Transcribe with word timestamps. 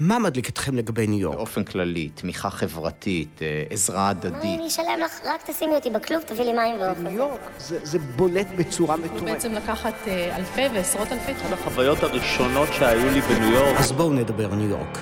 מה 0.00 0.18
מדליק 0.18 0.48
אתכם 0.48 0.76
לגבי 0.76 1.06
ניו 1.06 1.18
יורק? 1.20 1.36
באופן 1.36 1.64
כללי, 1.64 2.08
תמיכה 2.08 2.50
חברתית, 2.50 3.42
אה, 3.42 3.62
עזרה 3.70 4.08
הדדית. 4.08 4.58
אני 4.58 4.66
אשלם 4.66 5.00
לך, 5.04 5.20
רק 5.24 5.50
תשימי 5.50 5.74
אותי 5.74 5.90
בכלוב, 5.90 6.22
תביא 6.22 6.44
לי 6.44 6.52
מים 6.52 6.80
ואוכל. 6.80 7.00
ניו 7.00 7.12
יורק 7.12 7.40
זה, 7.58 7.78
זה 7.82 7.98
בולט 7.98 8.46
בצורה 8.56 8.96
מטורפת. 8.96 9.22
בעצם 9.24 9.52
לקחת 9.52 9.94
אה, 10.06 10.36
אלפי 10.36 10.66
ועשרות 10.74 11.12
אלפי 11.12 11.32
אחת 11.32 11.52
החוויות 11.52 12.02
הראשונות 12.02 12.68
שהיו 12.72 13.10
לי 13.10 13.20
בניו 13.20 13.52
יורק. 13.52 13.80
אז 13.80 13.92
בואו 13.92 14.12
נדבר 14.12 14.54
ניו 14.54 14.68
יורק. 14.70 14.98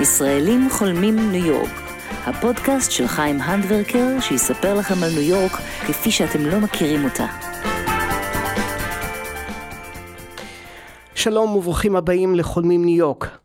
ישראלים 0.00 0.68
חולמים 0.70 1.30
ניו 1.32 1.46
יורק, 1.46 1.80
הפודקאסט 2.26 2.90
של 2.90 3.08
חיים 3.08 3.40
הנדברקר 3.40 4.20
שיספר 4.20 4.74
לכם 4.74 5.02
על 5.02 5.10
ניו 5.10 5.22
יורק 5.22 5.52
כפי 5.86 6.10
שאתם 6.10 6.46
לא 6.46 6.60
מכירים 6.60 7.04
אותה. 7.04 7.53
שלום 11.24 11.56
וברוכים 11.56 11.96
הבאים 11.96 12.34
לחולמים 12.34 12.84
ניו 12.84 12.96
יורק. 12.96 13.38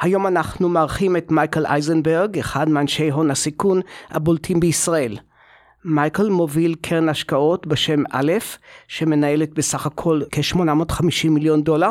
היום 0.00 0.26
אנחנו 0.26 0.68
מארחים 0.68 1.16
את 1.16 1.30
מייקל 1.30 1.66
אייזנברג, 1.66 2.38
אחד 2.38 2.68
מאנשי 2.68 3.10
הון 3.10 3.30
הסיכון 3.30 3.80
הבולטים 4.10 4.60
בישראל. 4.60 5.18
מייקל 5.84 6.28
מוביל 6.28 6.74
קרן 6.80 7.08
השקעות 7.08 7.66
בשם 7.66 8.02
א', 8.10 8.32
שמנהלת 8.88 9.54
בסך 9.54 9.86
הכל 9.86 10.20
כ-850 10.32 11.28
מיליון 11.30 11.62
דולר, 11.62 11.90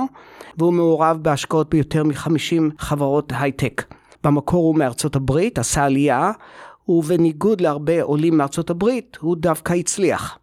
והוא 0.58 0.74
מעורב 0.74 1.18
בהשקעות 1.22 1.70
ביותר 1.70 2.04
מ-50 2.04 2.62
חברות 2.78 3.34
הייטק. 3.36 3.84
במקור 4.24 4.64
הוא 4.66 4.76
מארצות 4.76 5.16
הברית, 5.16 5.60
עשה 5.60 5.84
עלייה, 5.84 6.32
ובניגוד 6.88 7.62
להרבה 7.62 8.04
עולים 8.04 8.38
מארצות 8.38 8.70
הברית, 8.70 9.18
הוא 9.22 9.36
דווקא 9.40 9.74
הצליח. 9.74 10.38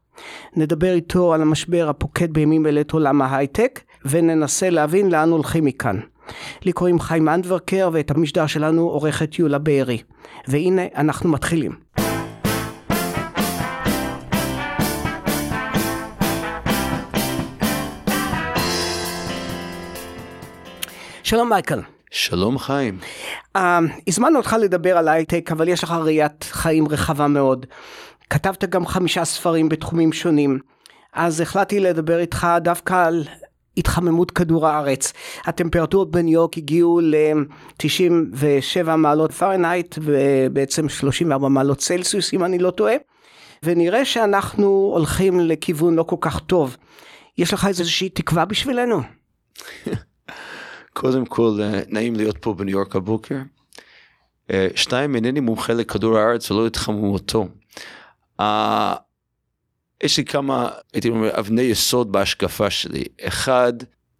נדבר 0.56 0.92
איתו 0.92 1.34
על 1.34 1.42
המשבר 1.42 1.88
הפוקד 1.88 2.33
בימים 2.33 2.66
אלה 2.66 2.80
את 2.80 2.91
עולם 2.91 3.22
ההייטק, 3.22 3.80
וננסה 4.04 4.70
להבין 4.70 5.10
לאן 5.10 5.30
הולכים 5.30 5.64
מכאן. 5.64 6.00
לי 6.64 6.72
קוראים 6.72 7.00
חיים 7.00 7.28
אנדברקר 7.28 7.90
ואת 7.92 8.10
המשדר 8.10 8.46
שלנו 8.46 8.82
עורכת 8.82 9.38
יולה 9.38 9.58
בארי. 9.58 10.02
והנה 10.48 10.82
אנחנו 10.96 11.30
מתחילים. 11.30 11.72
שלום 21.22 21.48
מייקל. 21.48 21.80
שלום 22.10 22.58
חיים. 22.58 22.98
Uh, 23.56 23.60
הזמנו 24.08 24.36
אותך 24.38 24.56
לדבר 24.60 24.98
על 24.98 25.08
הייטק 25.08 25.50
אבל 25.52 25.68
יש 25.68 25.84
לך 25.84 25.90
ראיית 25.90 26.44
חיים 26.50 26.88
רחבה 26.88 27.27
מאוד. 27.27 27.66
כתבת 28.30 28.64
גם 28.64 28.86
חמישה 28.86 29.24
ספרים 29.24 29.68
בתחומים 29.68 30.12
שונים. 30.12 30.58
אז 31.12 31.40
החלטתי 31.40 31.80
לדבר 31.80 32.18
איתך 32.18 32.46
דווקא 32.60 33.06
על 33.06 33.24
התחממות 33.78 34.30
כדור 34.30 34.66
הארץ. 34.66 35.12
הטמפרטורות 35.44 36.10
בניו 36.10 36.32
יורק 36.32 36.58
הגיעו 36.58 37.00
ל-97 37.00 38.96
מעלות 38.96 39.32
פרנהייט 39.32 39.98
ובעצם 40.02 40.88
34 40.88 41.48
מעלות 41.48 41.78
צלסיוס 41.78 42.34
אם 42.34 42.44
אני 42.44 42.58
לא 42.58 42.70
טועה. 42.70 42.94
ונראה 43.62 44.04
שאנחנו 44.04 44.66
הולכים 44.94 45.40
לכיוון 45.40 45.94
לא 45.94 46.02
כל 46.02 46.16
כך 46.20 46.40
טוב. 46.40 46.76
יש 47.38 47.54
לך 47.54 47.66
איזושהי 47.66 48.08
תקווה 48.08 48.44
בשבילנו? 48.44 49.00
קודם 50.92 51.26
כל 51.26 51.60
נעים 51.88 52.16
להיות 52.16 52.38
פה 52.40 52.54
בניו 52.54 52.78
יורק 52.78 52.96
הבוקר. 52.96 53.36
שתיים 54.74 55.14
אינני 55.14 55.40
מומחה 55.40 55.72
לכדור 55.72 56.18
הארץ 56.18 56.50
ולא 56.50 56.66
התחממותו. 56.66 57.48
יש 60.02 60.18
לי 60.18 60.24
כמה, 60.24 60.70
הייתי 60.92 61.08
אומר, 61.08 61.38
אבני 61.38 61.62
יסוד 61.62 62.12
בהשקפה 62.12 62.70
שלי. 62.70 63.04
אחד, 63.20 63.72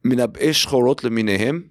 מנבאי 0.05 0.53
שחורות 0.53 1.05
למיניהם 1.05 1.63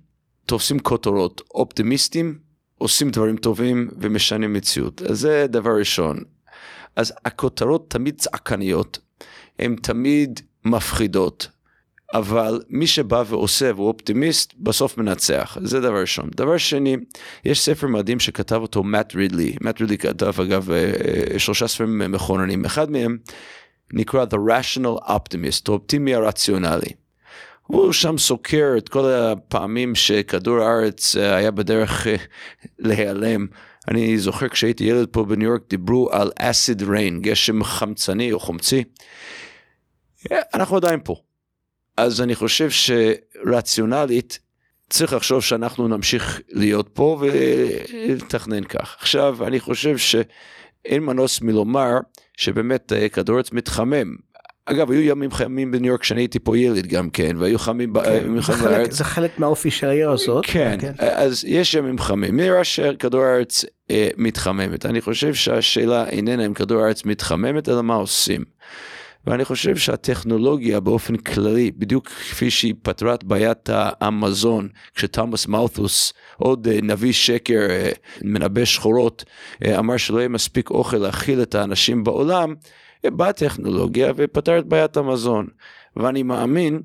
תופסים 0.46 0.80
כותרות, 0.80 1.42
אופטימיסטים 1.56 2.40
עושים 2.78 3.10
דברים 3.10 3.38
טובים 3.38 3.90
ומשנים 4.00 4.54
מציאות. 4.54 5.02
אז 5.02 5.20
זה 5.20 5.46
דבר 5.50 5.80
ראשון. 5.80 6.24
אז 6.96 7.14
הכותרות 7.26 7.90
תמיד 7.90 8.18
צעקניות, 8.18 9.00
הן 9.60 9.76
תמיד 9.76 10.40
מפחידות, 10.66 11.48
אבל 12.14 12.62
מי 12.70 12.88
שבא 12.88 13.24
ועושה 13.28 13.72
והוא 13.76 13.88
אופטימיסט, 13.88 14.54
בסוף 14.58 14.98
מנצח. 14.98 15.58
זה 15.62 15.80
דבר 15.80 16.02
ראשון. 16.02 16.30
דבר 16.36 16.58
שני, 16.58 16.98
יש 17.46 17.62
ספר 17.62 17.88
מדהים 17.88 18.20
שכתב 18.20 18.56
אותו 18.56 18.84
מאט 18.84 19.16
רידלי. 19.16 19.56
מאט 19.62 19.82
רידלי 19.82 19.98
כתב 19.98 20.42
אגב 20.42 20.72
אה, 20.72 20.92
אה, 21.34 21.40
שלושה 21.40 21.68
ספרים 21.68 22.12
מכוננים. 22.12 22.66
אחד 22.66 22.92
מהם 22.92 23.18
נקרא 23.94 24.26
The 24.26 24.38
Rational 24.50 25.10
Optimist, 25.10 25.64
האופטימי 25.68 26.16
הרציונלי. 26.16 26.90
הוא 27.68 27.94
שם 27.94 28.18
סוקר 28.18 28.74
את 28.78 28.90
כל 28.90 29.06
הפעמים 29.06 29.96
שכדור 29.96 30.60
הארץ 30.60 31.16
אה, 31.16 31.36
היה 31.36 31.52
בדרך 31.52 32.08
להיעלם. 32.80 33.48
אני 33.88 34.18
זוכר 34.18 34.48
כשהייתי 34.48 34.84
ילד 34.84 35.08
פה 35.12 35.24
בניו 35.24 35.50
יורק 35.50 35.62
דיברו 35.70 36.10
על 36.12 36.32
אסיד 36.40 36.84
ריין, 36.84 37.22
גשם 37.22 37.64
חמצני 37.64 38.32
או 38.32 38.40
חומצי. 38.40 38.84
אנחנו 40.54 40.78
עדיין 40.78 41.00
פה. 41.04 41.16
אז 41.98 42.22
אני 42.22 42.36
חושב 42.36 42.70
שרציונלית 42.70 44.40
צריך 44.90 45.14
לחשוב 45.14 45.42
שאנחנו 45.42 45.88
נמשיך 45.88 46.42
להיות 46.50 46.90
פה 46.94 47.20
ולתכנן 47.22 48.64
כך. 48.64 48.96
עכשיו 49.00 49.48
אני 49.48 49.60
חושב 49.60 49.98
שאין 50.84 51.04
מנוס 51.04 51.42
מלומר 51.42 51.98
שבאמת 52.38 52.94
אה, 52.94 53.10
כדור 53.10 53.36
הארץ 53.36 53.52
מתחמם. 53.52 54.16
אגב 54.66 54.92
היו 54.92 55.02
ימים 55.02 55.32
חמים 55.32 55.72
בניו 55.72 55.88
יורק 55.88 56.02
כשאני 56.02 56.22
הייתי 56.22 56.40
פה 56.40 56.58
ילד 56.58 56.88
גם 56.88 57.10
כן 57.10 57.38
והיו 57.38 57.60
חמים 57.60 57.94
כן, 57.94 58.42
זה, 58.42 58.54
חלק, 58.54 58.92
זה 58.92 59.04
חלק 59.04 59.40
מהאופי 59.40 59.72
של 59.72 59.88
העיר 59.88 60.12
הזאת. 60.12 60.46
כן, 60.48 60.78
כן, 60.82 60.92
אז 61.00 61.46
יש 61.48 61.74
ימים 61.74 62.00
חמים. 62.00 62.38
נראה 62.38 62.64
שכדור 62.64 63.24
הארץ 63.24 63.66
אה, 63.92 64.10
מתחממת. 64.18 64.86
אני 64.86 65.02
חושב 65.02 65.34
שהשאלה 65.34 66.10
איננה 66.10 66.46
אם 66.46 66.54
כדור 66.54 66.82
הארץ 66.82 67.06
מתחממת 67.06 67.70
אלא 67.70 67.84
מה 67.84 67.96
עושים. 67.96 68.44
ואני 69.28 69.46
חושב 69.46 69.78
שהטכנולוגיה 69.78 70.80
באופן 70.80 71.18
כללי, 71.18 71.72
בדיוק 71.72 72.08
כפי 72.08 72.52
שהיא 72.52 72.74
פתרה 72.82 73.14
את 73.14 73.24
בעיית 73.24 73.70
המזון, 74.02 74.70
כשתומאס 74.96 75.48
מאות'וס, 75.48 76.14
עוד 76.38 76.68
אה, 76.68 76.80
נביא 76.84 77.14
שקר, 77.14 77.68
אה, 77.70 77.92
מנבא 78.22 78.66
שחורות, 78.66 79.26
אה, 79.66 79.80
אמר 79.80 79.98
שלא 79.98 80.18
יהיה 80.18 80.30
מספיק 80.30 80.70
אוכל 80.70 80.98
להאכיל 80.98 81.42
את 81.42 81.56
האנשים 81.56 82.04
בעולם, 82.04 82.56
באה 83.06 83.34
טכנולוגיה 83.34 84.12
ופתר 84.16 84.60
את 84.60 84.66
בעיית 84.66 84.98
המזון. 84.98 85.48
ואני 85.96 86.24
מאמין 86.24 86.82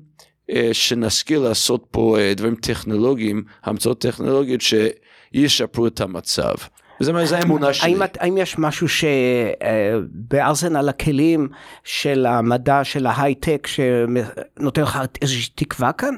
שנשכיל 0.73 1.39
לעשות 1.39 1.85
פה 1.91 2.17
דברים 2.35 2.55
טכנולוגיים, 2.55 3.43
המצאות 3.63 4.01
טכנולוגיות 4.01 4.61
שישפרו 4.61 5.87
את 5.87 6.01
המצב. 6.01 6.53
וזה 7.03 7.13
מה 7.13 7.25
זה 7.25 7.37
האמונה 7.37 7.73
שלי. 7.73 7.91
האם, 7.91 8.01
האם 8.19 8.37
יש 8.37 8.57
משהו 8.57 8.87
שבארסנל 8.89 10.89
הכלים 10.89 11.49
של 11.83 12.25
המדע, 12.25 12.83
של 12.83 13.05
ההייטק, 13.05 13.67
שנותן 13.67 14.81
לך 14.81 14.99
איזושהי 15.21 15.51
תקווה 15.55 15.91
כאן? 15.91 16.15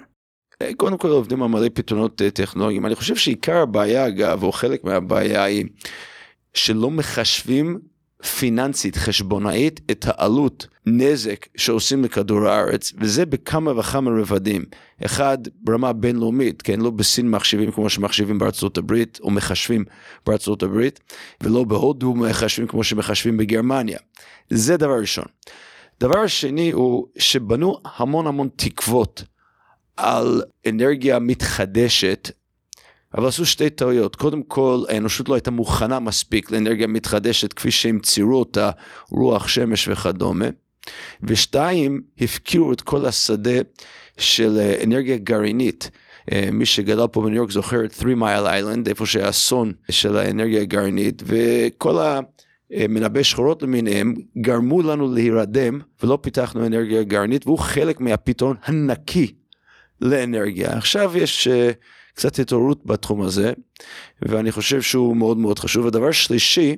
קודם 0.77 0.97
כל 0.97 1.09
עובדים 1.09 1.43
על 1.43 1.49
מלא 1.49 1.67
פתרונות 1.73 2.21
טכנולוגיים. 2.33 2.85
אני 2.85 2.95
חושב 2.95 3.15
שעיקר 3.15 3.57
הבעיה 3.57 4.07
אגב, 4.07 4.43
או 4.43 4.51
חלק 4.51 4.83
מהבעיה 4.83 5.43
היא 5.43 5.65
שלא 6.53 6.91
מחשבים 6.91 7.79
פיננסית 8.25 8.95
חשבונאית 8.95 9.81
את 9.91 10.05
העלות 10.07 10.67
נזק 10.85 11.47
שעושים 11.57 12.03
לכדור 12.03 12.47
הארץ 12.47 12.93
וזה 12.97 13.25
בכמה 13.25 13.79
וכמה 13.79 14.11
רבדים. 14.21 14.65
אחד 15.05 15.37
ברמה 15.61 15.93
בינלאומית 15.93 16.61
כן? 16.61 16.81
לא 16.81 16.89
בסין 16.89 17.29
מחשבים 17.29 17.71
כמו 17.71 17.89
שמחשבים 17.89 18.39
בארצות 18.39 18.77
הברית 18.77 19.19
או 19.21 19.31
מחשבים 19.31 19.85
בארצות 20.25 20.63
הברית 20.63 20.99
ולא 21.43 21.63
בהודו 21.63 22.13
מחשבים 22.13 22.67
כמו 22.67 22.83
שמחשבים 22.83 23.37
בגרמניה. 23.37 23.99
זה 24.49 24.77
דבר 24.77 24.99
ראשון. 24.99 25.25
דבר 25.99 26.27
שני 26.27 26.71
הוא 26.71 27.07
שבנו 27.17 27.77
המון 27.97 28.27
המון 28.27 28.49
תקוות 28.55 29.23
על 29.97 30.41
אנרגיה 30.69 31.19
מתחדשת 31.19 32.31
אבל 33.17 33.27
עשו 33.27 33.45
שתי 33.45 33.69
טעויות, 33.69 34.15
קודם 34.15 34.43
כל 34.43 34.83
האנושות 34.89 35.29
לא 35.29 35.33
הייתה 35.33 35.51
מוכנה 35.51 35.99
מספיק 35.99 36.51
לאנרגיה 36.51 36.87
מתחדשת 36.87 37.53
כפי 37.53 37.71
שהם 37.71 37.99
ציירו 37.99 38.39
אותה, 38.39 38.71
רוח, 39.09 39.47
שמש 39.47 39.87
וכדומה, 39.87 40.45
ושתיים, 41.23 42.01
הפקירו 42.21 42.73
את 42.73 42.81
כל 42.81 43.05
השדה 43.05 43.59
של 44.17 44.57
אה, 44.59 44.83
אנרגיה 44.83 45.17
גרעינית. 45.17 45.89
אה, 46.31 46.49
מי 46.51 46.65
שגדל 46.65 47.07
פה 47.07 47.21
בניו 47.21 47.35
יורק 47.35 47.51
זוכר 47.51 47.85
את 47.85 47.93
3 47.93 48.13
מייל 48.15 48.45
איילנד, 48.47 48.87
איפה 48.87 49.05
שהיה 49.05 49.29
אסון 49.29 49.73
של 49.91 50.17
האנרגיה 50.17 50.61
הגרעינית, 50.61 51.23
וכל 51.25 52.21
המנבאי 52.71 53.23
שחורות 53.23 53.63
למיניהם 53.63 54.13
גרמו 54.37 54.81
לנו 54.81 55.13
להירדם, 55.13 55.79
ולא 56.03 56.17
פיתחנו 56.21 56.65
אנרגיה 56.65 57.03
גרעינית, 57.03 57.47
והוא 57.47 57.59
חלק 57.59 57.99
מהפתרון 57.99 58.55
הנקי 58.65 59.33
לאנרגיה. 60.01 60.77
עכשיו 60.77 61.17
יש... 61.17 61.47
אה, 61.47 61.71
קצת 62.15 62.39
התעוררות 62.39 62.85
בתחום 62.85 63.21
הזה, 63.21 63.53
ואני 64.21 64.51
חושב 64.51 64.81
שהוא 64.81 65.17
מאוד 65.17 65.37
מאוד 65.37 65.59
חשוב. 65.59 65.85
ודבר 65.85 66.11
שלישי, 66.11 66.75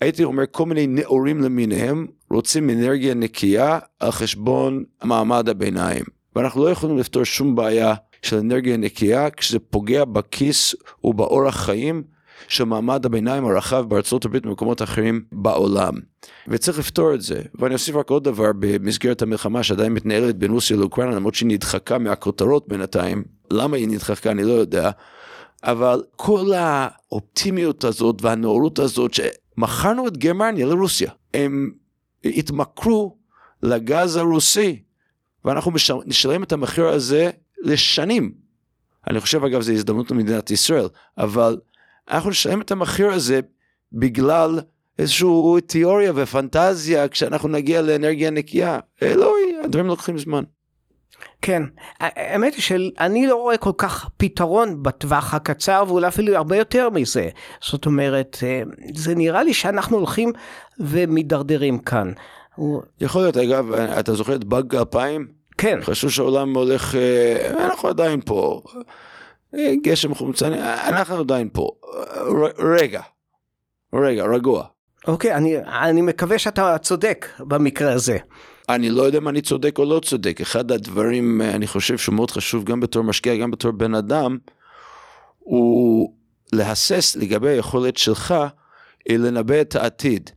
הייתי 0.00 0.24
אומר 0.24 0.44
כל 0.50 0.66
מיני 0.66 0.86
נאורים 0.86 1.42
למיניהם 1.42 2.06
רוצים 2.30 2.70
אנרגיה 2.70 3.14
נקייה 3.14 3.78
על 4.00 4.10
חשבון 4.10 4.84
מעמד 5.04 5.48
הביניים. 5.48 6.04
ואנחנו 6.36 6.64
לא 6.64 6.70
יכולים 6.70 6.98
לפתור 6.98 7.24
שום 7.24 7.54
בעיה 7.54 7.94
של 8.22 8.36
אנרגיה 8.36 8.76
נקייה 8.76 9.30
כשזה 9.30 9.58
פוגע 9.58 10.04
בכיס 10.04 10.74
ובאורח 11.04 11.56
חיים 11.56 12.02
של 12.48 12.64
מעמד 12.64 13.06
הביניים 13.06 13.44
הרחב 13.44 13.84
בארצות 13.88 14.24
הברית 14.24 14.46
ובמקומות 14.46 14.82
אחרים 14.82 15.24
בעולם. 15.32 15.94
וצריך 16.48 16.78
לפתור 16.78 17.14
את 17.14 17.22
זה. 17.22 17.42
ואני 17.54 17.74
אוסיף 17.74 17.96
רק 17.96 18.10
עוד 18.10 18.24
דבר 18.24 18.50
במסגרת 18.58 19.22
המלחמה 19.22 19.62
שעדיין 19.62 19.92
מתנהלת 19.92 20.36
בין 20.36 20.50
רוסיה 20.50 20.76
לאוקראינה 20.76 21.14
למרות 21.14 21.34
שהיא 21.34 21.48
נדחקה 21.48 21.98
מהכותרות 21.98 22.68
בינתיים. 22.68 23.24
למה 23.50 23.76
היא 23.76 23.88
נדחקה 23.88 24.30
אני 24.30 24.44
לא 24.44 24.52
יודע. 24.52 24.90
אבל 25.62 26.02
כל 26.16 26.52
האופטימיות 26.52 27.84
הזאת 27.84 28.22
והנאורות 28.22 28.78
הזאת 28.78 29.10
שמכרנו 29.14 30.08
את 30.08 30.16
גרמניה 30.16 30.66
לרוסיה. 30.66 31.10
הם 31.34 31.70
התמכרו 32.24 33.16
לגז 33.62 34.16
הרוסי 34.16 34.82
ואנחנו 35.44 35.72
נשלם 36.06 36.42
את 36.42 36.52
המחיר 36.52 36.86
הזה 36.86 37.30
לשנים. 37.62 38.32
אני 39.10 39.20
חושב 39.20 39.44
אגב 39.44 39.60
זו 39.60 39.72
הזדמנות 39.72 40.10
למדינת 40.10 40.50
ישראל, 40.50 40.88
אבל 41.18 41.58
אנחנו 42.10 42.30
נשלם 42.30 42.60
את 42.60 42.70
המחיר 42.70 43.10
הזה 43.10 43.40
בגלל 43.92 44.60
איזושהי 44.98 45.60
תיאוריה 45.66 46.12
ופנטזיה 46.14 47.08
כשאנחנו 47.08 47.48
נגיע 47.48 47.82
לאנרגיה 47.82 48.30
נקייה. 48.30 48.78
אלוהי, 49.02 49.56
הדברים 49.64 49.86
לוקחים 49.86 50.18
זמן. 50.18 50.44
כן, 51.42 51.62
האמת 52.00 52.54
היא 52.54 52.62
שאני 52.62 53.26
לא 53.26 53.36
רואה 53.36 53.56
כל 53.56 53.70
כך 53.78 54.08
פתרון 54.16 54.82
בטווח 54.82 55.34
הקצר 55.34 55.84
ואולי 55.88 56.08
אפילו 56.08 56.36
הרבה 56.36 56.56
יותר 56.56 56.90
מזה. 56.90 57.28
זאת 57.64 57.86
אומרת, 57.86 58.38
אה, 58.42 58.62
זה 58.94 59.14
נראה 59.14 59.42
לי 59.42 59.54
שאנחנו 59.54 59.96
הולכים 59.96 60.32
ומידרדרים 60.80 61.78
כאן. 61.78 62.12
יכול 63.00 63.22
להיות, 63.22 63.36
אגב, 63.36 63.72
אתה 63.72 64.14
זוכר 64.14 64.34
את 64.34 64.44
באג 64.44 64.74
2000? 64.74 65.28
כן. 65.58 65.78
חשבו 65.82 66.10
שהעולם 66.10 66.56
הולך, 66.56 66.94
אה, 66.94 67.64
אנחנו 67.64 67.88
עדיין 67.88 68.20
פה. 68.24 68.62
אה, 69.58 69.72
גשם 69.82 70.14
חומצני, 70.14 70.56
אנחנו 70.62 71.16
עדיין 71.16 71.48
פה. 71.52 71.70
רגע, 72.58 73.00
רגע, 73.94 74.24
רגוע. 74.24 74.64
אוקיי, 75.06 75.34
אני, 75.34 75.58
אני 75.58 76.02
מקווה 76.02 76.38
שאתה 76.38 76.78
צודק 76.78 77.26
במקרה 77.38 77.92
הזה. 77.92 78.18
אני 78.68 78.90
לא 78.90 79.02
יודע 79.02 79.18
אם 79.18 79.28
אני 79.28 79.40
צודק 79.40 79.78
או 79.78 79.84
לא 79.84 80.00
צודק. 80.00 80.40
אחד 80.40 80.72
הדברים, 80.72 81.42
אה, 81.42 81.50
אני 81.50 81.66
חושב 81.66 81.98
שהוא 81.98 82.14
מאוד 82.14 82.30
חשוב 82.30 82.64
גם 82.64 82.80
בתור 82.80 83.04
משקיע, 83.04 83.36
גם 83.36 83.50
בתור 83.50 83.70
בן 83.70 83.94
אדם, 83.94 84.38
הוא 85.38 86.14
להסס 86.52 87.16
לגבי 87.16 87.48
היכולת 87.48 87.96
שלך 87.96 88.34
לנבא 89.08 89.60
את 89.60 89.76
העתיד. 89.76 90.30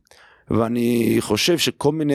ואני 0.50 1.16
חושב 1.20 1.58
שכל 1.58 1.92
מיני 1.92 2.14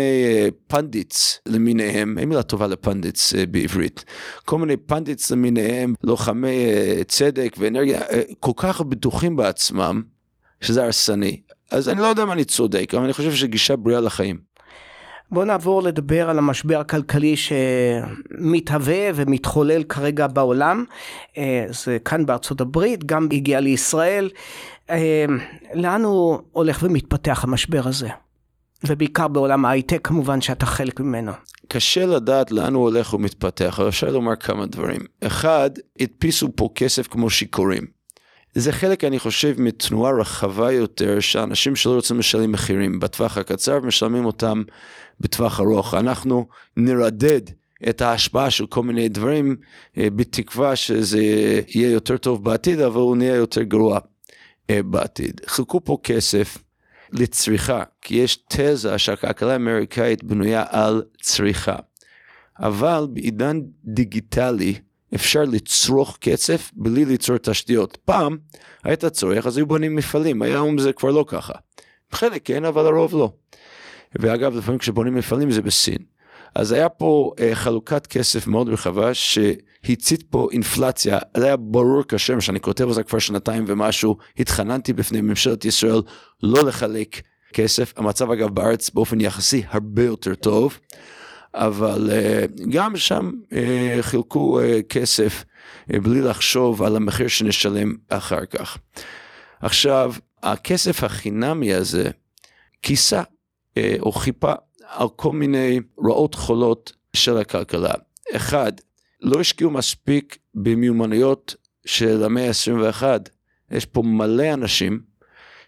pundits 0.67 1.39
למיניהם, 1.45 2.17
אין 2.17 2.29
מילה 2.29 2.43
טובה 2.43 2.67
ל 2.67 2.75
pundits 2.76 3.33
בעברית, 3.51 4.05
כל 4.45 4.57
מיני 4.57 4.77
pundits 4.77 5.31
למיניהם, 5.31 5.93
לוחמי 6.03 6.65
צדק 7.07 7.55
ואנרגיה, 7.57 8.01
כל 8.39 8.51
כך 8.55 8.81
בטוחים 8.81 9.35
בעצמם, 9.35 10.01
שזה 10.61 10.83
הרסני. 10.83 11.41
אז 11.71 11.89
אני 11.89 12.01
לא 12.01 12.05
יודע 12.05 12.23
אם 12.23 12.31
אני 12.31 12.45
צודק, 12.45 12.93
אבל 12.93 13.03
אני 13.03 13.13
חושב 13.13 13.33
שגישה 13.33 13.75
בריאה 13.75 14.01
לחיים. 14.01 14.53
בואו 15.31 15.45
נעבור 15.45 15.83
לדבר 15.83 16.29
על 16.29 16.37
המשבר 16.37 16.79
הכלכלי 16.79 17.35
שמתהווה 17.35 19.09
ומתחולל 19.15 19.83
כרגע 19.83 20.27
בעולם. 20.27 20.85
זה 21.69 21.97
כאן 22.05 22.25
בארצות 22.25 22.61
הברית, 22.61 23.03
גם 23.03 23.27
הגיע 23.31 23.59
לישראל. 23.59 24.29
לאן 25.73 26.03
הוא 26.03 26.39
הולך 26.51 26.79
ומתפתח 26.83 27.43
המשבר 27.43 27.87
הזה? 27.87 28.09
ובעיקר 28.87 29.27
בעולם 29.27 29.65
ההייטק 29.65 29.99
כמובן 30.03 30.41
שאתה 30.41 30.65
חלק 30.65 30.99
ממנו. 30.99 31.31
קשה 31.67 32.05
לדעת 32.05 32.51
לאן 32.51 32.73
הוא 32.73 32.83
הולך 32.83 33.13
ומתפתח, 33.13 33.79
אבל 33.79 33.89
אפשר 33.89 34.09
לומר 34.09 34.35
כמה 34.35 34.65
דברים. 34.65 35.01
אחד, 35.23 35.69
הדפיסו 35.99 36.49
פה 36.55 36.69
כסף 36.75 37.07
כמו 37.07 37.29
שיכורים. 37.29 37.83
זה 38.55 38.71
חלק, 38.71 39.03
אני 39.03 39.19
חושב, 39.19 39.61
מתנועה 39.61 40.11
רחבה 40.11 40.71
יותר, 40.71 41.19
שאנשים 41.19 41.75
שלא 41.75 41.95
רוצים 41.95 42.19
לשלם 42.19 42.51
מחירים 42.51 42.99
בטווח 42.99 43.37
הקצר, 43.37 43.79
משלמים 43.79 44.25
אותם 44.25 44.63
בטווח 45.19 45.59
ארוך. 45.59 45.93
אנחנו 45.93 46.47
נרדד 46.77 47.41
את 47.89 48.01
ההשפעה 48.01 48.49
של 48.49 48.65
כל 48.65 48.83
מיני 48.83 49.09
דברים, 49.09 49.55
בתקווה 49.97 50.75
שזה 50.75 51.21
יהיה 51.67 51.91
יותר 51.91 52.17
טוב 52.17 52.43
בעתיד, 52.43 52.79
אבל 52.79 53.01
הוא 53.01 53.17
נהיה 53.17 53.35
יותר 53.35 53.61
גרוע 53.61 53.99
בעתיד. 54.71 55.41
חילקו 55.47 55.83
פה 55.83 55.97
כסף. 56.03 56.57
לצריכה, 57.13 57.83
כי 58.01 58.15
יש 58.15 58.35
תזה 58.35 58.97
שהכלכלה 58.97 59.53
האמריקאית 59.53 60.23
בנויה 60.23 60.65
על 60.69 61.03
צריכה. 61.21 61.75
אבל 62.59 63.07
בעידן 63.09 63.61
דיגיטלי 63.85 64.75
אפשר 65.15 65.43
לצרוך 65.43 66.17
כסף 66.21 66.71
בלי 66.73 67.05
ליצור 67.05 67.37
תשתיות. 67.37 67.97
פעם 68.05 68.37
היית 68.83 69.05
צורך 69.05 69.47
אז 69.47 69.57
היו 69.57 69.65
בונים 69.65 69.95
מפעלים, 69.95 70.41
היום 70.41 70.77
זה 70.77 70.93
כבר 70.93 71.11
לא 71.11 71.25
ככה. 71.27 71.53
חלק 72.11 72.41
כן 72.45 72.65
אבל 72.65 72.85
הרוב 72.85 73.13
לא. 73.13 73.31
ואגב 74.19 74.55
לפעמים 74.55 74.79
כשבונים 74.79 75.15
מפעלים 75.15 75.51
זה 75.51 75.61
בסין. 75.61 75.97
אז 76.55 76.71
היה 76.71 76.89
פה 76.89 77.31
אה, 77.39 77.55
חלוקת 77.55 78.07
כסף 78.07 78.47
מאוד 78.47 78.69
רחבה 78.69 79.13
שהצית 79.85 80.23
פה 80.23 80.47
אינפלציה, 80.51 81.19
זה 81.37 81.45
היה 81.45 81.57
ברור 81.57 82.03
כשם 82.07 82.41
שאני 82.41 82.59
כותב 82.59 82.87
על 82.87 82.93
זה 82.93 83.03
כבר 83.03 83.19
שנתיים 83.19 83.65
ומשהו, 83.67 84.17
התחננתי 84.39 84.93
בפני 84.93 85.21
ממשלת 85.21 85.65
ישראל 85.65 86.01
לא 86.43 86.63
לחלק 86.63 87.21
כסף, 87.53 87.93
המצב 87.97 88.31
אגב 88.31 88.49
בארץ 88.49 88.89
באופן 88.89 89.21
יחסי 89.21 89.63
הרבה 89.69 90.03
יותר 90.03 90.35
טוב, 90.35 90.79
אבל 91.53 92.09
אה, 92.13 92.45
גם 92.69 92.97
שם 92.97 93.31
אה, 93.53 93.97
חילקו 94.01 94.59
אה, 94.59 94.79
כסף 94.89 95.43
בלי 95.87 96.21
לחשוב 96.21 96.83
על 96.83 96.95
המחיר 96.95 97.27
שנשלם 97.27 97.95
אחר 98.09 98.45
כך. 98.45 98.77
עכשיו, 99.61 100.13
הכסף 100.43 101.03
החינמי 101.03 101.73
הזה 101.73 102.09
כיסה 102.81 103.21
או 103.99 104.11
חיפה 104.11 104.53
על 104.87 105.07
כל 105.15 105.31
מיני 105.31 105.79
רעות 106.05 106.35
חולות 106.35 106.93
של 107.13 107.37
הכלכלה. 107.37 107.93
אחד, 108.35 108.71
לא 109.23 109.39
השקיעו 109.39 109.71
מספיק 109.71 110.37
במיומנויות 110.55 111.55
של 111.85 112.23
המאה 112.23 112.47
ה-21. 112.47 113.03
יש 113.71 113.85
פה 113.85 114.01
מלא 114.01 114.53
אנשים 114.53 114.99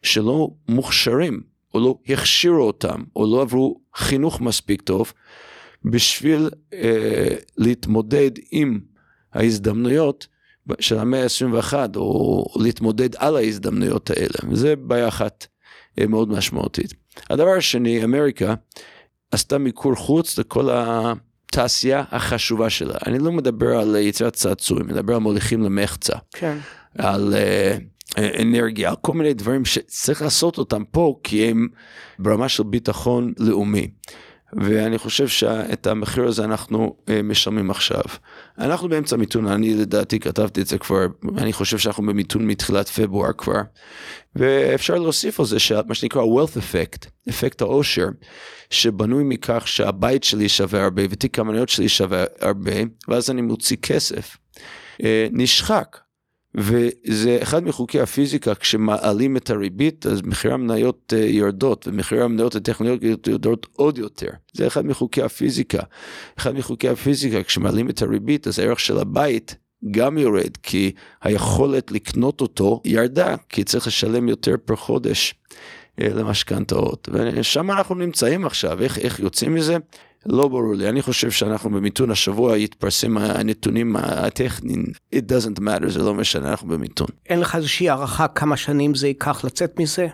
שלא 0.01 0.49
מוכשרים, 0.69 1.41
או 1.73 1.79
לא 1.79 1.97
הכשירו 2.07 2.63
אותם, 2.63 3.03
או 3.15 3.35
לא 3.35 3.41
עברו 3.41 3.79
חינוך 3.95 4.41
מספיק 4.41 4.81
טוב, 4.81 5.13
בשביל 5.85 6.49
אה, 6.73 7.35
להתמודד 7.57 8.31
עם 8.51 8.79
ההזדמנויות 9.33 10.27
של 10.79 10.97
המאה 10.97 11.23
ה-21, 11.23 11.73
או 11.95 12.45
להתמודד 12.63 13.15
על 13.15 13.35
ההזדמנויות 13.35 14.09
האלה. 14.09 14.55
זה 14.55 14.75
בעיה 14.75 15.07
אחת 15.07 15.47
אה, 15.99 16.07
מאוד 16.07 16.29
משמעותית. 16.29 16.93
הדבר 17.29 17.53
השני, 17.57 18.03
אמריקה, 18.03 18.53
עשתה 19.31 19.57
מיקור 19.57 19.95
חוץ 19.95 20.37
לכל 20.37 20.69
התעשייה 21.57 22.03
החשובה 22.11 22.69
שלה. 22.69 22.93
אני 23.07 23.19
לא 23.19 23.31
מדבר 23.31 23.77
על 23.77 23.95
יצירת 23.95 24.33
צעצועים, 24.33 24.87
מדבר 24.87 25.13
על 25.13 25.19
מוליכים 25.19 25.63
למחצה. 25.63 26.13
כן. 26.31 26.57
על 26.97 27.33
uh, 27.33 28.19
אנרגיה, 28.41 28.89
על 28.89 28.95
כל 29.01 29.13
מיני 29.13 29.33
דברים 29.33 29.65
שצריך 29.65 30.21
לעשות 30.21 30.57
אותם 30.57 30.83
פה, 30.91 31.19
כי 31.23 31.45
הם 31.45 31.67
ברמה 32.19 32.49
של 32.49 32.63
ביטחון 32.63 33.33
לאומי. 33.39 33.87
ואני 34.55 34.97
חושב 34.97 35.27
שאת 35.27 35.87
המחיר 35.87 36.27
הזה 36.27 36.43
אנחנו 36.43 36.95
uh, 36.99 37.09
משלמים 37.23 37.71
עכשיו. 37.71 38.01
אנחנו 38.57 38.89
באמצע 38.89 39.15
מיתון, 39.15 39.47
אני 39.47 39.73
לדעתי 39.73 40.19
כתבתי 40.19 40.61
את 40.61 40.67
זה 40.67 40.77
כבר, 40.77 41.05
אני 41.37 41.53
חושב 41.53 41.77
שאנחנו 41.77 42.03
במיתון 42.03 42.47
מתחילת 42.47 42.89
פברואר 42.89 43.31
כבר, 43.37 43.61
ואפשר 44.35 44.95
להוסיף 44.95 45.39
על 45.39 45.45
זה 45.45 45.57
מה 45.87 45.95
שנקרא 45.95 46.21
wealth 46.21 46.57
effect, 46.57 47.07
אפקט 47.29 47.61
העושר, 47.61 48.07
שבנוי 48.69 49.23
מכך 49.23 49.63
שהבית 49.67 50.23
שלי 50.23 50.49
שווה 50.49 50.83
הרבה 50.83 51.03
ותיק 51.09 51.39
המניות 51.39 51.69
שלי 51.69 51.89
שווה 51.89 52.23
הרבה, 52.41 52.71
ואז 53.07 53.29
אני 53.29 53.41
מוציא 53.41 53.77
כסף. 53.81 54.37
uh, 55.01 55.03
נשחק. 55.31 56.04
וזה 56.57 57.37
אחד 57.41 57.63
מחוקי 57.63 57.99
הפיזיקה, 57.99 58.55
כשמעלים 58.55 59.37
את 59.37 59.49
הריבית, 59.49 60.05
אז 60.05 60.21
מחירי 60.21 60.53
המניות 60.53 61.13
יורדות, 61.17 61.87
ומחירי 61.87 62.21
המניות 62.21 62.55
הטכנולוגיות 62.55 63.27
יורדות 63.27 63.67
עוד 63.75 63.97
יותר. 63.97 64.29
זה 64.53 64.67
אחד 64.67 64.85
מחוקי 64.85 65.21
הפיזיקה. 65.21 65.83
אחד 66.37 66.55
מחוקי 66.55 66.89
הפיזיקה, 66.89 67.43
כשמעלים 67.43 67.89
את 67.89 68.01
הריבית, 68.01 68.47
אז 68.47 68.59
הערך 68.59 68.79
של 68.79 68.97
הבית 68.97 69.55
גם 69.91 70.17
יורד, 70.17 70.57
כי 70.63 70.91
היכולת 71.21 71.91
לקנות 71.91 72.41
אותו 72.41 72.81
ירדה, 72.85 73.35
כי 73.49 73.63
צריך 73.63 73.87
לשלם 73.87 74.29
יותר 74.29 74.55
פר 74.65 74.75
חודש 74.75 75.35
למשכנתאות. 75.97 77.09
ושם 77.13 77.71
אנחנו 77.71 77.95
נמצאים 77.95 78.45
עכשיו, 78.45 78.81
איך, 78.81 78.99
איך 78.99 79.19
יוצאים 79.19 79.53
מזה? 79.53 79.77
לא 80.25 80.47
ברור 80.47 80.75
לי, 80.75 80.89
אני 80.89 81.01
חושב 81.01 81.31
שאנחנו 81.31 81.69
במיתון 81.69 82.11
השבוע 82.11 82.57
יתפרסם 82.57 83.17
הנתונים 83.17 83.95
הטכניים, 83.95 84.85
it 85.15 85.19
doesn't 85.19 85.59
matter, 85.59 85.89
זה 85.89 85.99
לא 85.99 86.13
משנה, 86.13 86.49
אנחנו 86.51 86.67
במיתון. 86.67 87.07
אין 87.29 87.39
לך 87.39 87.55
איזושהי 87.55 87.89
הערכה 87.89 88.27
כמה 88.27 88.57
שנים 88.57 88.95
זה 88.95 89.07
ייקח 89.07 89.45
לצאת 89.45 89.79
מזה? 89.79 90.07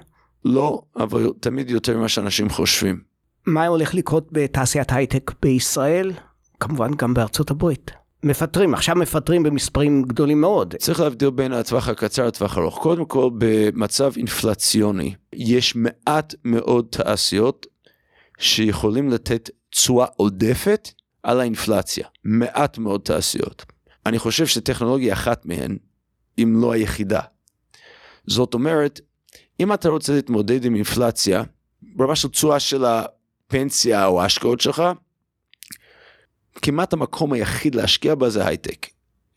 לא, 0.46 0.82
אבל 0.98 1.30
תמיד 1.40 1.70
יותר 1.70 1.98
ממה 1.98 2.10
שאנשים 2.10 2.50
חושבים. 2.50 3.02
מה 3.46 3.68
הולך 3.68 3.94
לקרות 3.94 4.28
בתעשיית 4.32 4.92
הייטק 4.92 5.32
בישראל? 5.42 6.12
כמובן 6.60 6.92
גם 6.98 7.14
בארצות 7.14 7.52
הברית. 7.52 7.92
מפטרים, 8.24 8.74
עכשיו 8.74 8.96
מפטרים 8.96 9.44
במספרים 9.44 10.04
גדולים 10.04 10.42
מאוד. 10.42 10.76
צריך 10.76 11.00
להבדיל 11.00 11.30
בין 11.30 11.54
הטווח 11.54 11.88
הקצר 11.88 12.28
לטווח 12.28 12.58
ארוך. 12.58 12.78
קודם 12.78 13.06
כל, 13.06 13.30
במצב 13.38 14.14
אינפלציוני, 14.18 15.16
יש 15.34 15.76
מעט 15.76 16.36
מאוד 16.46 16.86
תעשיות 16.90 17.68
שיכולים 18.40 19.10
לתת 19.10 19.50
תשואה 19.72 20.06
עודפת 20.16 20.90
על 21.24 21.40
האינפלציה. 21.40 22.08
מעט 22.24 22.78
מאוד 22.78 23.02
תעשיות. 23.02 23.66
אני 24.06 24.20
חושב 24.20 24.46
שטכנולוגיה 24.48 25.14
אחת 25.14 25.46
מהן, 25.46 25.78
אם 26.38 26.62
לא 26.62 26.72
היחידה. 26.72 27.22
זאת 28.28 28.54
אומרת, 28.54 29.00
אם 29.60 29.74
אתה 29.74 29.90
רוצה 29.90 30.14
להתמודד 30.14 30.66
עם 30.66 30.76
אינפלציה, 30.76 31.44
ברמה 31.82 32.16
של 32.16 32.28
תשואה 32.28 32.60
של 32.60 32.86
הפנסיה 32.86 34.06
או 34.06 34.22
ההשקעות 34.22 34.62
שלך, 34.62 34.84
כמעט 36.62 36.94
המקום 36.94 37.34
היחיד 37.34 37.76
להשקיע 37.76 38.16
בה 38.16 38.30
זה 38.30 38.48
הייטק. 38.48 38.88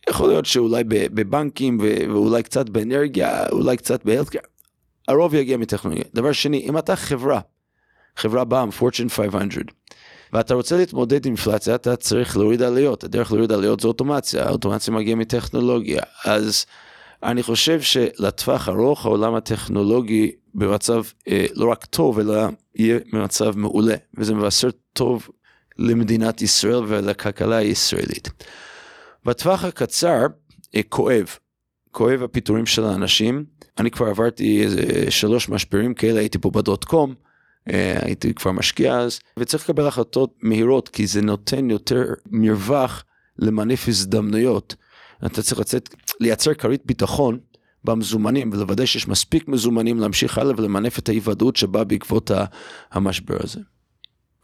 יכול 0.08 0.28
להיות 0.28 0.46
שאולי 0.46 0.84
בבנקים 0.84 1.78
ואולי 1.80 2.42
קצת 2.42 2.68
באנרגיה, 2.68 3.48
אולי 3.48 3.76
קצת 3.76 4.04
בהלטקר, 4.04 4.38
הרוב 5.08 5.34
יגיע 5.34 5.56
מטכנולוגיה. 5.56 6.04
דבר 6.14 6.32
שני, 6.32 6.58
אם 6.68 6.78
אתה 6.78 6.96
חברה, 6.96 7.40
חברה 8.16 8.44
בעם, 8.44 8.68
Fortune 8.68 9.08
500, 9.08 9.52
ואתה 10.34 10.54
רוצה 10.54 10.76
להתמודד 10.76 11.26
עם 11.26 11.32
אינפלציה, 11.32 11.74
אתה 11.74 11.96
צריך 11.96 12.36
להוריד 12.36 12.62
עליות. 12.62 13.04
הדרך 13.04 13.32
להוריד 13.32 13.52
עליות 13.52 13.80
זה 13.80 13.88
אוטומציה, 13.88 14.44
האוטומציה 14.44 14.94
מגיעה 14.94 15.16
מטכנולוגיה. 15.16 16.02
אז 16.24 16.66
אני 17.22 17.42
חושב 17.42 17.80
שלטווח 17.80 18.68
ארוך 18.68 19.06
העולם 19.06 19.34
הטכנולוגי 19.34 20.32
במצב 20.54 21.02
אה, 21.28 21.46
לא 21.54 21.70
רק 21.70 21.84
טוב, 21.84 22.18
אלא 22.18 22.34
יהיה 22.74 22.98
במצב 23.12 23.56
מעולה, 23.56 23.94
וזה 24.18 24.34
מבשר 24.34 24.68
טוב 24.92 25.28
למדינת 25.78 26.42
ישראל 26.42 26.82
ולכלכלה 26.86 27.56
הישראלית. 27.56 28.28
בטווח 29.24 29.64
הקצר 29.64 30.26
אה, 30.76 30.80
כואב, 30.88 31.26
כואב 31.90 32.22
הפיטורים 32.22 32.66
של 32.66 32.84
האנשים. 32.84 33.44
אני 33.78 33.90
כבר 33.90 34.06
עברתי 34.06 34.62
איזה 34.62 35.10
שלוש 35.10 35.48
משברים 35.48 35.94
כאלה, 35.94 36.20
הייתי 36.20 36.38
פה 36.38 36.50
בדוט 36.50 36.84
קום, 36.84 37.14
הייתי 37.66 38.35
כבר 38.35 38.52
משקיע 38.52 38.99
אז, 38.99 39.21
וצריך 39.38 39.64
לקבל 39.64 39.87
החלטות 39.87 40.35
מהירות, 40.42 40.88
כי 40.88 41.06
זה 41.06 41.23
נותן 41.23 41.71
יותר 41.71 42.04
מרווח 42.30 43.04
למנף 43.38 43.88
הזדמנויות. 43.88 44.75
אתה 45.26 45.42
צריך 45.42 45.61
לצאת, 45.61 45.94
לייצר 46.21 46.54
כרית 46.54 46.87
ביטחון 46.87 47.38
במזומנים 47.85 48.50
ולוודא 48.52 48.87
שיש 48.87 49.09
מספיק 49.09 49.49
מזומנים 49.49 50.00
להמשיך 50.00 50.38
הלאה 50.38 50.54
ולמנף 50.56 50.99
את 50.99 51.09
האי 51.09 51.21
ודאות 51.25 51.56
שבאה 51.56 51.85
בעקבות 51.85 52.30
המשבר 52.92 53.37
הזה. 53.40 53.61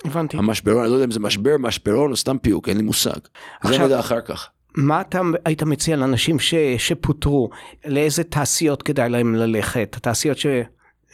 הבנתי. 0.05 0.37
המשברון, 0.37 0.83
אני 0.83 0.91
לא 0.91 0.95
יודע 0.95 1.05
אם 1.05 1.11
זה 1.11 1.21
משבר, 1.21 1.57
משברון 1.59 2.11
או 2.11 2.17
סתם 2.17 2.39
פיוק, 2.39 2.69
אין 2.69 2.77
לי 2.77 2.83
מושג. 2.83 3.19
עכשיו, 3.61 3.79
זה 3.79 3.85
נדע 3.85 4.01
אחר 4.01 4.21
כך. 4.21 4.49
מה 4.75 5.01
אתה 5.01 5.21
היית 5.45 5.63
מציע 5.63 5.97
לאנשים 5.97 6.39
ש, 6.39 6.55
שפוטרו, 6.79 7.51
לאיזה 7.87 8.25
תעשיות 8.25 8.83
כדאי 8.83 9.09
להם 9.09 9.35
ללכת? 9.35 9.97
תעשיות 10.03 10.39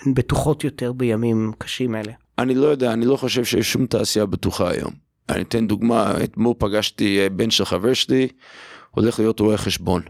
שהן 0.02 0.14
בטוחות 0.14 0.64
יותר 0.64 0.92
בימים 0.92 1.52
קשים 1.58 1.94
אלה. 1.94 2.12
אני 2.38 2.54
לא 2.54 2.66
יודע, 2.66 2.92
אני 2.92 3.06
לא 3.06 3.16
חושב 3.16 3.44
שיש 3.44 3.72
שום 3.72 3.86
תעשייה 3.86 4.26
בטוחה 4.26 4.70
היום. 4.70 4.92
אני 5.28 5.42
אתן 5.42 5.66
דוגמה, 5.66 6.14
אתמול 6.24 6.54
פגשתי 6.58 7.20
אה, 7.20 7.28
בן 7.28 7.50
של 7.50 7.64
חבר 7.64 7.94
שלי, 7.94 8.28
הולך 8.90 9.18
להיות 9.18 9.40
רואה 9.40 9.56
חשבון. 9.56 10.02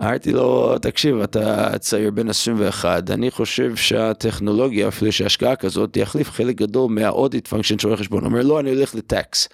אמרתי 0.00 0.32
לו, 0.32 0.78
תקשיב, 0.78 1.16
אתה 1.16 1.78
צעיר 1.78 2.10
בן 2.10 2.28
21, 2.28 3.10
אני 3.10 3.30
חושב 3.30 3.76
שהטכנולוגיה, 3.76 4.88
אפילו 4.88 5.12
שהשקעה 5.12 5.56
כזאת, 5.56 5.96
יחליף 5.96 6.30
חלק 6.30 6.56
גדול 6.56 6.90
מה 6.90 7.07
audit 7.07 7.48
function 7.48 7.78
של 7.78 7.88
רואה 7.88 7.98
חשבון. 7.98 8.20
הוא 8.20 8.28
אומר, 8.28 8.42
לא, 8.42 8.60
אני 8.60 8.70
הולך 8.70 8.94
ל 8.94 9.05
tax, 9.05 9.48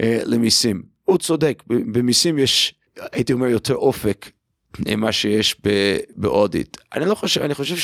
אה, 0.00 0.20
למיסים. 0.24 0.82
הוא 1.04 1.18
צודק, 1.18 1.62
במיסים 1.66 2.38
יש, 2.38 2.74
הייתי 3.12 3.32
אומר, 3.32 3.46
יותר 3.46 3.74
אופק 3.74 4.30
ממה 4.78 5.12
שיש 5.12 5.56
ב 6.16 6.25
audit. 6.25 6.76
אני 6.94 7.06
לא 7.06 7.14
חושב, 7.14 7.42
אני 7.42 7.54
חושב 7.54 7.76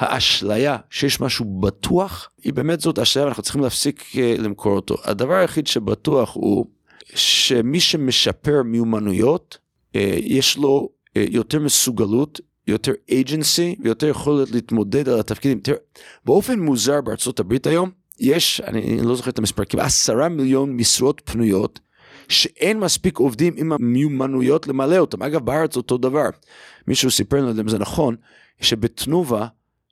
שהאשליה 0.00 0.76
שיש 0.90 1.20
משהו 1.20 1.60
בטוח, 1.60 2.28
היא 2.44 2.52
באמת 2.52 2.80
זאת 2.80 2.98
אשליה 2.98 3.24
ואנחנו 3.24 3.42
צריכים 3.42 3.62
להפסיק 3.62 4.04
אה, 4.18 4.34
למכור 4.38 4.76
אותו. 4.76 4.96
הדבר 5.04 5.34
היחיד 5.34 5.66
שבטוח 5.66 6.34
הוא 6.34 6.66
שמי 7.14 7.80
שמשפר 7.80 8.62
מיומנויות, 8.64 9.58
אה, 9.96 10.16
יש 10.20 10.56
לו 10.56 10.88
אה, 11.16 11.24
יותר 11.30 11.60
מסוגלות, 11.60 12.40
יותר 12.66 12.92
agency 13.10 13.82
ויותר 13.82 14.06
יכולת 14.06 14.50
להתמודד 14.50 15.08
על 15.08 15.20
התפקידים. 15.20 15.60
תראה, 15.60 15.76
באופן 16.24 16.60
מוזר 16.60 17.00
בארצות 17.00 17.40
הברית 17.40 17.66
היום, 17.66 17.90
יש, 18.20 18.60
אני 18.60 19.02
לא 19.02 19.16
זוכר 19.16 19.30
את 19.30 19.38
המספר, 19.38 19.64
כמעט 19.64 19.86
עשרה 19.86 20.28
מיליון 20.28 20.76
משרות 20.76 21.22
פנויות, 21.24 21.80
שאין 22.28 22.80
מספיק 22.80 23.18
עובדים 23.18 23.54
עם 23.56 23.72
המיומנויות 23.72 24.66
למלא 24.66 24.98
אותם. 24.98 25.22
אגב, 25.22 25.44
בארץ 25.44 25.76
אותו 25.76 25.98
דבר. 25.98 26.28
מישהו 26.88 27.10
סיפר 27.10 27.36
לנו, 27.36 27.60
אם 27.60 27.68
זה 27.68 27.78
נכון, 27.78 28.16
שבתנובה 28.60 29.46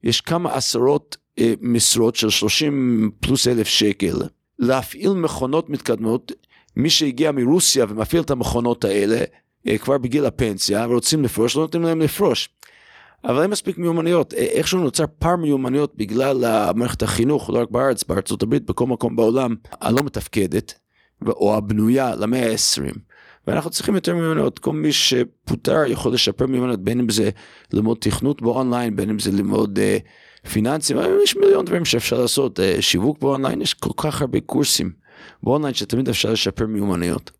יש 0.04 0.20
כמה 0.20 0.54
עשרות 0.54 1.16
אה, 1.38 1.54
משרות 1.60 2.16
של 2.16 2.30
30 2.30 3.10
פלוס 3.20 3.48
אלף 3.48 3.66
שקל. 3.66 4.16
להפעיל 4.58 5.12
מכונות 5.12 5.70
מתקדמות, 5.70 6.32
מי 6.76 6.90
שהגיע 6.90 7.32
מרוסיה 7.32 7.86
ומפעיל 7.88 8.22
את 8.22 8.30
המכונות 8.30 8.84
האלה, 8.84 9.24
אה, 9.68 9.78
כבר 9.78 9.98
בגיל 9.98 10.26
הפנסיה 10.26 10.86
ורוצים 10.88 11.24
לפרוש, 11.24 11.56
לא 11.56 11.62
נותנים 11.62 11.82
להם 11.82 12.00
לפרוש. 12.00 12.48
אבל 13.24 13.42
אין 13.42 13.50
מספיק 13.50 13.78
מיומנויות, 13.78 14.34
אה, 14.34 14.38
איכשהו 14.38 14.80
נוצר 14.80 15.04
פער 15.18 15.36
מיומנויות 15.36 15.96
בגלל 15.96 16.44
מערכת 16.74 17.02
החינוך, 17.02 17.50
לא 17.50 17.58
רק 17.58 17.70
בארץ, 17.70 18.04
בארצות 18.04 18.42
הברית, 18.42 18.66
בכל 18.66 18.86
מקום 18.86 19.16
בעולם, 19.16 19.54
הלא 19.80 20.02
מתפקדת, 20.02 20.74
או 21.26 21.56
הבנויה 21.56 22.14
למאה 22.16 22.50
ה-20. 22.50 22.98
ואנחנו 23.46 23.70
צריכים 23.70 23.94
יותר 23.94 24.14
מיומנויות, 24.14 24.58
כל 24.58 24.72
מי 24.72 24.92
שפוטר 24.92 25.82
יכול 25.86 26.14
לשפר 26.14 26.46
מיומנויות, 26.46 26.80
בין 26.80 27.00
אם 27.00 27.08
זה 27.08 27.30
ללמוד 27.72 27.96
תכנות 28.00 28.42
באונליין, 28.42 28.96
בין 28.96 29.10
אם 29.10 29.18
זה 29.18 29.32
ללמוד 29.32 29.78
אה, 29.78 29.98
פיננסים, 30.52 30.96
יש 31.24 31.36
מיליון 31.36 31.64
דברים 31.64 31.84
שאפשר 31.84 32.20
לעשות, 32.20 32.60
אה, 32.60 32.76
שיווק 32.80 33.18
באונליין, 33.20 33.62
יש 33.62 33.74
כל 33.74 33.90
כך 33.96 34.20
הרבה 34.20 34.40
קורסים 34.40 34.92
באונליין 35.42 35.74
שתמיד 35.74 36.08
אפשר 36.08 36.32
לשפר 36.32 36.66
מיומנויות. 36.66 37.30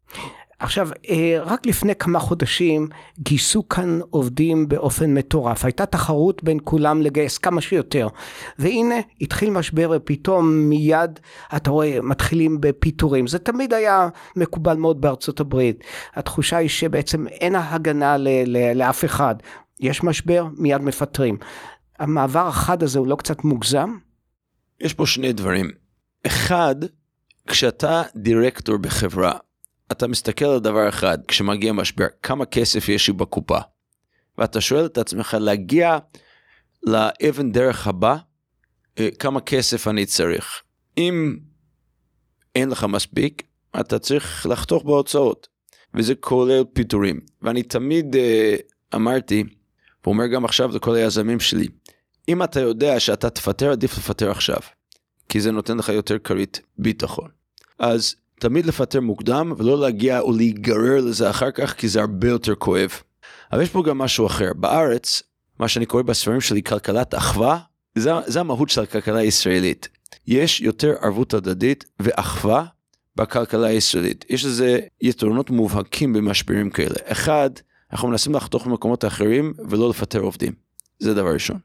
עכשיו, 0.63 0.89
אה, 1.11 1.39
רק 1.45 1.67
לפני 1.67 1.95
כמה 1.95 2.19
חודשים 2.19 2.89
גייסו 3.19 3.69
כאן 3.69 4.01
עובדים 4.11 4.69
באופן 4.69 5.15
מטורף. 5.15 5.65
הייתה 5.65 5.87
תחרות 5.87 6.45
בין 6.45 6.59
כולם 6.65 7.03
לגייס 7.03 7.39
כמה 7.39 7.61
שיותר. 7.61 8.09
והנה, 8.59 8.95
התחיל 9.21 9.51
משבר 9.51 9.93
ופתאום 9.97 10.51
מיד, 10.55 11.21
אתה 11.57 11.71
רואה, 11.71 11.99
מתחילים 12.03 12.61
בפיטורים. 12.61 13.27
זה 13.27 13.39
תמיד 13.39 13.73
היה 13.73 14.09
מקובל 14.37 14.77
מאוד 14.77 15.01
בארצות 15.01 15.41
הברית. 15.41 15.85
התחושה 16.15 16.57
היא 16.57 16.69
שבעצם 16.69 17.29
אין 17.29 17.55
הגנה 17.55 18.17
ל- 18.17 18.29
ל- 18.47 18.73
לאף 18.73 19.05
אחד. 19.05 19.35
יש 19.81 20.03
משבר, 20.03 20.47
מיד 20.57 20.81
מפטרים. 20.81 21.37
המעבר 21.99 22.47
החד 22.47 22.83
הזה 22.83 22.99
הוא 22.99 23.07
לא 23.07 23.17
קצת 23.17 23.45
מוגזם? 23.45 23.97
יש 24.81 24.95
פה 24.95 25.07
שני 25.07 25.33
דברים. 25.33 25.71
אחד, 26.27 26.77
כשאתה 27.47 28.03
דירקטור 28.17 28.77
בחברה, 28.77 29.33
אתה 29.93 30.09
מסתכל 30.09 30.45
על 30.45 30.59
דבר 30.59 30.89
אחד, 30.89 31.19
כשמגיע 31.29 31.73
משבר, 31.73 32.07
כמה 32.23 32.45
כסף 32.47 32.89
יש 32.89 33.09
לי 33.09 33.15
בקופה? 33.15 33.59
ואתה 34.39 34.61
שואל 34.61 34.87
את 34.87 34.99
עצמך, 34.99 35.37
להגיע 35.41 35.99
לאבן 36.83 37.53
דרך 37.53 37.87
הבא, 37.87 38.17
אה, 38.99 39.09
כמה 39.19 39.41
כסף 39.41 39.89
אני 39.89 40.07
צריך? 40.07 40.63
אם 40.99 41.37
אין 42.55 42.69
לך 42.69 42.85
מספיק, 42.85 43.43
אתה 43.81 43.99
צריך 43.99 44.47
לחתוך 44.51 44.85
בהוצאות, 44.85 45.49
וזה 45.95 46.15
כולל 46.15 46.65
פיטורים. 46.73 47.21
ואני 47.43 47.63
תמיד 47.63 48.17
uh, 48.17 48.19
אמרתי, 48.95 49.45
ואומר 50.05 50.27
גם 50.27 50.45
עכשיו 50.45 50.77
לכל 50.77 50.95
היזמים 50.95 51.41
שלי, 51.41 51.69
אם 52.29 52.43
אתה 52.43 52.61
יודע 52.61 53.01
שאתה 53.01 53.31
תפטר, 53.31 53.73
עדיף 53.73 53.99
לפטר 53.99 54.31
עכשיו, 54.31 54.61
כי 55.29 55.41
זה 55.41 55.51
נותן 55.51 55.79
לך 55.79 55.89
יותר 55.89 56.19
כרית 56.19 56.61
ביטחון. 56.79 57.31
אז 57.79 58.15
תמיד 58.43 58.67
לפטר 58.67 59.01
מוקדם 59.01 59.53
ולא 59.57 59.81
להגיע 59.81 60.21
או 60.21 60.33
להיגרר 60.33 61.01
לזה 61.01 61.31
אחר 61.31 61.51
כך 61.51 61.75
כי 61.75 61.89
זה 61.89 62.01
הרבה 62.01 62.29
יותר 62.29 62.55
כואב. 62.55 62.91
אבל 63.53 63.63
יש 63.63 63.71
פה 63.71 63.83
גם 63.83 63.99
משהו 63.99 64.27
אחר, 64.27 64.53
בארץ, 64.57 65.23
מה 65.59 65.69
שאני 65.69 65.87
קורא 65.87 66.03
בספרים 66.03 66.41
שלי 66.41 66.63
כלכלת 66.63 67.15
אחווה, 67.15 67.59
זה, 67.95 68.11
זה 68.27 68.41
המהות 68.41 68.71
של 68.71 68.81
הכלכלה 68.81 69.19
הישראלית. 69.19 69.89
יש 70.27 70.61
יותר 70.61 70.95
ערבות 71.01 71.35
הדדית 71.35 71.85
ואחווה 72.01 72.65
בכלכלה 73.17 73.67
הישראלית. 73.67 74.25
יש 74.29 74.45
לזה 74.45 74.81
יתרונות 75.01 75.51
מובהקים 75.51 76.13
במשברים 76.13 76.71
כאלה. 76.71 76.97
אחד, 77.05 77.51
אנחנו 77.93 78.09
מנסים 78.09 78.35
לחתוך 78.35 78.67
במקומות 78.67 79.05
אחרים 79.05 79.53
ולא 79.69 79.91
לפטר 79.91 80.21
עובדים. 80.21 80.53
זה 80.99 81.15
דבר 81.15 81.33
ראשון. 81.33 81.59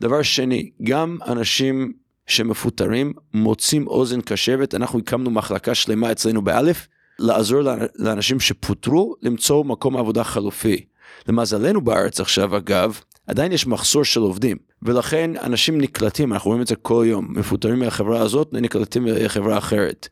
דבר 0.00 0.22
שני, 0.22 0.70
גם 0.82 1.18
אנשים 1.26 1.92
שמפוטרים 2.26 3.12
מוצאים 3.34 3.86
אוזן 3.86 4.20
קשבת, 4.20 4.74
אנחנו 4.74 4.98
הקמנו 4.98 5.30
מחלקה 5.30 5.74
שלמה 5.74 6.12
אצלנו 6.12 6.42
באלף, 6.42 6.88
לעזור 7.18 7.60
לאנשים 7.96 8.40
שפוטרו 8.40 9.14
למצוא 9.22 9.64
מקום 9.64 9.96
עבודה 9.96 10.24
חלופי. 10.24 10.84
למזלנו 11.28 11.80
בארץ 11.80 12.20
עכשיו 12.20 12.56
אגב, 12.56 13.00
עדיין 13.26 13.52
יש 13.52 13.66
מחסור 13.66 14.04
של 14.04 14.20
עובדים, 14.20 14.56
ולכן 14.82 15.30
אנשים 15.42 15.80
נקלטים, 15.80 16.32
אנחנו 16.32 16.48
רואים 16.48 16.62
את 16.62 16.66
זה 16.66 16.76
כל 16.76 17.04
יום, 17.08 17.26
מפוטרים 17.30 17.78
מהחברה 17.78 18.20
הזאת, 18.20 18.52
נקלטים 18.52 19.06
לחברה 19.06 19.58
אחרת. 19.58 20.08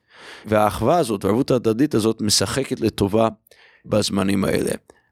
והאחווה 0.46 0.98
הזאת, 0.98 1.24
הערבות 1.24 1.50
ההדדית 1.50 1.94
הזאת, 1.94 2.20
משחקת 2.20 2.80
לטובה 2.80 3.28
בזמנים 3.86 4.44
האלה. 4.44 4.70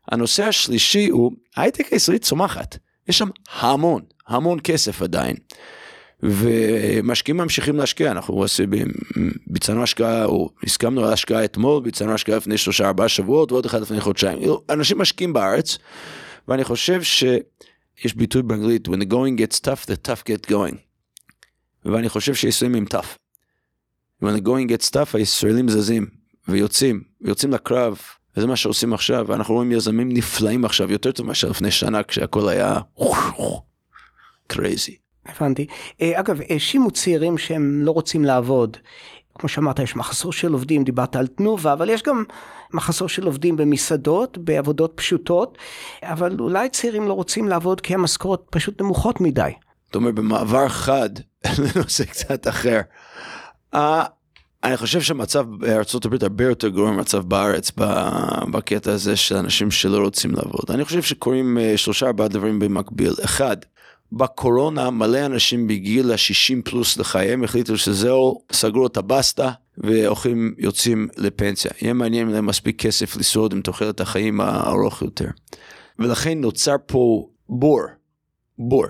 הנושא 0.09 0.45
השלישי 0.45 1.09
הוא, 1.09 1.33
ההייטק 1.57 1.93
הישראלי 1.93 2.19
צומחת. 2.19 2.79
יש 3.09 3.19
שם 3.19 3.29
המון, 3.61 4.03
המון 4.29 4.59
כסף 4.65 5.03
עדיין. 5.03 5.37
ומשקיעים 6.23 7.37
ממשיכים 7.37 7.77
להשקיע, 7.77 8.11
אנחנו 8.11 8.35
עושים, 8.35 8.71
ביצענו 9.47 9.83
השקעה, 9.83 10.25
או 10.25 10.51
הסכמנו 10.65 11.05
על 11.05 11.13
השקעה 11.13 11.45
אתמול, 11.45 11.83
ביצענו 11.83 12.15
השקעה 12.15 12.37
לפני 12.37 12.59
שלושה 12.59 12.87
ארבעה 12.87 13.09
שבועות 13.09 13.53
ועוד 13.53 13.67
אחד 13.67 13.81
לפני 13.83 14.01
חודשיים. 14.01 14.39
אנשים 14.71 14.99
משקיעים 14.99 15.33
בארץ, 15.33 15.79
ואני 16.49 16.65
חושב 16.65 17.03
שיש 17.03 18.15
ביטוי 18.17 18.43
באנגלית, 18.43 18.89
When 18.89 18.93
the 18.93 19.13
going 19.13 19.41
gets 19.41 19.61
tough, 19.61 19.87
the 19.87 20.09
tough 20.09 20.23
get 20.25 20.51
going. 20.51 20.77
ואני 21.85 22.09
חושב 22.09 22.35
שישראלים 22.35 22.87
הם 22.93 23.01
tough. 23.01 23.17
When 24.25 24.39
the 24.39 24.45
going 24.47 24.69
gets 24.69 24.91
tough, 24.91 25.15
הישראלים 25.15 25.69
זזים, 25.69 26.07
ויוצאים, 26.49 27.03
ויוצאים 27.21 27.53
לקרב, 27.53 27.99
וזה 28.37 28.47
מה 28.47 28.57
שעושים 28.57 28.93
עכשיו, 28.93 29.25
ואנחנו 29.29 29.55
רואים 29.55 29.73
יזמים 29.73 30.09
נפלאים 30.13 30.65
עכשיו, 30.65 30.93
יותר 30.93 31.13
טוב 31.13 31.27
מאשר 31.27 31.49
לפני 31.49 31.71
שנה, 31.71 32.03
כשהכל 32.03 32.49
היה 32.49 32.79
crazy. 34.53 35.10
הבנתי. 35.37 35.67
אה, 36.03 36.21
אגב, 36.21 36.41
האשימו 36.49 36.91
צעירים 36.91 37.39
שהם 37.39 37.83
לא 37.83 37.91
רוצים 37.91 38.25
לעבוד. 38.25 38.77
כמו 39.35 39.49
שאמרת, 39.49 39.79
יש 39.79 39.97
מחסור 39.97 40.33
של 40.33 40.53
עובדים, 40.53 40.85
דיברת 40.85 41.17
על 41.17 41.27
תנובה, 41.27 41.73
אבל 41.73 41.91
יש 41.91 42.03
גם 42.03 42.25
מחסור 42.73 43.09
של 43.09 43.27
עובדים 43.27 43.57
במסעדות, 43.57 44.39
בעבודות 44.39 44.93
פשוטות, 44.95 45.59
אבל 46.03 46.37
אולי 46.41 46.69
צעירים 46.69 47.09
לא 47.09 47.13
רוצים 47.13 47.49
לעבוד 47.49 47.81
כי 47.81 47.95
המשכורות 47.95 48.47
פשוט 48.51 48.81
נמוכות 48.81 49.21
מדי. 49.21 49.51
זאת 49.87 49.95
אומרת, 49.95 50.15
במעבר 50.15 50.69
חד 50.69 51.11
לנושא 51.75 52.05
קצת 52.05 52.49
אחר. 52.49 52.81
Uh, 53.75 53.79
אני 54.65 54.77
חושב 54.77 55.01
שהמצב 55.01 55.47
בארצות 55.59 56.05
הברית 56.05 56.23
הרבה 56.23 56.45
יותר 56.45 56.69
גרוע 56.69 56.91
ממצב 56.91 57.19
בארץ 57.19 57.73
בקטע 58.51 58.93
הזה 58.93 59.17
של 59.17 59.37
אנשים 59.37 59.71
שלא 59.71 59.99
רוצים 59.99 60.31
לעבוד. 60.31 60.71
אני 60.71 60.85
חושב 60.85 61.03
שקורים 61.03 61.59
שלושה 61.77 62.07
ארבעה 62.07 62.29
דברים 62.29 62.59
במקביל. 62.59 63.13
אחד, 63.25 63.57
בקורונה 64.13 64.91
מלא 64.91 65.27
אנשים 65.27 65.67
בגיל 65.67 66.13
ה-60 66.13 66.63
פלוס 66.65 66.97
לחייהם 66.97 67.45
החליטו 67.45 67.79
שזהו, 67.79 68.43
סגרו 68.53 68.87
את 68.87 68.97
הבסטה 68.97 69.51
והולכים 69.79 70.55
יוצאים 70.59 71.09
לפנסיה. 71.17 71.71
יהיה 71.83 71.93
מעניין 71.93 72.29
להם 72.29 72.47
מספיק 72.47 72.83
כסף 72.83 73.17
לשרוד 73.17 73.53
עם 73.53 73.63
תוחלת 73.63 74.01
החיים 74.01 74.41
הארוך 74.41 75.03
יותר. 75.03 75.29
ולכן 75.99 76.41
נוצר 76.41 76.77
פה 76.87 77.29
בור, 77.49 77.81
בור, 78.59 78.87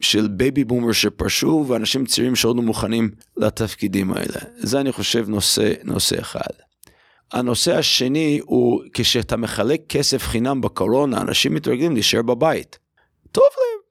של 0.00 0.28
baby 0.28 0.64
boomer 0.64 0.92
שפרשו 0.92 1.64
ואנשים 1.68 2.06
צעירים 2.06 2.36
שעוד 2.36 2.56
לא 2.56 2.62
מוכנים 2.62 3.10
לתפקידים 3.36 4.12
האלה. 4.12 4.40
זה 4.56 4.80
אני 4.80 4.92
חושב 4.92 5.28
נושא, 5.28 5.72
נושא 5.84 6.20
אחד. 6.20 6.52
הנושא 7.32 7.76
השני 7.76 8.40
הוא 8.44 8.82
כשאתה 8.94 9.36
מחלק 9.36 9.80
כסף 9.88 10.22
חינם 10.22 10.60
בקורונה, 10.60 11.20
אנשים 11.20 11.54
מתרגלים 11.54 11.94
להישאר 11.94 12.22
בבית. 12.22 12.78
טוב 13.32 13.44
להם. 13.44 13.87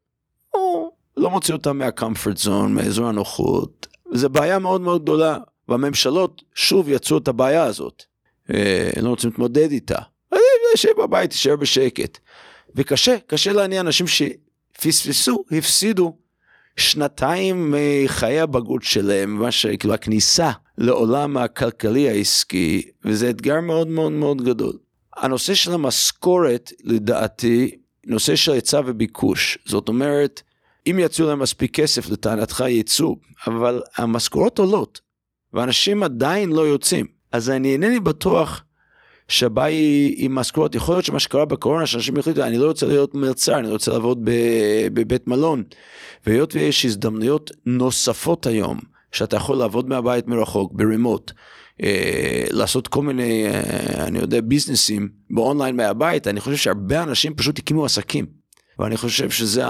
לא 1.17 1.29
מוציא 1.29 1.53
אותם 1.53 1.77
מהקומפורט 1.77 2.37
זון, 2.37 2.73
מאזור 2.73 3.07
הנוחות. 3.07 3.87
זו 4.13 4.29
בעיה 4.29 4.59
מאוד 4.59 4.81
מאוד 4.81 5.01
גדולה, 5.01 5.37
והממשלות 5.67 6.41
שוב 6.55 6.89
יצרו 6.89 7.17
את 7.17 7.27
הבעיה 7.27 7.63
הזאת. 7.63 8.03
אה, 8.53 8.89
לא 9.01 9.09
רוצים 9.09 9.29
להתמודד 9.29 9.71
איתה. 9.71 9.99
ישב 10.73 10.89
בבית, 11.01 11.29
תישאר 11.29 11.55
בשקט. 11.55 12.17
וקשה, 12.75 13.15
קשה 13.27 13.53
לעניין 13.53 13.85
אנשים 13.85 14.05
שפספסו, 14.07 15.43
הפסידו 15.51 16.17
שנתיים 16.77 17.75
מחיי 17.77 18.39
הבגרות 18.39 18.83
שלהם, 18.83 19.35
מה 19.35 19.51
שכאילו 19.51 19.93
הכניסה 19.93 20.51
לעולם 20.77 21.37
הכלכלי 21.37 22.09
העסקי, 22.09 22.81
וזה 23.05 23.29
אתגר 23.29 23.61
מאוד 23.61 23.87
מאוד 23.87 24.11
מאוד 24.11 24.41
גדול. 24.41 24.77
הנושא 25.17 25.53
של 25.53 25.73
המשכורת, 25.73 26.71
לדעתי, 26.83 27.77
נושא 28.05 28.35
של 28.35 28.51
היצע 28.51 28.81
וביקוש. 28.85 29.57
זאת 29.65 29.87
אומרת, 29.87 30.41
אם 30.91 30.99
יצאו 30.99 31.27
להם 31.27 31.39
מספיק 31.39 31.73
כסף, 31.79 32.09
לטענתך 32.09 32.63
יצאו, 32.67 33.15
אבל 33.47 33.81
המשכורות 33.97 34.59
עולות, 34.59 35.01
ואנשים 35.53 36.03
עדיין 36.03 36.51
לא 36.51 36.61
יוצאים. 36.61 37.05
אז 37.31 37.49
אני 37.49 37.73
אינני 37.73 37.99
בטוח 37.99 38.63
שהבעיה 39.27 39.77
היא 39.77 40.15
עם 40.25 40.35
משכורות. 40.35 40.75
יכול 40.75 40.95
להיות 40.95 41.05
שמה 41.05 41.19
שקרה 41.19 41.45
בקורונה, 41.45 41.85
שאנשים 41.85 42.17
החליטו, 42.17 42.43
אני 42.43 42.57
לא 42.57 42.67
רוצה 42.67 42.85
להיות 42.85 43.15
מלצר, 43.15 43.59
אני 43.59 43.69
רוצה 43.69 43.91
לעבוד 43.91 44.19
בבית 44.93 45.27
מלון. 45.27 45.63
והיות 46.25 46.55
ויש 46.55 46.85
הזדמנויות 46.85 47.51
נוספות 47.65 48.45
היום, 48.45 48.79
שאתה 49.11 49.35
יכול 49.35 49.57
לעבוד 49.57 49.89
מהבית 49.89 50.27
מרחוק, 50.27 50.73
ברימוט, 50.73 51.31
אה, 51.83 52.45
לעשות 52.51 52.87
כל 52.87 53.01
מיני, 53.03 53.47
אה, 53.47 54.07
אני 54.07 54.19
יודע, 54.19 54.41
ביזנסים 54.41 55.09
באונליין 55.29 55.75
מהבית, 55.75 56.27
אני 56.27 56.39
חושב 56.39 56.57
שהרבה 56.57 57.03
אנשים 57.03 57.35
פשוט 57.35 57.59
הקימו 57.59 57.85
עסקים. 57.85 58.25
ואני 58.79 58.97
חושב 58.97 59.29
שזה 59.29 59.63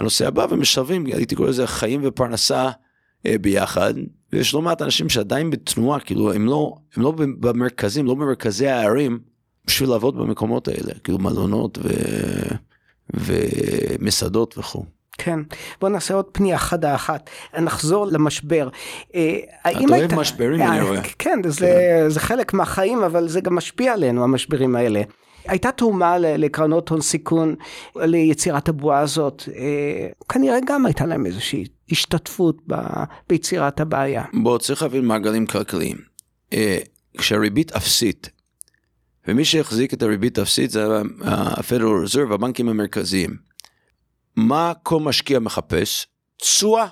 הנושא 0.00 0.28
הבא, 0.28 0.46
ומשלבים, 0.50 1.06
הייתי 1.06 1.34
קורא 1.34 1.48
לזה 1.48 1.66
חיים 1.66 2.00
ופרנסה 2.04 2.70
אה, 3.26 3.38
ביחד. 3.40 3.94
ויש 4.32 4.54
לא 4.54 4.62
מעט 4.62 4.82
אנשים 4.82 5.08
שעדיין 5.08 5.50
בתנועה, 5.50 6.00
כאילו 6.00 6.32
הם 6.32 6.46
לא, 6.46 6.74
הם 6.96 7.02
לא 7.02 7.12
במרכזים, 7.16 8.06
לא 8.06 8.14
במרכזי 8.14 8.68
הערים, 8.68 9.18
בשביל 9.66 9.88
לעבוד 9.88 10.18
במקומות 10.18 10.68
האלה, 10.68 10.92
כאילו 11.04 11.18
מלונות 11.18 11.78
ו... 11.82 11.88
ומסעדות 13.14 14.58
וכו'. 14.58 14.84
כן, 15.18 15.40
בוא 15.80 15.88
נעשה 15.88 16.14
עוד 16.14 16.24
פנייה 16.32 16.58
חדה 16.58 16.94
אחת, 16.94 17.30
נחזור 17.58 18.06
למשבר. 18.06 18.68
אה, 19.14 19.38
אתה 19.60 19.78
אוהב 19.78 19.92
היית... 19.92 20.12
משברים, 20.12 20.62
אני 20.62 20.82
רואה. 20.82 21.02
כן, 21.02 21.10
כן, 21.42 21.50
זה, 21.50 22.04
זה 22.08 22.20
חלק 22.20 22.54
מהחיים, 22.54 23.02
אבל 23.02 23.28
זה 23.28 23.40
גם 23.40 23.54
משפיע 23.54 23.92
עלינו, 23.92 24.24
המשברים 24.24 24.76
האלה. 24.76 25.02
הייתה 25.44 25.72
תרומה 25.72 26.18
לקרנות 26.18 26.88
הון 26.88 27.00
סיכון 27.00 27.54
ליצירת 27.96 28.68
הבועה 28.68 29.00
הזאת, 29.00 29.42
אה, 29.56 30.08
כנראה 30.28 30.58
גם 30.66 30.86
הייתה 30.86 31.06
להם 31.06 31.26
איזושהי 31.26 31.64
השתתפות 31.90 32.62
ביצירת 33.28 33.80
הבעיה. 33.80 34.24
בוא, 34.42 34.58
צריך 34.58 34.82
להבין 34.82 35.04
מעגלים 35.04 35.46
כלכליים. 35.46 35.96
אה, 36.52 36.78
כשהריבית 37.18 37.72
אפסית, 37.72 38.30
ומי 39.28 39.44
שהחזיק 39.44 39.94
את 39.94 40.02
הריבית 40.02 40.38
האפסית 40.38 40.70
זה 40.70 40.86
ה-Federal 41.24 42.06
Reserve, 42.06 42.34
הבנקים 42.34 42.68
המרכזיים. 42.68 43.36
מה 44.36 44.72
כל 44.82 45.00
משקיע 45.00 45.38
מחפש? 45.38 46.06
תשואה. 46.36 46.86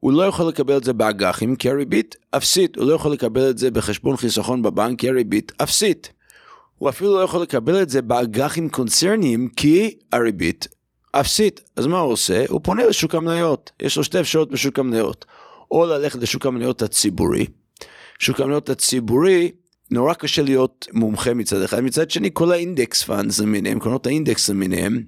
הוא 0.00 0.12
לא 0.12 0.22
יכול 0.22 0.48
לקבל 0.48 0.76
את 0.76 0.84
זה 0.84 0.92
באג"חים 0.92 1.56
כי 1.56 1.70
הריבית 1.70 2.16
אפסית, 2.36 2.76
הוא 2.76 2.86
לא 2.86 2.94
יכול 2.94 3.12
לקבל 3.12 3.50
את 3.50 3.58
זה 3.58 3.70
בחשבון 3.70 4.16
חיסכון 4.16 4.62
בבנק 4.62 5.00
כי 5.00 5.08
הריבית 5.08 5.52
אפסית. 5.62 6.12
הוא 6.84 6.90
אפילו 6.90 7.14
לא 7.14 7.20
יכול 7.20 7.42
לקבל 7.42 7.82
את 7.82 7.90
זה 7.90 8.02
באג"חים 8.02 8.68
קונצרניים 8.68 9.48
כי 9.56 9.94
הריבית 10.12 10.68
אפסית. 11.12 11.60
אז 11.76 11.86
מה 11.86 11.98
הוא 11.98 12.12
עושה? 12.12 12.44
הוא 12.48 12.60
פונה 12.64 12.86
לשוק 12.86 13.14
המניות. 13.14 13.72
יש 13.82 13.96
לו 13.96 14.04
שתי 14.04 14.20
אפשרויות 14.20 14.50
בשוק 14.50 14.78
המניות. 14.78 15.24
או 15.70 15.86
ללכת 15.86 16.18
לשוק 16.18 16.46
המניות 16.46 16.82
הציבורי. 16.82 17.46
שוק 18.18 18.40
המניות 18.40 18.70
הציבורי 18.70 19.50
נורא 19.90 20.14
קשה 20.14 20.42
להיות 20.42 20.88
מומחה 20.92 21.34
מצד 21.34 21.62
אחד. 21.62 21.80
מצד 21.80 22.10
שני 22.10 22.30
כל 22.32 22.52
האינדקס 22.52 23.02
פאנס 23.02 23.38
למיניהם, 23.38 23.80
קרנות 23.80 24.06
האינדקס 24.06 24.50
למיניהם, 24.50 25.02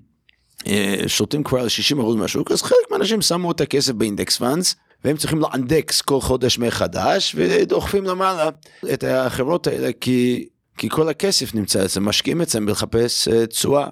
אה, 0.66 0.96
שולטים 1.06 1.42
כבר 1.42 1.60
על 1.60 1.68
60% 1.68 2.16
מהשוק, 2.16 2.50
אז 2.50 2.62
חלק 2.62 2.90
מהאנשים 2.90 3.22
שמו 3.22 3.52
את 3.52 3.60
הכסף 3.60 3.92
באינדקס 3.92 4.36
פאנס. 4.36 4.76
והם 5.04 5.16
צריכים 5.16 5.38
לאנדקס 5.38 6.02
כל 6.02 6.20
חודש 6.20 6.58
מחדש 6.58 7.34
ודוחפים 7.38 8.04
למעלה 8.04 8.48
את 8.92 9.04
החברות 9.04 9.66
האלה 9.66 9.90
כי 10.00 10.48
כי 10.76 10.88
כל 10.88 11.08
הכסף 11.08 11.54
נמצא 11.54 11.84
אצלם, 11.84 12.04
משקיעים 12.04 12.42
אצלם 12.42 12.68
לחפש 12.68 13.28
אה, 13.28 13.46
תשואה. 13.46 13.88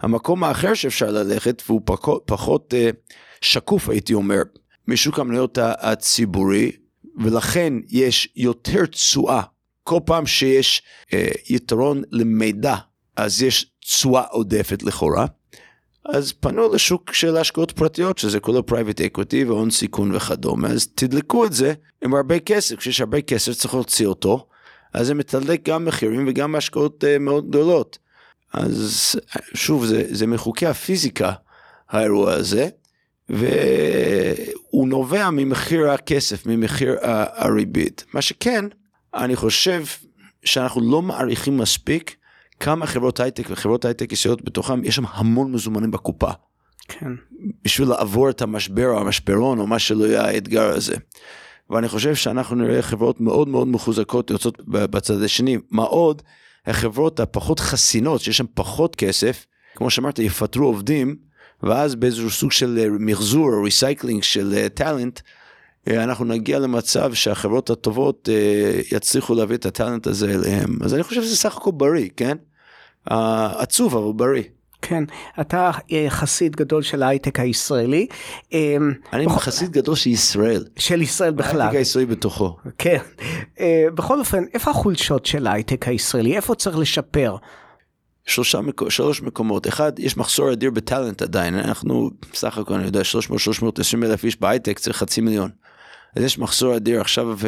המקום 0.00 0.44
האחר 0.44 0.74
שאפשר 0.74 1.10
ללכת, 1.10 1.62
והוא 1.66 1.80
פחות, 1.84 2.22
פחות 2.26 2.74
uh, 2.74 2.96
שקוף 3.40 3.88
הייתי 3.88 4.14
אומר, 4.14 4.42
משוק 4.88 5.18
המניות 5.18 5.58
הציבורי, 5.62 6.72
ולכן 7.18 7.72
יש 7.88 8.28
יותר 8.36 8.86
תשואה. 8.86 9.42
כל 9.84 10.00
פעם 10.04 10.26
שיש 10.26 10.82
uh, 11.06 11.14
יתרון 11.48 12.02
למידע, 12.10 12.74
אז 13.16 13.42
יש 13.42 13.66
תשואה 13.80 14.22
עודפת 14.22 14.82
לכאורה. 14.82 15.26
אז 16.04 16.32
פנו 16.32 16.72
לשוק 16.74 17.12
של 17.12 17.36
השקעות 17.36 17.72
פרטיות, 17.72 18.18
שזה 18.18 18.40
כל 18.40 18.56
ה-private 18.56 19.00
equity 19.00 19.46
והון 19.46 19.70
סיכון 19.70 20.14
וכדומה, 20.14 20.68
אז 20.68 20.86
תדלקו 20.94 21.46
את 21.46 21.52
זה 21.52 21.74
עם 22.04 22.14
הרבה 22.14 22.38
כסף, 22.38 22.76
כשיש 22.76 23.00
הרבה 23.00 23.20
כסף 23.20 23.52
צריך 23.52 23.74
להוציא 23.74 24.06
אותו, 24.06 24.46
אז 24.92 25.06
זה 25.06 25.14
מתדלק 25.14 25.68
גם 25.68 25.84
מחירים 25.84 26.24
וגם 26.28 26.54
השקעות 26.54 27.04
uh, 27.04 27.18
מאוד 27.18 27.48
גדולות. 27.48 27.98
אז 28.52 29.16
שוב, 29.54 29.86
זה, 29.86 30.04
זה 30.10 30.26
מחוקי 30.26 30.66
הפיזיקה, 30.66 31.32
האירוע 31.88 32.32
הזה, 32.32 32.68
והוא 33.28 34.88
נובע 34.88 35.30
ממחיר 35.30 35.90
הכסף, 35.90 36.46
ממחיר 36.46 36.96
הריבית. 37.02 38.04
מה 38.14 38.22
שכן, 38.22 38.64
אני 39.14 39.36
חושב 39.36 39.84
שאנחנו 40.44 40.90
לא 40.90 41.02
מעריכים 41.02 41.56
מספיק 41.56 42.16
כמה 42.60 42.86
חברות 42.86 43.20
הייטק 43.20 43.44
וחברות 43.50 43.84
הייטק 43.84 44.12
ישראליות 44.12 44.44
בתוכם, 44.44 44.84
יש 44.84 44.96
שם 44.96 45.04
המון 45.06 45.52
מזומנים 45.52 45.90
בקופה. 45.90 46.30
כן. 46.88 47.12
בשביל 47.64 47.88
לעבור 47.88 48.30
את 48.30 48.42
המשבר 48.42 48.86
או 48.86 49.00
המשברון 49.00 49.58
או 49.58 49.66
מה 49.66 49.78
שלא 49.78 50.04
יהיה 50.04 50.24
האתגר 50.24 50.64
הזה. 50.64 50.96
ואני 51.70 51.88
חושב 51.88 52.14
שאנחנו 52.14 52.56
נראה 52.56 52.82
חברות 52.82 53.20
מאוד 53.20 53.48
מאוד 53.48 53.68
מחוזקות 53.68 54.30
יוצאות 54.30 54.60
בצד 54.68 55.22
השני. 55.22 55.58
מנגד, 55.70 56.22
החברות 56.66 57.20
הפחות 57.20 57.60
חסינות, 57.60 58.20
שיש 58.20 58.36
שם 58.36 58.44
פחות 58.54 58.96
כסף, 58.96 59.46
כמו 59.76 59.90
שאמרת, 59.90 60.18
יפטרו 60.18 60.66
עובדים, 60.66 61.16
ואז 61.62 61.94
באיזשהו 61.94 62.30
סוג 62.30 62.52
של 62.52 62.88
מחזור 63.00 63.52
או 63.52 63.62
recycling 63.62 64.22
של 64.22 64.68
talent, 64.74 65.20
אה, 65.88 66.04
אנחנו 66.04 66.24
נגיע 66.24 66.58
למצב 66.58 67.14
שהחברות 67.14 67.70
הטובות 67.70 68.28
אה, 68.32 68.80
יצליחו 68.96 69.34
להביא 69.34 69.56
את 69.56 69.66
הטאלנט 69.66 70.06
הזה 70.06 70.34
אליהם. 70.34 70.78
אז 70.82 70.94
אני 70.94 71.02
חושב 71.02 71.22
שזה 71.22 71.36
סך 71.36 71.56
הכל 71.56 71.70
בריא, 71.70 72.08
כן? 72.16 72.36
עצוב 73.06 73.96
אבל 73.96 74.12
בריא. 74.12 74.42
כן, 74.82 75.04
אתה 75.40 75.70
אה, 75.92 76.06
חסיד 76.08 76.56
גדול 76.56 76.82
של 76.82 77.02
ההייטק 77.02 77.40
הישראלי. 77.40 78.06
אני 79.12 79.26
בכל... 79.26 79.38
חסיד 79.38 79.70
גדול 79.70 79.94
של 79.94 80.10
ישראל. 80.10 80.64
של 80.76 81.02
ישראל 81.02 81.32
בכלל. 81.32 81.60
ההייטק 81.60 81.78
הישראלי 81.78 82.06
בתוכו. 82.06 82.56
כן. 82.78 82.98
בכל 83.94 84.18
אופן, 84.18 84.44
איפה 84.54 84.70
החולשות 84.70 85.26
של 85.26 85.46
ההייטק 85.46 85.88
הישראלי? 85.88 86.36
איפה 86.36 86.54
צריך 86.54 86.78
לשפר? 86.78 87.36
שלושה, 88.26 88.60
שלוש 88.88 89.22
מקומות. 89.22 89.68
אחד, 89.68 89.98
יש 89.98 90.16
מחסור 90.16 90.52
אדיר 90.52 90.70
בטאלנט 90.70 91.22
עדיין. 91.22 91.54
אנחנו, 91.54 92.10
סך 92.34 92.58
הכל, 92.58 92.74
אני 92.74 92.84
יודע, 92.84 93.00
300-320 93.00 94.04
אלף 94.04 94.24
איש 94.24 94.40
בהייטק, 94.40 94.78
צריך 94.78 94.96
חצי 94.96 95.20
מיליון. 95.20 95.50
אז 96.16 96.22
יש 96.22 96.38
מחסור 96.38 96.76
אדיר 96.76 97.00
עכשיו, 97.00 97.38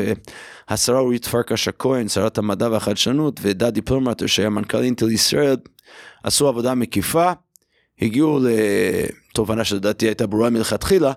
השרה 0.68 0.98
אורית 0.98 1.26
פרקש 1.26 1.68
הכהן, 1.68 2.08
שרת 2.08 2.38
המדע 2.38 2.68
והחדשנות, 2.70 3.40
ודדי 3.42 3.82
פרמטר 3.82 4.26
שהיה 4.26 4.50
מנכ"ל 4.50 4.82
אינטל 4.82 5.10
ישראל, 5.10 5.56
עשו 6.24 6.48
עבודה 6.48 6.74
מקיפה, 6.74 7.32
הגיעו 8.02 8.40
לתובנה 9.30 9.64
שלדעתי 9.64 10.06
הייתה 10.06 10.26
ברורה 10.26 10.50
מלכתחילה, 10.50 11.12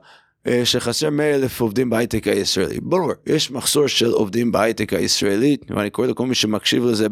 אה, 0.48 0.66
שחסר 0.66 1.10
100 1.10 1.36
אלף 1.36 1.62
עובדים 1.62 1.90
בהייטק 1.90 2.28
הישראלי. 2.28 2.80
ברור, 2.82 3.12
יש 3.26 3.52
מחסור 3.52 3.88
של 3.88 4.12
עובדים 4.12 4.52
בהייטק 4.52 4.94
הישראלי, 4.94 5.58
ואני 5.70 5.90
קורא 5.90 6.08
לכל 6.08 6.26
מי 6.26 6.36
שמקשיב 6.36 6.86
לזה 6.86 7.08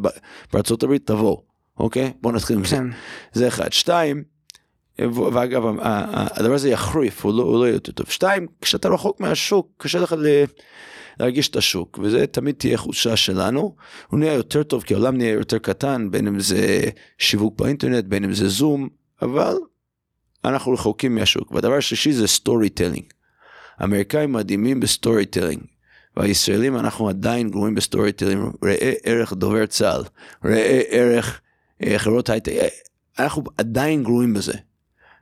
בארצות 0.53 0.83
הברית, 0.83 1.07
תבוא, 1.07 1.37
אוקיי? 1.79 2.13
בוא 2.21 2.31
נתחיל 2.31 2.57
עם 2.57 2.65
זה. 2.65 2.75
כן. 2.75 2.87
זה 3.33 3.47
אחד. 3.47 3.73
שתיים, 3.73 4.23
ואגב 5.01 5.63
הדבר 5.81 6.53
הזה 6.53 6.69
יחריף 6.69 7.25
הוא 7.25 7.33
לא, 7.33 7.43
הוא 7.43 7.59
לא 7.59 7.65
יהיה 7.65 7.73
יותר 7.73 7.91
טוב. 7.91 8.05
שתיים 8.09 8.47
כשאתה 8.61 8.89
רחוק 8.89 9.19
מהשוק 9.19 9.67
קשה 9.77 9.99
לך 9.99 10.15
ל... 10.17 10.43
להרגיש 11.19 11.49
את 11.49 11.55
השוק 11.55 11.99
וזה 12.03 12.27
תמיד 12.27 12.55
תהיה 12.55 12.77
חולשה 12.77 13.17
שלנו 13.17 13.75
הוא 14.07 14.19
נהיה 14.19 14.33
יותר 14.33 14.63
טוב 14.63 14.83
כי 14.83 14.93
העולם 14.93 15.17
נהיה 15.17 15.31
יותר 15.31 15.57
קטן 15.57 16.11
בין 16.11 16.27
אם 16.27 16.39
זה 16.39 16.89
שיווק 17.17 17.61
באינטרנט 17.61 18.05
בין 18.05 18.23
אם 18.23 18.33
זה 18.33 18.47
זום 18.47 18.89
אבל 19.21 19.57
אנחנו 20.45 20.71
רחוקים 20.71 21.15
מהשוק 21.15 21.51
והדבר 21.51 21.73
השלישי 21.73 22.13
זה 22.13 22.27
storytelling. 22.27 23.03
האמריקאים 23.77 24.33
מדהימים 24.33 24.79
ב 24.79 25.25
storytelling 25.25 25.63
והישראלים 26.17 26.77
אנחנו 26.77 27.09
עדיין 27.09 27.49
גרועים 27.49 27.75
ב 27.75 28.11
storytelling 28.11 28.53
ראה 28.63 28.93
ערך 29.03 29.33
דובר 29.33 29.65
צה"ל 29.65 30.03
ראה 30.45 30.81
ערך 30.89 31.41
אה, 31.83 31.99
חברות 31.99 32.29
הייטק 32.29 32.51
אה, 32.51 32.67
אנחנו 33.19 33.43
עדיין 33.57 34.03
גרועים 34.03 34.33
בזה. 34.33 34.53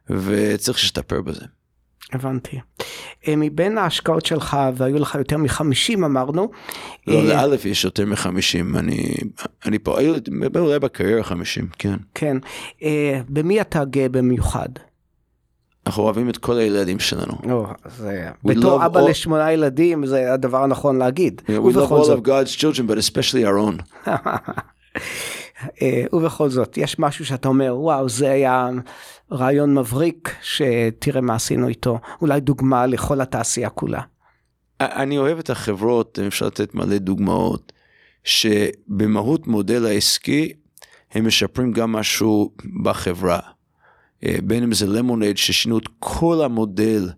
וצריך 0.09 0.77
להשתפר 0.77 1.21
בזה. 1.21 1.45
הבנתי. 2.13 2.59
אה, 3.27 3.33
מבין 3.37 3.77
ההשקעות 3.77 4.25
שלך 4.25 4.57
והיו 4.75 4.99
לך 4.99 5.15
יותר 5.15 5.37
מחמישים 5.37 6.03
אמרנו. 6.03 6.51
לא, 7.07 7.15
אה, 7.15 7.23
לאלף 7.23 7.65
יש 7.65 7.85
יותר 7.85 8.05
מחמישים, 8.05 8.77
אני, 8.77 9.15
אני 9.65 9.79
פה, 9.79 9.99
היו 9.99 10.13
אולי 10.55 10.79
בקריירה 10.79 11.23
חמישים, 11.23 11.67
כן. 11.79 11.95
כן. 12.15 12.37
אה, 12.83 13.21
במי 13.29 13.61
אתה 13.61 13.85
גאה 13.85 14.09
במיוחד? 14.09 14.69
אנחנו 15.87 16.03
אוהבים 16.03 16.29
את 16.29 16.37
כל 16.37 16.57
הילדים 16.57 16.99
שלנו. 16.99 17.33
או, 17.49 17.67
זה, 17.97 18.29
בתור 18.43 18.85
אבא 18.85 18.99
all... 18.99 19.09
לשמונה 19.09 19.51
ילדים 19.51 20.05
זה 20.05 20.33
הדבר 20.33 20.63
הנכון 20.63 20.97
להגיד. 20.97 21.41
Yeah, 21.45 21.49
we 21.49 21.75
love 21.75 21.91
all 21.91 22.09
of 22.09 22.27
God's 22.27 22.55
children, 22.55 22.87
but 22.87 22.97
especially 22.97 23.45
our 23.45 23.57
own. 23.57 24.07
ובכל 26.13 26.49
זאת, 26.49 26.77
יש 26.77 26.99
משהו 26.99 27.25
שאתה 27.25 27.47
אומר, 27.47 27.75
וואו, 27.79 28.09
זה 28.09 28.31
היה 28.31 28.69
רעיון 29.31 29.77
מבריק, 29.77 30.35
שתראה 30.41 31.21
מה 31.21 31.35
עשינו 31.35 31.67
איתו. 31.67 31.99
אולי 32.21 32.39
דוגמה 32.39 32.85
לכל 32.85 33.21
התעשייה 33.21 33.69
כולה. 33.69 34.01
אני 34.81 35.17
אוהב 35.17 35.39
את 35.39 35.49
החברות, 35.49 36.19
אפשר 36.27 36.47
לתת 36.47 36.75
מלא 36.75 36.97
דוגמאות, 36.97 37.73
שבמהות 38.23 39.47
מודל 39.47 39.85
העסקי, 39.85 40.53
הם 41.11 41.27
משפרים 41.27 41.71
גם 41.71 41.91
משהו 41.91 42.51
בחברה. 42.83 43.39
אה, 44.25 44.35
בין 44.43 44.63
אם 44.63 44.73
זה 44.73 44.87
למונייד, 44.87 45.37
ששינו 45.37 45.77
את 45.77 45.87
כל 45.99 46.41
המודל 46.43 47.09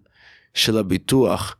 של 0.54 0.78
הביטוח. 0.78 1.56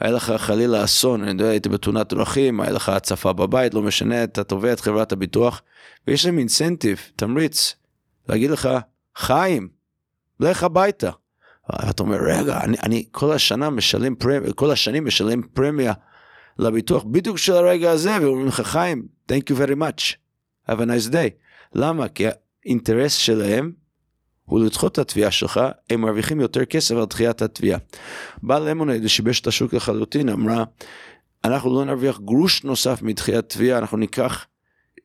היה 0.00 0.12
לך 0.12 0.32
חלילה 0.36 0.84
אסון, 0.84 1.22
אני 1.22 1.30
יודע, 1.30 1.48
הייתי 1.48 1.68
בתאונת 1.68 2.12
דרכים, 2.12 2.60
היה 2.60 2.72
לך 2.72 2.88
הצפה 2.88 3.32
בבית, 3.32 3.74
לא 3.74 3.82
משנה, 3.82 4.24
אתה 4.24 4.44
תובע 4.44 4.72
את 4.72 4.80
חברת 4.80 5.12
הביטוח, 5.12 5.62
ויש 6.06 6.26
להם 6.26 6.38
אינסנטיב, 6.38 6.98
תמריץ, 7.16 7.74
להגיד 8.28 8.50
לך, 8.50 8.68
חיים, 9.16 9.68
לך 10.40 10.62
הביתה. 10.62 11.10
אתה 11.90 12.02
אומר, 12.02 12.18
רגע, 12.20 12.60
אני, 12.60 12.76
אני 12.82 13.04
כל 13.10 13.32
השנה 13.32 13.70
משלם 13.70 14.14
פרמיה, 14.14 14.52
כל 14.52 14.70
השנים 14.70 15.04
משלם 15.04 15.42
פרמיה 15.42 15.92
לביטוח 16.58 17.04
בדיוק 17.04 17.38
של 17.38 17.52
הרגע 17.52 17.90
הזה, 17.90 18.16
ואומרים 18.20 18.46
לך, 18.46 18.60
חיים, 18.60 19.06
thank 19.32 19.52
you 19.52 19.56
very 19.56 19.76
much, 19.76 20.14
have 20.70 20.78
a 20.78 20.84
nice 20.84 21.12
day. 21.12 21.30
למה? 21.74 22.08
כי 22.08 22.24
האינטרס 22.64 23.14
שלהם 23.14 23.72
הוא 24.50 24.60
לדחות 24.60 24.92
את 24.92 24.98
התביעה 24.98 25.30
שלך, 25.30 25.60
הם 25.90 26.00
מרוויחים 26.00 26.40
יותר 26.40 26.64
כסף 26.64 26.94
על 26.94 27.04
דחיית 27.04 27.42
התביעה. 27.42 27.78
בעל 28.42 28.70
למונייד 28.70 29.06
שיבש 29.06 29.40
את 29.40 29.46
השוק 29.46 29.74
לחלוטין, 29.74 30.28
אמרה, 30.28 30.64
אנחנו 31.44 31.74
לא 31.74 31.84
נרוויח 31.84 32.20
גרוש 32.20 32.64
נוסף 32.64 33.02
מדחיית 33.02 33.48
תביעה, 33.48 33.78
אנחנו 33.78 33.96
ניקח 33.98 34.46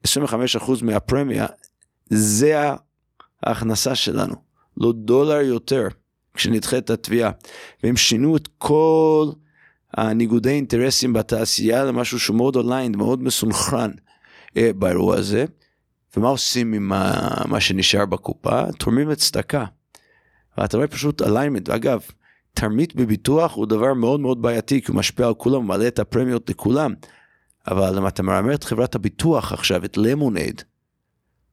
25% 0.07 0.09
מהפרמיה, 0.81 1.45
זה 2.09 2.61
ההכנסה 3.43 3.95
שלנו, 3.95 4.35
לא 4.77 4.93
דולר 4.95 5.41
יותר, 5.41 5.87
כשנדחה 6.33 6.77
את 6.77 6.89
התביעה. 6.89 7.31
והם 7.83 7.97
שינו 7.97 8.37
את 8.37 8.49
כל 8.57 9.29
הניגודי 9.93 10.49
אינטרסים 10.49 11.13
בתעשייה 11.13 11.83
למשהו 11.83 12.19
שהוא 12.19 12.37
מאוד 12.37 12.55
aligned, 12.55 12.95
מאוד 12.95 13.23
מסונכרן 13.23 13.91
אה, 14.57 14.71
באירוע 14.75 15.15
הזה. 15.15 15.45
ומה 16.17 16.27
עושים 16.27 16.73
עם 16.73 16.87
מה 17.45 17.59
שנשאר 17.59 18.05
בקופה? 18.05 18.71
תורמים 18.71 19.09
לצדקה. 19.09 19.65
ואתה 20.57 20.77
רואה 20.77 20.87
פשוט 20.87 21.21
alignment, 21.21 21.69
ואגב, 21.69 22.01
תרמית 22.53 22.95
בביטוח 22.95 23.53
הוא 23.53 23.65
דבר 23.65 23.93
מאוד 23.93 24.19
מאוד 24.19 24.41
בעייתי, 24.41 24.81
כי 24.81 24.91
הוא 24.91 24.97
משפיע 24.97 25.27
על 25.27 25.33
כולם, 25.33 25.67
מעלה 25.67 25.87
את 25.87 25.99
הפרמיות 25.99 26.49
לכולם. 26.49 26.93
אבל 27.67 27.97
אם 27.97 28.07
אתה 28.07 28.23
מרמה 28.23 28.53
את 28.53 28.63
חברת 28.63 28.95
הביטוח 28.95 29.53
עכשיו, 29.53 29.85
את 29.85 29.97
Lemonade, 29.97 30.61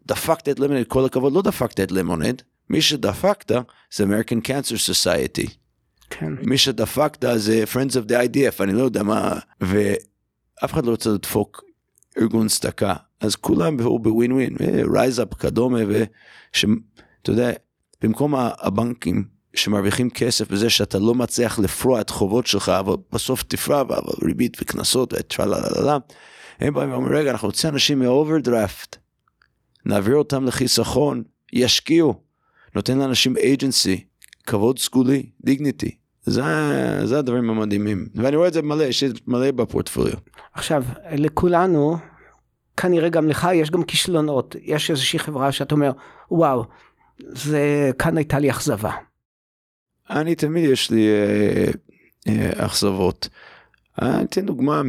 דפקת 0.06 0.48
את 0.48 0.60
Lemonade, 0.60 0.86
כל 0.86 1.04
הכבוד, 1.04 1.32
לא 1.32 1.42
דפקת 1.42 1.80
את 1.80 1.92
Lemonade, 1.92 2.42
מי 2.70 2.82
שדפקת 2.82 3.52
זה 3.94 4.04
American 4.04 4.46
Cancer 4.46 4.76
Society. 4.90 5.50
כן. 6.10 6.32
מי 6.42 6.58
שדפקת 6.58 7.24
זה 7.36 7.64
Friends 7.72 7.92
of 7.92 8.08
the 8.08 8.12
IDF, 8.12 8.62
אני 8.62 8.72
לא 8.72 8.82
יודע 8.82 9.02
מה, 9.02 9.38
ואף 9.60 10.72
אחד 10.72 10.86
לא 10.86 10.90
רוצה 10.90 11.10
לדפוק 11.10 11.64
ארגון 12.18 12.48
צדקה. 12.48 12.94
אז 13.20 13.36
כולם 13.36 13.78
היו 13.78 13.98
בווין 13.98 14.32
ווין, 14.32 14.56
רייזאפ 14.94 15.34
כדומה, 15.34 15.78
ושאתה 15.88 17.30
יודע, 17.30 17.50
במקום 18.02 18.34
הבנקים 18.36 19.24
שמרוויחים 19.54 20.10
כסף 20.10 20.50
בזה 20.50 20.70
שאתה 20.70 20.98
לא 20.98 21.14
מצליח 21.14 21.58
לפרוע 21.58 22.00
את 22.00 22.10
חובות 22.10 22.46
שלך, 22.46 22.68
אבל 22.68 22.94
בסוף 23.12 23.42
תפרע, 23.42 23.80
אבל 23.80 23.96
ריבית 24.22 24.56
וקנסות 24.62 25.12
וטרללה, 25.12 25.98
הם 26.60 26.74
באים 26.74 26.90
ואומרים, 26.92 27.16
רגע, 27.16 27.30
אנחנו 27.30 27.48
רוצים 27.48 27.70
אנשים 27.70 27.98
מ 27.98 28.07
overdraft, 28.07 28.96
נעביר 29.86 30.16
אותם 30.16 30.44
לחיסכון, 30.44 31.22
ישקיעו, 31.52 32.14
נותן 32.74 32.98
לאנשים 32.98 33.36
agency, 33.36 34.04
כבוד 34.46 34.78
סגולי, 34.78 35.26
dignity. 35.44 36.01
זה, 36.22 36.42
זה 37.04 37.18
הדברים 37.18 37.50
המדהימים, 37.50 38.06
ואני 38.14 38.36
רואה 38.36 38.48
את 38.48 38.52
זה 38.52 38.62
מלא, 38.62 38.84
יש 38.84 39.04
מלא 39.26 39.50
בפורטפוליו. 39.50 40.14
עכשיו, 40.54 40.84
לכולנו, 41.12 41.96
כנראה 42.76 43.08
גם 43.08 43.28
לך 43.28 43.48
יש 43.54 43.70
גם 43.70 43.82
כישלונות, 43.82 44.56
יש 44.62 44.90
איזושהי 44.90 45.18
חברה 45.18 45.52
שאתה 45.52 45.74
אומר, 45.74 45.92
וואו, 46.30 46.64
זה, 47.18 47.90
כאן 47.98 48.16
הייתה 48.16 48.38
לי 48.38 48.50
אכזבה. 48.50 48.92
אני 50.10 50.34
תמיד 50.34 50.70
יש 50.70 50.90
לי 50.90 51.08
אה, 51.08 51.70
אה, 52.28 52.66
אכזבות. 52.66 53.28
אני 54.02 54.24
אתן 54.24 54.46
דוגמה 54.46 54.82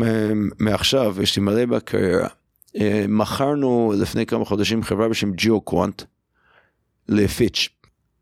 מעכשיו, 0.60 1.16
יש 1.22 1.36
לי 1.36 1.44
מלא 1.44 1.66
בקריירה. 1.66 2.28
אה, 2.76 3.06
מכרנו 3.08 3.94
לפני 3.98 4.26
כמה 4.26 4.46
חודשים 4.46 4.84
חברה 4.84 5.10
בשם 5.10 5.32
GeoQuant 5.32 5.62
ל 5.62 6.04
Fitch. 7.10 7.70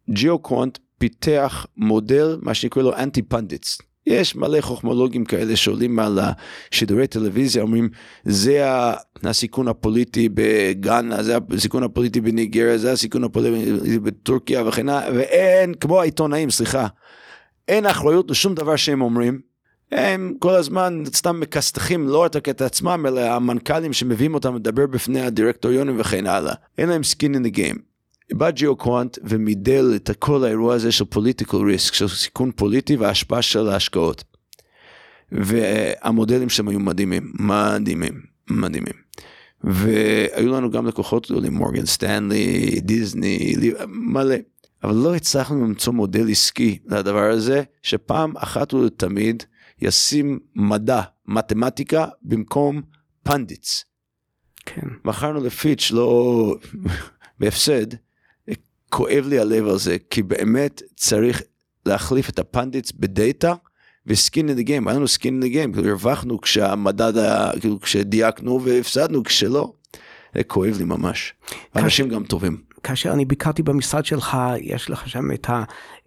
GeoQuant 0.10 0.78
פיתח 1.02 1.66
מודל, 1.78 2.38
מה 2.42 2.54
שנקרא 2.54 2.84
לו 2.84 2.96
anti 2.96 3.22
pundits. 3.22 3.82
יש 4.08 4.36
מלא 4.36 4.62
חוכמולוגים 4.62 5.26
כאלה 5.26 5.56
שעולים 5.56 6.00
על 6.00 6.20
שידורי 6.72 7.08
טלוויזיה, 7.08 7.62
אומרים 7.62 7.90
זה 8.24 8.66
הסיכון 9.24 9.68
הפוליטי 9.68 10.30
בגאנה, 10.34 11.24
זה 11.24 11.38
הסיכון 11.52 11.84
הפוליטי 11.84 12.22
בניגריה, 12.22 12.78
זה 12.78 12.92
הסיכון 12.92 13.24
הפוליטי 13.24 14.00
בטורקיה 14.00 14.68
וכן 14.68 14.90
הלאה, 14.90 15.10
ואין, 15.16 15.74
כמו 15.74 16.02
העיתונאים, 16.02 16.50
סליחה, 16.50 16.88
אין 17.68 17.86
אחריות 17.86 18.32
לשום 18.32 18.56
דבר 18.56 18.76
שהם 18.76 19.02
אומרים, 19.02 19.40
הם 19.92 20.34
כל 20.40 20.56
הזמן 20.56 21.04
סתם 21.06 21.40
מכסתחים 21.40 22.08
לא 22.08 22.24
רק 22.36 22.50
את 22.50 22.62
עצמם, 22.62 23.06
אלא 23.08 23.22
המנכ"לים 23.22 23.94
שמביאים 23.94 24.34
אותם 24.34 24.56
לדבר 24.56 24.88
בפני 24.88 25.22
הדירקטוריונים 25.22 26.00
וכן 26.00 26.28
הלאה. 26.28 26.54
אין 26.78 26.90
להם 26.90 27.02
skin 27.02 27.36
in 27.36 27.48
the 27.48 27.58
game. 27.58 27.91
בא 28.34 28.52
GeoQuant 28.52 29.18
ומידל 29.24 29.94
את 29.96 30.10
כל 30.20 30.44
האירוע 30.44 30.76
הזה 30.76 30.92
של 30.92 31.06
political 31.06 31.58
risk, 31.58 31.94
של 31.94 32.08
סיכון 32.08 32.52
פוליטי 32.56 32.96
וההשפעה 32.96 33.42
של 33.42 33.70
ההשקעות. 33.70 34.24
והמודלים 35.32 36.50
שלהם 36.50 36.68
היו 36.68 36.80
מדהימים, 36.80 37.32
מדהימים, 37.40 38.22
מדהימים. 38.50 38.94
והיו 39.64 40.54
לנו 40.54 40.72
גם 40.72 40.88
לקוחות 40.88 41.32
גדולים, 41.32 41.54
מורגן 41.54 41.86
סטנלי, 41.86 42.80
דיסני, 42.82 43.56
מלא. 43.88 44.36
אבל 44.84 44.96
לא 44.96 45.16
הצלחנו 45.16 45.66
למצוא 45.66 45.94
מודל 45.94 46.32
עסקי 46.32 46.80
לדבר 46.86 47.30
הזה, 47.32 47.64
שפעם 47.84 48.38
אחת 48.38 48.74
ולתמיד 48.74 49.44
ישים 49.82 50.40
מדע, 50.56 51.02
מתמטיקה, 51.26 52.06
במקום 52.22 52.82
פנדיטס. 53.24 53.86
כן. 54.66 54.88
מכרנו 55.06 55.44
לפיץ' 55.44 55.92
לא 55.92 56.56
בהפסד, 57.40 57.88
כואב 58.92 59.26
לי 59.28 59.40
הלב 59.40 59.68
על 59.68 59.78
זה, 59.78 59.98
כי 60.10 60.24
באמת 60.24 60.82
צריך 60.96 61.42
להחליף 61.86 62.30
את 62.30 62.40
ה 62.40 62.46
pundits 62.46 62.92
בדאטה. 62.92 63.54
ו 64.08 64.16
skin 64.16 64.50
in 64.50 64.62
game, 64.62 64.88
היה 64.88 64.98
לנו 64.98 65.08
skin 65.08 65.44
in 65.44 65.52
game, 65.52 65.74
כאילו 65.74 65.90
הרווחנו 65.90 66.42
כשהמדד 66.42 67.18
היה, 67.18 67.52
כאילו 67.60 67.80
כשדייקנו 67.80 68.62
והפסדנו 68.64 69.24
כשלא. 69.24 69.74
זה 70.36 70.44
כואב 70.44 70.78
לי 70.78 70.84
ממש. 70.84 71.34
אנשים 71.76 72.10
גם 72.10 72.24
טובים. 72.24 72.71
כאשר 72.84 73.12
אני 73.12 73.26
ביקרתי 73.26 73.64
במשרד 73.64 74.06
שלך, 74.06 74.38
יש 74.62 74.90
לך 74.90 75.10
שם 75.10 75.32
את 75.32 75.50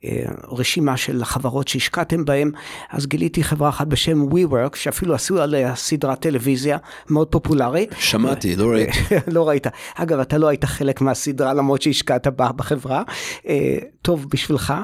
הרשימה 0.02 0.96
של 0.96 1.22
החברות 1.22 1.68
שהשקעתם 1.68 2.24
בהם, 2.24 2.50
אז 2.90 3.06
גיליתי 3.06 3.44
חברה 3.44 3.68
אחת 3.68 3.86
בשם 3.86 4.28
WeWork, 4.28 4.76
שאפילו 4.76 5.14
עשו 5.14 5.42
עליה 5.42 5.76
סדרת 5.76 6.20
טלוויזיה 6.20 6.78
מאוד 7.10 7.28
פופולרית. 7.28 7.90
שמעתי, 7.98 8.56
לא 8.56 8.66
ראיתי. 8.66 8.98
לא 9.34 9.48
ראית. 9.48 9.66
אגב, 9.94 10.18
אתה 10.18 10.38
לא 10.38 10.48
היית 10.48 10.64
חלק 10.64 11.00
מהסדרה 11.00 11.54
למרות 11.54 11.82
שהשקעת 11.82 12.26
בה 12.26 12.52
בחברה. 12.52 13.02
אה, 13.48 13.78
טוב 14.02 14.26
בשבילך. 14.30 14.74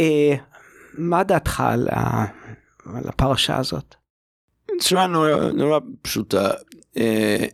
אה, 0.00 0.34
מה 0.98 1.22
דעתך 1.22 1.60
על, 1.60 1.88
ה... 1.90 2.24
על 2.94 3.08
הפרשה 3.08 3.56
הזאת? 3.56 3.94
תשמע, 4.78 5.06
נורא, 5.06 5.30
נורא 5.54 5.78
פשוטה. 6.02 6.50
אה, 6.96 7.44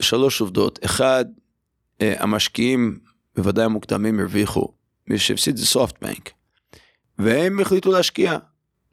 שלוש 0.00 0.40
עובדות. 0.40 0.78
אחד, 0.84 1.24
המשקיעים, 2.00 2.98
בוודאי 3.38 3.64
המוקדמים, 3.64 4.20
הרוויחו. 4.20 4.68
מי 5.06 5.18
שהפסיד 5.18 5.56
זה 5.56 5.66
סופטבנק. 5.66 6.30
והם 7.18 7.60
החליטו 7.60 7.92
להשקיע. 7.92 8.38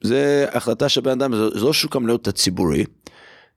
זה 0.02 0.46
החלטה 0.52 0.90
של 0.90 1.02
בן 1.02 1.12
אדם, 1.12 1.36
זה 1.36 1.66
לא 1.66 1.74
שוק 1.74 1.96
המניות 1.96 2.28
הציבורי. 2.28 2.84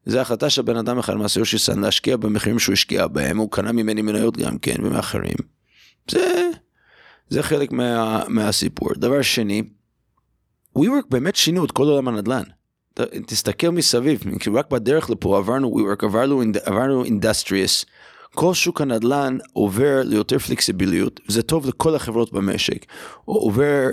זה 0.06 0.20
החלטה 0.20 0.50
של 0.50 0.62
בן 0.62 0.76
אדם 0.76 0.98
אחד 0.98 1.12
למעשה 1.14 1.40
יושיסן 1.40 1.80
להשקיע 1.80 2.16
במחירים 2.16 2.58
שהוא 2.58 2.72
השקיע 2.72 3.06
בהם, 3.06 3.38
הוא 3.38 3.50
קנה 3.50 3.72
ממני 3.72 4.02
מניות 4.02 4.36
גם 4.36 4.58
כן 4.58 4.74
ומאחרים. 4.84 5.36
זה, 6.10 6.50
זה 7.28 7.42
חלק 7.42 7.72
מה, 7.72 8.22
מהסיפור. 8.28 8.88
דבר 8.96 9.22
שני, 9.22 9.62
WeWork 10.78 11.06
באמת 11.10 11.36
שינו 11.36 11.64
את 11.64 11.70
כל 11.70 11.82
עולם 11.82 12.08
הנדל"ן. 12.08 12.42
תסתכל 13.26 13.68
מסביב, 13.68 14.20
רק 14.54 14.70
בדרך 14.70 15.10
לפה 15.10 15.38
עברנו 15.38 15.76
WeWork, 15.78 16.04
עברנו, 16.04 16.42
עברנו 16.62 17.04
Industrious. 17.04 17.84
כל 18.34 18.54
שוק 18.54 18.80
הנדל"ן 18.80 19.38
עובר 19.52 20.02
ליותר 20.04 20.38
flexibility, 20.38 21.20
וזה 21.28 21.42
טוב 21.42 21.66
לכל 21.66 21.94
החברות 21.94 22.32
במשק. 22.32 22.86
עובר 23.24 23.88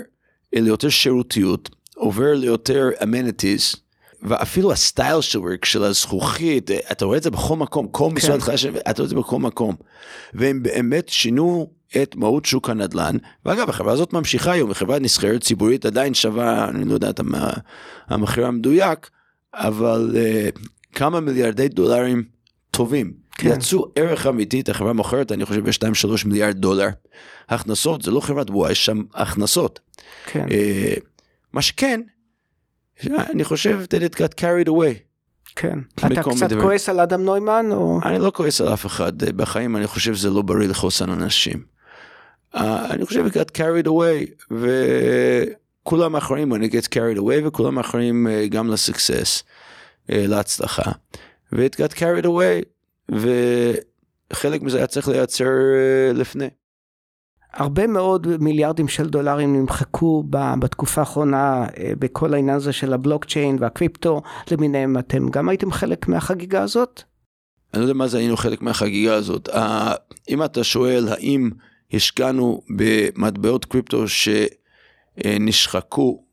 ליותר 0.52 0.88
שירותיות, 0.88 1.70
עובר 1.94 2.34
ליותר 2.34 2.90
amenities, 3.02 3.74
ואפילו 4.22 4.72
הסטייל 4.72 5.20
של 5.20 5.38
WeWork, 5.38 5.64
של 5.64 5.82
הזכוכית, 5.82 6.70
אתה 6.92 7.04
רואה 7.04 7.18
את 7.18 7.22
זה 7.22 7.30
בכל 7.30 7.56
מקום, 7.56 7.88
כל 7.88 8.10
משרד 8.10 8.40
כן. 8.40 8.40
חדש, 8.40 8.66
אתה 8.66 9.02
רואה 9.02 9.04
את 9.04 9.08
זה 9.08 9.14
בכל 9.14 9.38
מקום. 9.38 9.74
והם 10.34 10.62
באמת 10.62 11.08
שינו 11.08 11.70
את 12.02 12.16
מהות 12.16 12.44
שוק 12.44 12.70
הנדל"ן, 12.70 13.16
ואגב 13.46 13.68
החברה 13.68 13.92
הזאת 13.92 14.12
ממשיכה 14.12 14.52
היום, 14.52 14.74
חברה 14.74 14.98
נסחרת 14.98 15.40
ציבורית 15.40 15.86
עדיין 15.86 16.14
שווה, 16.14 16.68
אני 16.68 16.84
לא 16.84 16.94
יודע 16.94 17.10
את 17.10 17.20
המחיר 18.08 18.46
המדויק, 18.46 19.10
אבל 19.54 20.10
uh, 20.14 20.60
כמה 20.92 21.20
מיליארדי 21.20 21.68
דולרים 21.68 22.35
טובים. 22.76 23.12
כן. 23.32 23.48
יצאו 23.48 23.86
ערך 23.96 24.26
אמיתי, 24.26 24.60
את 24.60 24.68
החברה 24.68 24.92
מוכרת, 24.92 25.32
אני 25.32 25.44
חושב, 25.44 25.64
ב-2-3 25.64 26.26
מיליארד 26.26 26.56
דולר. 26.56 26.88
הכנסות, 27.48 28.02
זה 28.02 28.10
לא 28.10 28.20
חברת 28.20 28.50
בועה, 28.50 28.72
יש 28.72 28.86
שם 28.86 29.02
הכנסות. 29.14 29.80
כן. 30.26 30.46
Uh, 30.48 31.00
מה 31.52 31.62
שכן, 31.62 32.00
אני 33.06 33.44
חושב 33.44 33.80
that 33.84 34.12
it 34.12 34.16
got 34.16 34.40
carried 34.40 34.68
away. 34.68 35.06
כן. 35.56 35.78
אתה 35.94 36.22
קצת 36.22 36.52
כועס 36.60 36.88
על 36.88 37.00
אדם 37.00 37.22
נוימן 37.22 37.66
או? 37.72 38.00
אני 38.04 38.18
לא 38.18 38.32
כועס 38.34 38.60
על 38.60 38.74
אף 38.74 38.86
אחד 38.86 39.18
בחיים, 39.18 39.76
אני 39.76 39.86
חושב 39.86 40.14
שזה 40.14 40.30
לא 40.30 40.42
בריא 40.42 40.68
לחוסן 40.68 41.10
אנשים. 41.10 41.64
Uh, 42.54 42.58
אני 42.90 43.06
חושב 43.06 43.26
it 43.26 43.30
got 43.30 43.56
carried 43.56 43.86
away 43.86 44.52
וכולם 45.82 46.16
אחראים 46.16 46.52
when 46.52 46.56
it 46.56 46.72
gets 46.72 46.88
carried 46.88 47.18
away 47.18 47.46
וכולם 47.46 47.78
אחראים 47.78 48.26
uh, 48.26 48.48
גם 48.48 48.70
לסקסס, 48.70 49.42
uh, 49.42 50.12
להצלחה. 50.12 50.92
ו-it 51.52 51.74
got 51.74 51.94
carried 51.94 52.26
away 52.26 52.64
וחלק 54.32 54.62
מזה 54.62 54.76
היה 54.76 54.86
צריך 54.86 55.08
לייצר 55.08 55.44
uh, 55.44 56.16
לפני. 56.16 56.48
הרבה 57.52 57.86
מאוד 57.86 58.26
מיליארדים 58.40 58.88
של 58.88 59.08
דולרים 59.08 59.56
נמחקו 59.56 60.24
בתקופה 60.58 61.00
האחרונה 61.00 61.66
בכל 61.98 62.34
העניין 62.34 62.56
הזה 62.56 62.72
של 62.72 62.92
הבלוקצ'יין 62.92 63.56
והקריפטו 63.60 64.22
למיניהם. 64.50 64.98
אתם 64.98 65.28
גם 65.28 65.48
הייתם 65.48 65.72
חלק 65.72 66.08
מהחגיגה 66.08 66.62
הזאת? 66.62 67.02
אני 67.74 67.80
לא 67.80 67.84
יודע 67.84 67.94
מה 67.94 68.06
זה 68.06 68.18
היינו 68.18 68.36
חלק 68.36 68.62
מהחגיגה 68.62 69.14
הזאת. 69.14 69.48
אם 70.28 70.44
אתה 70.44 70.64
שואל 70.64 71.08
האם 71.08 71.50
השקענו 71.92 72.62
במטבעות 72.76 73.64
קריפטו 73.64 74.04
שנשחקו 75.18 76.24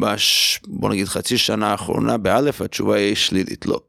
בש... 0.00 0.60
בוא 0.66 0.90
נגיד 0.90 1.06
חצי 1.06 1.38
שנה 1.38 1.70
האחרונה 1.70 2.16
באלף 2.16 2.60
התשובה 2.60 2.96
היא 2.96 3.14
שלילית 3.14 3.66
לא. 3.66 3.80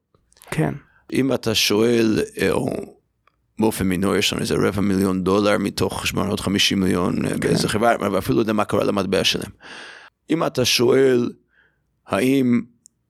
כן. 0.52 0.74
אם 1.14 1.34
אתה 1.34 1.56
שואל 1.56 2.20
או 2.52 2.70
באופן 3.60 3.88
מינורי 3.88 4.20
יש 4.20 4.34
לנו 4.34 4.42
איזה 4.42 4.56
רבע 4.56 4.82
מיליון 4.82 5.24
דולר 5.24 5.58
מתוך 5.58 6.08
850 6.08 6.80
מיליון 6.80 7.30
כן. 7.30 7.40
באיזה 7.40 7.70
חברה 7.70 7.96
ואפילו 8.12 8.36
לא 8.36 8.42
יודע 8.42 8.54
מה 8.54 8.66
קרה 8.66 8.84
למטבע 8.84 9.24
שלהם. 9.24 9.52
אם 10.30 10.46
אתה 10.46 10.66
שואל 10.66 11.32
האם 12.08 12.62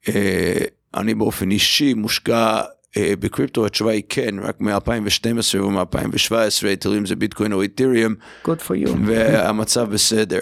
אה, 0.07 0.59
אני 0.95 1.15
באופן 1.15 1.51
אישי 1.51 1.93
מושקע 1.93 2.61
אה, 2.97 3.13
בקריפטו 3.19 3.65
התשובה 3.65 3.91
היא 3.91 4.03
כן 4.09 4.35
רק 4.39 4.61
מ-2012 4.61 5.57
ומ-2017 5.57 6.75
תלוי 6.79 6.97
אם 6.97 7.05
זה 7.05 7.15
ביטקוין 7.15 7.53
או 7.53 7.61
איתריום. 7.61 8.15
Good 8.45 8.61
for 8.67 8.87
you. 8.87 8.89
והמצב 9.05 9.89
בסדר. 9.89 10.39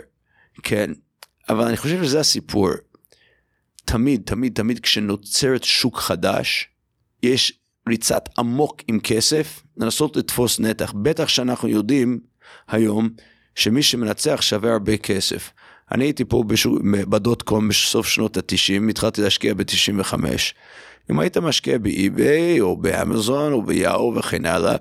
כן. 0.64 0.92
אבל 1.50 1.68
אני 1.68 1.78
חושב 1.78 2.04
שזה 2.04 2.20
הסיפור. 2.20 2.70
תמיד 3.86 4.22
תמיד 4.26 4.54
תמיד 4.54 4.80
כשנוצרת 4.80 5.64
שוק 5.64 6.00
חדש 6.00 6.70
יש 7.24 7.54
ריצת 7.90 8.30
עמוק 8.38 8.82
עם 8.88 9.00
כסף, 9.00 9.64
לנסות 9.78 10.18
לתפוס 10.18 10.60
נתח. 10.60 10.94
בטח 11.02 11.28
שאנחנו 11.28 11.68
יודעים 11.68 12.20
היום 12.68 13.10
שמי 13.56 13.84
שמנצח 13.84 14.42
שווה 14.42 14.74
הרבה 14.74 14.98
כסף. 14.98 15.52
אני 15.92 16.06
הייתי 16.06 16.26
פה 16.26 16.44
בשוק, 16.48 16.82
בדוט 17.10 17.42
קום 17.42 17.68
בסוף 17.68 18.08
שנות 18.08 18.38
ה-90, 18.38 18.90
התחלתי 18.90 19.22
להשקיע 19.22 19.54
ב-95. 19.54 20.14
אם 21.12 21.20
היית 21.20 21.38
משקיע 21.38 21.78
באי-ביי 21.78 22.62
או 22.62 22.78
באמזון 22.78 23.54
או 23.54 23.62
ביאו 23.62 24.16
וכן 24.16 24.46
הלאה, 24.46 24.76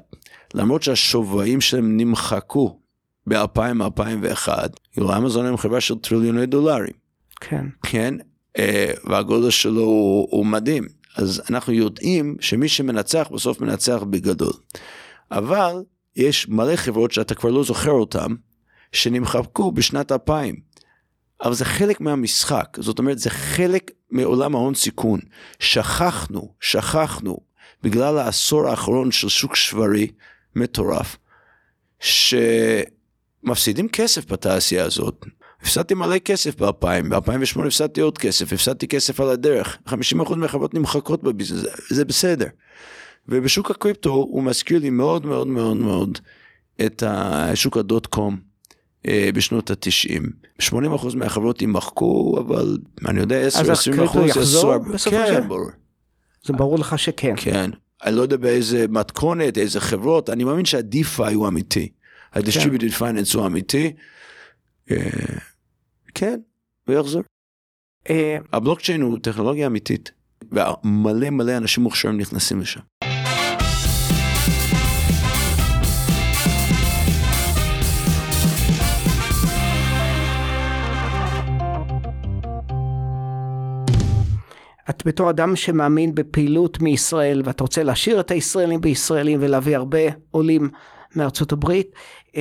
למרות 0.55 0.83
שהשווים 0.83 1.61
שלהם 1.61 1.97
נמחקו 1.97 2.81
ב-2000-2001, 3.29 4.49
כאילו 4.93 5.17
אמזון 5.17 5.47
הם 5.47 5.57
חברה 5.57 5.81
של 5.81 5.99
טריליוני 5.99 6.47
דולרים. 6.47 6.93
כן. 7.41 7.67
כן, 7.83 8.15
אה, 8.59 8.93
והגודל 9.05 9.51
שלו 9.51 9.83
הוא, 9.83 10.29
הוא 10.31 10.47
מדהים. 10.47 10.85
אז 11.17 11.43
אנחנו 11.51 11.73
יודעים 11.73 12.37
שמי 12.41 12.69
שמנצח 12.69 13.29
בסוף 13.33 13.61
מנצח 13.61 14.03
בגדול. 14.11 14.53
אבל 15.31 15.85
יש 16.17 16.49
מלא 16.49 16.77
חברות 16.77 17.13
שאתה 17.13 17.35
כבר 17.35 17.51
לא 17.51 17.65
זוכר 17.65 17.91
אותן, 17.91 18.35
שנמחקו 18.93 19.73
בשנת 19.73 20.13
2000. 20.13 20.57
אבל 21.43 21.55
זה 21.55 21.65
חלק 21.65 22.01
מהמשחק, 22.01 22.77
זאת 22.81 22.99
אומרת 22.99 23.19
זה 23.19 23.31
חלק 23.31 23.91
מעולם 24.11 24.55
ההון 24.55 24.75
סיכון. 24.75 25.21
שכחנו, 25.59 26.55
שכחנו, 26.61 27.39
בגלל 27.83 28.19
העשור 28.19 28.69
האחרון 28.69 29.13
של 29.13 29.29
שוק 29.29 29.57
שברי 29.57 30.09
מטורף, 30.57 31.17
שמפסידים 32.01 33.89
כסף 33.89 34.33
בתעשייה 34.33 34.85
הזאת. 34.85 35.27
הפסדתי 35.67 35.95
מלא 35.95 36.19
כסף 36.19 36.61
ב-2000, 36.63 36.85
ב-2008 37.09 37.67
הפסדתי 37.67 38.01
עוד 38.01 38.19
כסף, 38.19 38.53
הפסדתי 38.53 38.89
כסף 38.89 39.21
על 39.21 39.31
הדרך, 39.31 39.79
50% 39.89 39.93
מהחברות 40.37 40.75
נמחקות 40.75 41.23
בביזנס, 41.23 41.67
זה 41.91 42.05
בסדר. 42.05 42.47
ובשוק 43.29 43.71
הקריפטו 43.71 44.11
הוא 44.11 44.43
מזכיר 44.43 44.79
לי 44.79 44.91
מאוד 44.91 45.27
מאוד 45.27 45.47
מאוד 45.47 45.77
מאוד 45.77 46.19
את 46.87 47.03
שוק 47.55 47.77
הדוט 47.77 48.07
קום 48.07 48.37
אה, 49.07 49.31
בשנות 49.35 49.71
התשעים. 49.71 50.31
80% 50.63 50.67
מהחברות 51.17 51.61
יימחקו, 51.61 52.37
אבל 52.47 52.79
אני 53.09 53.21
יודע, 53.21 53.49
10-20% 53.49 53.53
הקריפטו 53.93 54.27
יחזור 54.27 54.79
בסופו 54.79 55.17
כן, 55.17 55.27
של- 55.27 55.41
ברור. 55.41 55.71
זה 56.45 56.53
ברור 56.53 56.79
לך 56.79 56.99
שכן. 56.99 57.35
כן. 57.37 57.71
אני 58.05 58.17
לא 58.17 58.23
יודע 58.23 58.37
באיזה 58.37 58.87
מתכונת, 58.89 59.59
איזה 59.59 59.81
חברות, 59.81 60.31
אני 60.31 60.45
מאמין 60.45 60.65
שה-DeFi 60.65 61.35
הוא 61.35 61.49
אמיתי. 61.49 61.89
ה-Distributed 62.35 62.99
Finance 63.01 63.35
הוא 63.39 63.47
אמיתי. 63.47 63.93
כן, 66.19 66.41
הוא 66.89 66.95
יחזור. 66.95 67.23
אה, 68.11 68.39
הבלוקצ'יין 68.53 69.03
הוא 69.03 69.19
טכנולוגיה 69.23 69.67
אמיתית, 69.67 70.11
ומלא 70.53 71.31
מלא 71.31 71.57
אנשים 71.57 71.83
מוכשרים 71.83 72.19
נכנסים 72.21 72.61
לשם. 72.61 72.81
את 84.91 85.07
בתור 85.07 85.31
אדם 85.31 85.57
שמאמין 85.57 86.15
בפעילות 86.15 86.81
מישראל 86.81 87.43
ואתה 87.45 87.65
רוצה 87.65 87.83
להשאיר 87.83 88.21
את 88.21 88.31
הישראלים 88.31 88.81
בישראלים 88.81 89.39
ולהביא 89.43 89.77
הרבה 89.77 89.99
עולים 90.31 90.71
מארצות 91.17 91.53
הברית 91.53 91.91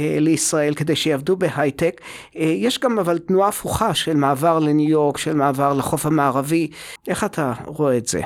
לישראל 0.02 0.74
כדי 0.74 0.96
שיעבדו 0.96 1.36
בהייטק. 1.36 2.02
אה, 2.36 2.44
יש 2.44 2.80
גם 2.80 3.00
אבל 3.00 3.18
תנועה 3.18 3.50
הפוכה 3.50 3.94
של 3.94 4.14
מעבר 4.14 4.60
לניו 4.60 4.90
יורק, 4.90 5.18
של 5.18 5.34
מעבר 5.34 5.74
לחוף 5.74 6.06
המערבי. 6.06 6.72
איך 7.08 7.24
אתה 7.24 7.54
רואה 7.66 7.98
את 7.98 8.08
זה? 8.08 8.22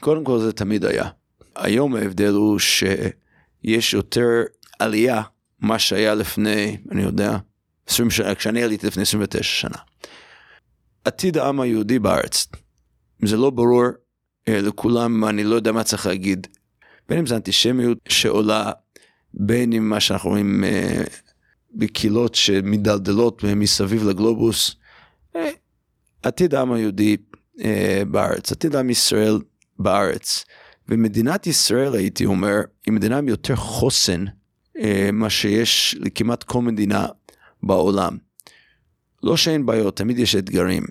קודם 0.00 0.24
כל 0.24 0.38
זה 0.38 0.52
תמיד 0.52 0.84
היה. 0.84 1.08
היום 1.56 1.94
ההבדל 1.96 2.32
הוא 2.32 2.58
שיש 2.58 3.94
יותר 3.94 4.30
עלייה 4.78 5.22
מה 5.60 5.78
שהיה 5.78 6.14
לפני, 6.14 6.76
אני 6.92 7.02
יודע, 7.02 7.36
20 7.86 8.10
שנה, 8.10 8.34
כשאני 8.34 8.62
עליתי 8.62 8.86
לפני 8.86 9.02
29 9.02 9.42
שנה. 9.42 9.78
עתיד 11.04 11.38
העם 11.38 11.60
היהודי 11.60 11.98
בארץ, 11.98 12.46
זה 13.24 13.36
לא 13.36 13.50
ברור 13.50 13.84
אה, 14.48 14.60
לכולם, 14.60 15.24
אני 15.24 15.44
לא 15.44 15.54
יודע 15.54 15.72
מה 15.72 15.84
צריך 15.84 16.06
להגיד. 16.06 16.46
בין 17.08 17.18
אם 17.18 17.26
זה 17.26 17.36
אנטישמיות 17.36 17.98
שעולה, 18.08 18.72
בין 19.36 19.72
אם 19.72 19.88
מה 19.88 20.00
שאנחנו 20.00 20.30
רואים 20.30 20.64
אה, 20.64 21.04
בקהילות 21.74 22.34
שמדלדלות 22.34 23.44
מסביב 23.44 24.08
לגלובוס. 24.08 24.76
אה, 25.36 25.50
עתיד 26.22 26.54
העם 26.54 26.72
היהודי 26.72 27.16
אה, 27.64 28.02
בארץ, 28.10 28.52
עתיד 28.52 28.76
עם 28.76 28.90
ישראל 28.90 29.38
בארץ. 29.78 30.44
ומדינת 30.88 31.46
ישראל 31.46 31.94
הייתי 31.94 32.24
אומר 32.24 32.60
היא 32.86 32.94
מדינה 32.94 33.18
עם 33.18 33.28
יותר 33.28 33.56
חוסן 33.56 34.24
אה, 34.78 35.10
מה 35.12 35.30
שיש 35.30 35.96
לכמעט 36.00 36.42
כל 36.42 36.62
מדינה 36.62 37.06
בעולם. 37.62 38.18
לא 39.22 39.36
שאין 39.36 39.66
בעיות, 39.66 39.96
תמיד 39.96 40.18
יש 40.18 40.36
אתגרים, 40.36 40.82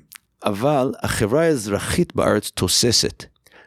אבל 0.46 0.94
החברה 1.02 1.42
האזרחית 1.42 2.16
בארץ 2.16 2.50
תוססת. 2.50 3.24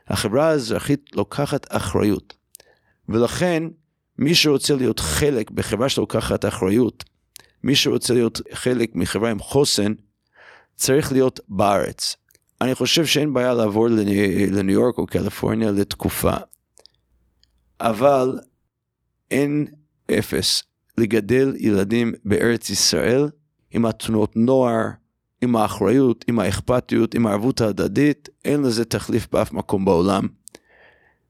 החברה 0.09 0.51
האזרחית 0.51 1.11
לוקחת 1.15 1.67
אחריות. 1.71 2.35
ולכן 3.09 3.63
מי 4.19 4.35
שרוצה 4.35 4.75
להיות 4.75 5.01
חלק 5.01 5.51
בחברה 5.51 5.89
שלוקחת 5.89 6.45
אחריות, 6.45 7.05
מי 7.65 7.75
שרוצה 7.77 8.15
להיות 8.15 8.41
חלק 8.53 8.91
מחברה 8.95 9.31
עם 9.31 9.39
חוסן, 9.39 9.93
צריך 10.77 11.13
להיות 11.13 11.41
בארץ. 11.49 12.17
אני 12.61 12.75
חושב 12.75 13.07
שאין 13.07 13.35
בעיה 13.35 13.55
לעבור 13.55 13.89
לני- 13.89 14.47
לניו 14.47 14.75
יורק 14.75 14.99
או 14.99 15.07
קליפורניה 15.07 15.71
לתקופה, 15.71 16.33
אבל 17.81 18.39
אין 19.31 19.67
אפס 20.19 20.63
לגדל 20.99 21.55
ילדים 21.59 22.13
בארץ 22.25 22.71
ישראל 22.71 23.29
עם 23.71 23.87
התנועות 23.87 24.37
נוער, 24.37 24.85
עם 25.43 25.57
האחריות, 25.57 26.25
עם 26.29 26.39
האכפתיות, 26.39 27.15
עם 27.15 27.27
הערבות 27.27 27.61
ההדדית, 27.61 28.29
אין 28.45 28.63
לזה 28.63 28.85
תחליף 28.85 29.29
באף 29.33 29.53
מקום 29.53 29.85
בעולם. 29.85 30.29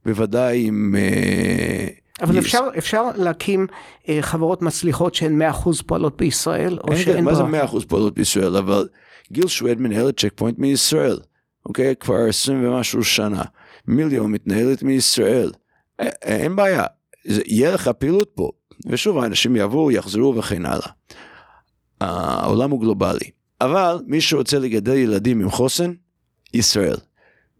בוודאי 0.05 0.67
עם... 0.67 0.95
אה, 0.99 1.89
אבל 2.21 2.37
יש- 2.37 2.45
אפשר, 2.45 2.65
אפשר 2.79 3.05
להקים 3.17 3.67
אה, 4.09 4.19
חברות 4.21 4.63
מצליחות 4.63 5.15
שהן 5.15 5.43
100% 5.43 5.83
פועלות 5.87 6.17
בישראל, 6.17 6.79
או 6.85 6.93
אין, 6.93 7.03
שאין 7.03 7.25
מה 7.25 7.35
זה 7.35 7.43
ברירה? 7.43 7.67
100% 7.67 7.85
פעולות 7.89 8.15
בישראל, 8.15 8.57
אבל 8.57 8.89
גיל 9.33 9.47
שוויד 9.47 9.81
מנהל 9.81 10.09
את 10.09 10.21
צ'ק 10.21 10.33
פוינט 10.35 10.59
מישראל, 10.59 11.19
אוקיי? 11.67 11.95
כבר 11.97 12.15
20 12.29 12.65
ומשהו 12.69 13.05
שנה. 13.05 13.43
מיליון 13.87 14.33
מתנהלת 14.33 14.83
מישראל. 14.83 15.51
א- 16.01 16.05
אין 16.23 16.57
בעיה, 16.57 16.85
זה, 17.27 17.43
יהיה 17.47 17.71
לך 17.75 17.89
פעילות 17.89 18.31
פה. 18.35 18.51
ושוב, 18.87 19.19
האנשים 19.19 19.57
יבואו, 19.57 19.91
יחזרו 19.91 20.37
וכן 20.37 20.67
הלאה. 20.67 20.89
העולם 22.01 22.71
הוא 22.71 22.81
גלובלי. 22.81 23.31
אבל 23.61 23.99
מי 24.07 24.21
שרוצה 24.21 24.59
לגדל 24.59 24.95
ילדים 24.97 25.41
עם 25.41 25.51
חוסן, 25.51 25.93
ישראל. 26.55 26.97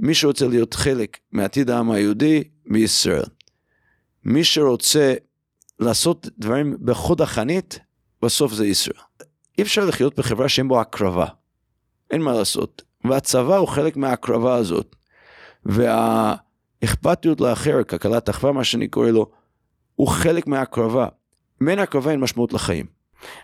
מי 0.01 0.15
שרוצה 0.15 0.49
להיות 0.49 0.75
חלק 0.75 1.19
מעתיד 1.33 1.71
העם 1.71 1.91
היהודי, 1.91 2.45
מישראל. 2.67 3.25
מי 4.25 4.45
שרוצה 4.45 5.15
לעשות 5.79 6.29
דברים 6.39 6.77
בחוד 6.85 7.21
החנית, 7.21 7.79
בסוף 8.23 8.53
זה 8.53 8.67
ישראל. 8.67 9.01
אי 9.59 9.63
אפשר 9.63 9.85
לחיות 9.85 10.19
בחברה 10.19 10.49
שאין 10.49 10.69
בו 10.69 10.81
הקרבה. 10.81 11.27
אין 12.11 12.23
מה 12.23 12.33
לעשות. 12.33 12.83
והצבא 13.05 13.57
הוא 13.57 13.69
חלק 13.69 13.97
מההקרבה 13.97 14.55
הזאת. 14.55 14.97
והאכפתיות 15.65 17.41
לאחר, 17.41 17.83
כלכלת 17.83 18.31
אחווה, 18.31 18.53
מה 18.53 18.65
שאני 18.65 18.89
קורא 18.89 19.11
לו, 19.11 19.31
הוא 19.95 20.09
חלק 20.09 20.47
מההקרבה. 20.47 21.09
אין 21.69 21.79
הקרבה 21.79 22.11
אין 22.11 22.21
משמעות 22.21 22.53
לחיים. 22.53 22.98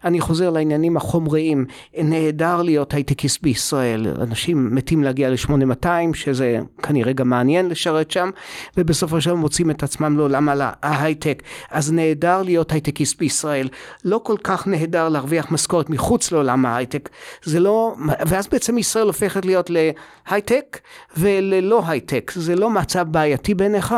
אני 0.04 0.20
חוזר 0.20 0.50
לעניינים 0.50 0.96
החומריים, 0.96 1.66
נהדר 1.98 2.62
להיות 2.62 2.94
הייטקיסט 2.94 3.42
בישראל, 3.42 4.06
אנשים 4.20 4.74
מתים 4.74 5.04
להגיע 5.04 5.30
ל-8200, 5.30 5.86
שזה 6.14 6.58
כנראה 6.82 7.12
גם 7.12 7.28
מעניין 7.28 7.68
לשרת 7.68 8.10
שם, 8.10 8.30
ובסופו 8.76 9.20
של 9.20 9.30
דבר 9.30 9.38
מוצאים 9.38 9.70
את 9.70 9.82
עצמם 9.82 10.16
לעולם 10.16 10.48
על 10.48 10.62
ההייטק, 10.82 11.42
אז 11.70 11.92
נהדר 11.92 12.42
להיות 12.42 12.72
הייטקיסט 12.72 13.18
בישראל, 13.18 13.68
לא 14.04 14.20
כל 14.24 14.36
כך 14.44 14.66
נהדר 14.66 15.08
להרוויח 15.08 15.50
משכורת 15.50 15.90
מחוץ 15.90 16.32
לעולם 16.32 16.66
ההייטק, 16.66 17.08
זה 17.44 17.60
לא, 17.60 17.94
ואז 18.26 18.48
בעצם 18.48 18.78
ישראל 18.78 19.06
הופכת 19.06 19.44
להיות 19.44 19.70
להייטק 19.70 20.80
וללא 21.16 21.82
הייטק, 21.86 22.32
זה 22.34 22.56
לא 22.56 22.70
מצב 22.70 23.06
בעייתי 23.10 23.54
בעיניך? 23.54 23.94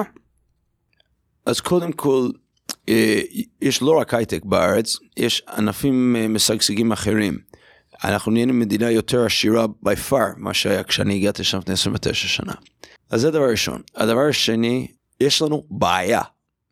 אז 1.46 1.60
קודם 1.60 1.92
כל, 1.92 2.28
יש 3.60 3.82
לא 3.82 3.98
רק 3.98 4.14
הייטק 4.14 4.44
בארץ, 4.44 4.96
יש 5.16 5.42
ענפים 5.56 6.16
אה, 6.18 6.28
משגשגים 6.28 6.92
אחרים. 6.92 7.38
אנחנו 8.04 8.32
נהיינו 8.32 8.54
מדינה 8.54 8.90
יותר 8.90 9.24
עשירה 9.24 9.64
by 9.64 10.10
far 10.10 10.36
מה 10.36 10.54
שהיה 10.54 10.82
כשאני 10.82 11.16
הגעתי 11.16 11.44
שם 11.44 11.58
לפני 11.58 11.74
29 11.74 12.28
שנה. 12.28 12.52
אז 13.10 13.20
זה 13.20 13.30
דבר 13.30 13.50
ראשון. 13.50 13.82
הדבר 13.96 14.28
השני, 14.28 14.86
יש 15.20 15.42
לנו 15.42 15.64
בעיה, 15.70 16.20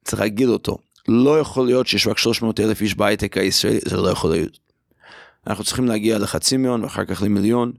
צריך 0.05 0.23
להגיד 0.23 0.49
אותו. 0.49 0.79
לא 1.09 1.41
יכול 1.41 1.67
להיות 1.67 1.87
שיש 1.87 2.07
רק 2.07 2.19
300 2.19 2.61
אלף 2.61 2.81
איש 2.81 2.95
בהייטק 2.95 3.37
הישראלי, 3.37 3.79
זה 3.85 3.97
לא 3.97 4.09
יכול 4.09 4.31
להיות. 4.31 4.59
אנחנו 5.47 5.65
צריכים 5.65 5.85
להגיע 5.85 6.19
לחצי 6.19 6.57
מיליון 6.57 6.83
ואחר 6.83 7.05
כך 7.05 7.23
למיליון. 7.23 7.73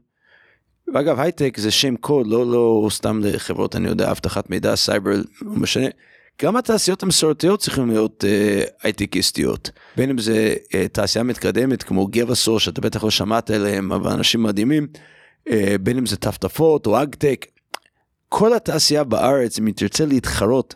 ואגב 0.94 1.20
הייטק 1.20 1.58
זה 1.58 1.70
שם 1.70 1.96
קוד 1.96 2.26
לא 2.26 2.46
לא 2.52 2.88
סתם 2.90 3.20
לחברות 3.24 3.76
אני 3.76 3.88
יודע 3.88 4.10
אבטחת 4.10 4.50
מידע 4.50 4.76
סייבר 4.76 5.10
לא 5.42 5.52
משנה 5.52 5.86
גם 6.42 6.56
התעשיות 6.56 7.02
המסורתיות 7.02 7.60
צריכים 7.60 7.90
להיות 7.90 8.24
אה, 8.24 8.64
הייטקיסטיות. 8.82 9.70
בין 9.96 10.10
אם 10.10 10.18
זה 10.18 10.54
אה, 10.74 10.88
תעשייה 10.88 11.22
מתקדמת 11.22 11.82
כמו 11.82 12.06
גבסור 12.06 12.60
שאתה 12.60 12.80
בטח 12.80 13.04
לא 13.04 13.10
שמעת 13.10 13.50
עליהם 13.50 13.92
אבל 13.92 14.12
אנשים 14.12 14.42
מדהימים 14.42 14.86
אה, 15.48 15.76
בין 15.80 15.98
אם 15.98 16.06
זה 16.06 16.16
טפטפות 16.16 16.86
או 16.86 17.02
אגטק. 17.02 17.46
כל 18.28 18.54
התעשייה 18.54 19.04
בארץ 19.04 19.58
אם 19.58 19.66
היא 19.66 19.74
תרצה 19.74 20.06
להתחרות 20.06 20.74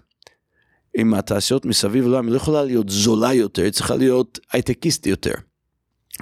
עם 0.95 1.15
התעשיות 1.15 1.65
מסביב 1.65 2.05
לעולם 2.05 2.25
היא 2.27 2.33
לא 2.33 2.37
יכולה 2.37 2.65
להיות 2.65 2.89
זולה 2.89 3.35
יותר 3.35 3.63
היא 3.63 3.73
צריכה 3.73 3.97
להיות 3.97 4.39
הייטקיסט 4.53 5.07
יותר. 5.07 5.35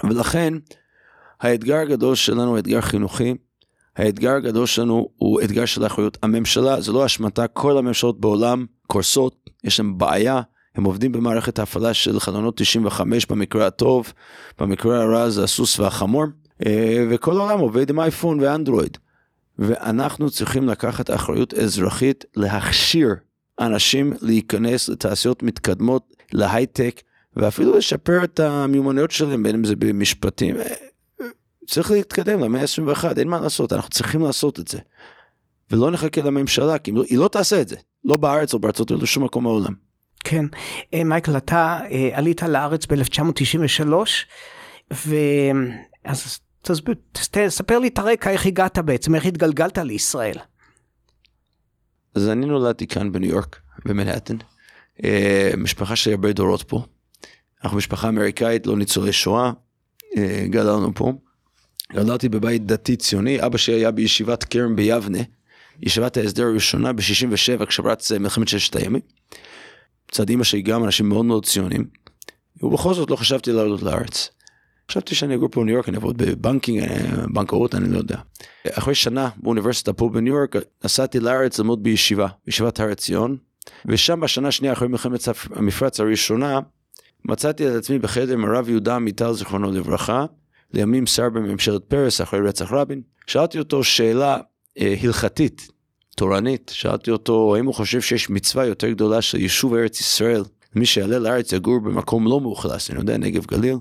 ולכן 0.04 0.54
האתגר 1.40 1.76
הגדול 1.76 2.14
שלנו 2.14 2.50
הוא 2.50 2.58
אתגר 2.58 2.80
חינוכי 2.80 3.34
האתגר 3.96 4.30
הגדול 4.30 4.66
שלנו 4.66 5.08
הוא 5.16 5.40
אתגר 5.42 5.64
של 5.64 5.86
אחריות. 5.86 6.18
הממשלה, 6.22 6.80
זה 6.80 6.92
לא 6.92 7.06
אשמתה, 7.06 7.46
כל 7.46 7.78
הממשלות 7.78 8.20
בעולם 8.20 8.66
קורסות, 8.88 9.50
יש 9.64 9.80
להם 9.80 9.98
בעיה, 9.98 10.42
הם 10.74 10.84
עובדים 10.84 11.12
במערכת 11.12 11.58
ההפעלה 11.58 11.94
של 11.94 12.20
חלונות 12.20 12.56
95 12.56 13.26
במקרה 13.26 13.66
הטוב, 13.66 14.12
במקרה 14.58 15.02
הרע 15.02 15.30
זה 15.30 15.44
הסוס 15.44 15.78
והחמור, 15.78 16.24
אה, 16.66 17.06
וכל 17.10 17.36
העולם 17.36 17.58
עובד 17.58 17.90
עם 17.90 18.00
אייפון 18.00 18.40
ואנדרואיד. 18.40 18.98
ואנחנו 19.58 20.30
צריכים 20.30 20.68
לקחת 20.68 21.10
אחריות 21.10 21.54
אזרחית 21.54 22.24
להכשיר 22.36 23.14
אנשים 23.60 24.12
להיכנס 24.20 24.88
לתעשיות 24.88 25.42
מתקדמות, 25.42 26.14
להייטק, 26.32 27.02
ואפילו 27.36 27.76
לשפר 27.76 28.24
את 28.24 28.40
המיומנויות 28.40 29.10
שלהם, 29.10 29.42
בין 29.42 29.54
אם 29.54 29.64
זה 29.64 29.76
במשפטים. 29.76 30.56
אה, 30.56 30.74
צריך 31.66 31.90
להתקדם 31.90 32.40
למאה 32.40 32.60
ה-21, 32.60 33.18
אין 33.18 33.28
מה 33.28 33.40
לעשות, 33.40 33.72
אנחנו 33.72 33.90
צריכים 33.90 34.22
לעשות 34.22 34.60
את 34.60 34.68
זה. 34.68 34.78
ולא 35.70 35.90
נחכה 35.90 36.22
לממשלה, 36.22 36.78
כי 36.78 36.92
לא, 36.92 37.02
היא 37.08 37.18
לא 37.18 37.28
תעשה 37.28 37.60
את 37.60 37.68
זה. 37.68 37.76
לא 38.04 38.16
בארץ 38.16 38.54
או 38.54 38.58
בארצות 38.58 38.90
הברית, 38.90 39.02
בשום 39.02 39.24
מקום 39.24 39.44
בעולם. 39.44 39.74
כן. 40.24 40.44
אה, 40.94 41.04
מייקל, 41.04 41.36
אתה 41.36 41.80
אה, 41.90 42.10
עלית 42.12 42.42
לארץ 42.42 42.86
ב-1993, 42.86 43.92
ואז 44.90 46.40
תספר 47.30 47.78
לי 47.78 47.88
את 47.88 47.98
הרקע, 47.98 48.30
איך 48.30 48.46
הגעת 48.46 48.78
בעצם, 48.78 49.14
איך 49.14 49.26
התגלגלת 49.26 49.78
לישראל. 49.78 50.36
אז 52.14 52.28
אני 52.28 52.46
נולדתי 52.46 52.86
כאן 52.86 53.12
בניו 53.12 53.30
יורק, 53.30 53.60
במנהטן. 53.84 54.36
אה, 55.04 55.50
משפחה 55.56 55.96
שלי 55.96 56.12
הרבה 56.12 56.32
דורות 56.32 56.62
פה. 56.62 56.82
אנחנו 57.64 57.78
משפחה 57.78 58.08
אמריקאית, 58.08 58.66
לא 58.66 58.76
ניצולי 58.76 59.12
שואה, 59.12 59.52
אה, 60.16 60.46
גדלנו 60.50 60.94
פה. 60.94 61.12
גדלתי 61.92 62.28
בבית 62.28 62.66
דתי 62.66 62.96
ציוני, 62.96 63.46
אבא 63.46 63.58
שלי 63.58 63.74
היה 63.74 63.90
בישיבת 63.90 64.44
כרם 64.44 64.76
ביבנה, 64.76 65.18
ישיבת 65.82 66.16
ההסדר 66.16 66.46
הראשונה 66.46 66.92
ב-67 66.92 67.66
כשפרץ 67.66 68.12
מלחמת 68.12 68.48
ששת 68.48 68.76
הימים. 68.76 69.00
מצד 70.10 70.30
אמא 70.30 70.44
שלי 70.44 70.62
גם 70.62 70.84
אנשים 70.84 71.08
מאוד 71.08 71.24
מאוד 71.24 71.46
ציונים. 71.46 71.84
ובכל 72.62 72.94
זאת 72.94 73.10
לא 73.10 73.16
חשבתי 73.16 73.52
לעלות 73.52 73.82
לארץ. 73.82 74.30
חשבתי 74.90 75.14
שאני 75.14 75.34
אגור 75.34 75.48
פה 75.48 75.60
בניו 75.60 75.74
יורק, 75.74 75.88
אני 75.88 75.96
אעבוד 75.96 76.18
בבנקינג, 76.18 76.82
אה, 76.82 77.26
בנקאות, 77.34 77.74
אני 77.74 77.92
לא 77.92 77.98
יודע. 77.98 78.18
אחרי 78.72 78.94
שנה 78.94 79.28
באוניברסיטה 79.36 79.92
פה 79.92 80.08
בניו 80.08 80.34
יורק, 80.34 80.56
נסעתי 80.84 81.20
לארץ 81.20 81.58
ללמוד 81.58 81.82
בישיבה, 81.82 82.26
בישיבת 82.46 82.80
הר 82.80 82.90
עציון, 82.90 83.36
ושם 83.86 84.20
בשנה 84.20 84.48
השנייה 84.48 84.72
אחרי 84.72 84.88
מלחמת 84.88 85.20
המפרץ 85.50 86.00
הראשונה, 86.00 86.60
מצאתי 87.24 87.68
את 87.68 87.72
עצמי 87.72 87.98
בחדר 87.98 88.32
עם 88.32 88.44
הרב 88.44 88.68
יהודה 88.68 88.96
עמיטל 88.96 89.32
זיכרונו 89.32 89.72
לברכה, 89.72 90.24
לימים 90.74 91.06
שר 91.06 91.28
בממשלת 91.28 91.84
פרס 91.84 92.20
אחרי 92.20 92.40
רצח 92.40 92.72
רבין. 92.72 93.02
שאלתי 93.26 93.58
אותו 93.58 93.84
שאלה 93.84 94.34
אה, 94.34 94.40
הלכתית, 94.76 95.68
תורנית, 96.16 96.70
שאלתי 96.74 97.10
אותו 97.10 97.54
האם 97.56 97.66
הוא 97.66 97.74
חושב 97.74 98.00
שיש 98.00 98.30
מצווה 98.30 98.66
יותר 98.66 98.90
גדולה 98.90 99.22
של 99.22 99.38
יישוב 99.38 99.74
ארץ 99.74 100.00
ישראל, 100.00 100.44
מי 100.74 100.86
שיעלה 100.86 101.18
לארץ 101.18 101.52
יגור 101.52 101.80
במקום 101.80 102.26
לא 102.26 102.40
מאוכלס, 102.40 102.90
אני 102.90 102.98
יודע, 102.98 103.16
נגב 103.16 103.46
גליל, 103.46 103.76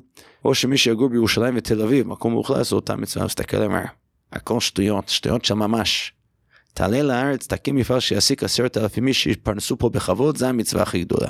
או 0.46 0.56
שמי 0.56 0.78
שיגור 0.78 1.10
בירושלים 1.10 1.54
ותל 1.58 1.82
אביב, 1.82 2.08
מקום 2.08 2.34
מאוכלס, 2.34 2.70
זו 2.70 2.76
אותה 2.76 2.96
מצווה, 2.96 3.26
מסתכל 3.26 3.58
עליהם, 3.58 3.86
הכל 4.32 4.60
שטויות, 4.60 5.10
שטויות 5.10 5.46
שם 5.46 5.60
ממש. 5.60 6.14
תעלה 6.74 7.04
לארץ, 7.04 7.48
תקים 7.48 7.76
מפעל 7.76 8.00
שיעסיק 8.00 8.44
עשרת 8.44 8.78
אלפים 8.78 9.08
איש 9.08 9.24
שיתפרנסו 9.24 9.78
פה 9.78 9.90
בכבוד, 9.90 10.38
זה 10.38 10.50
המצווה 10.50 10.84
הכי 10.84 11.04
גדולה. 11.04 11.30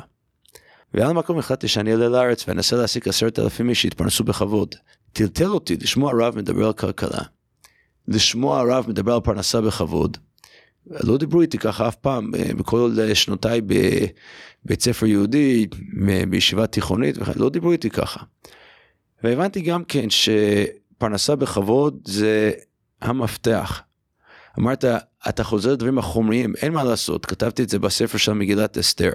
ועל 0.93 1.14
מקום 1.14 1.39
החלטתי 1.39 1.68
שאני 1.68 1.91
אעלה 1.91 2.10
לארץ 2.10 2.47
ואנסה 2.47 2.76
להעסיק 2.76 3.08
עשרת 3.08 3.39
אלפים 3.39 3.70
איש 3.70 3.82
שיתפרנסו 3.82 4.24
בכבוד. 4.24 4.76
טלטל 5.14 5.47
אותי 5.47 5.78
לשמוע 5.78 6.12
רב 6.20 6.38
מדבר 6.38 6.68
על 6.68 6.74
כלכלה, 6.74 7.22
לשמוע 8.08 8.64
רב 8.68 8.86
מדבר 8.89 9.14
על 9.14 9.22
פרנסה 9.22 9.62
בכבוד. 9.62 10.18
לא 10.88 11.18
דיברו 11.18 11.41
איתי 11.41 11.58
ככה 11.58 11.88
אף 11.88 11.95
פעם, 11.95 12.36
אה, 12.36 12.53
בכל 12.53 12.91
שנותיי 13.14 13.62
בבית 13.62 14.82
ספר 14.82 15.05
יהודי, 15.05 15.68
בישיבה 16.30 16.68
תיכונית, 16.68 17.16
לא 17.36 17.49
דיברו 17.49 17.72
איתי 17.72 17.89
ככה. 17.89 18.20
והבנתי 19.24 19.62
גם 19.62 19.84
כן 19.84 20.08
שפרנסה 20.10 21.36
בכבוד 21.36 21.99
זה 22.05 22.51
המפתח. 23.01 23.82
אמרת, 24.60 24.86
אתה 25.30 25.43
חוזר 25.43 25.72
לדברים 25.72 25.97
החומריים, 25.97 26.53
אין 26.55 26.74
מה 26.74 26.84
לעשות, 26.84 27.26
כתבתי 27.26 27.64
את 27.64 27.70
זה 27.70 27.80
בספר 27.80 28.18
של 28.18 28.34
מגילת 28.34 28.78
אסתר. 28.78 29.12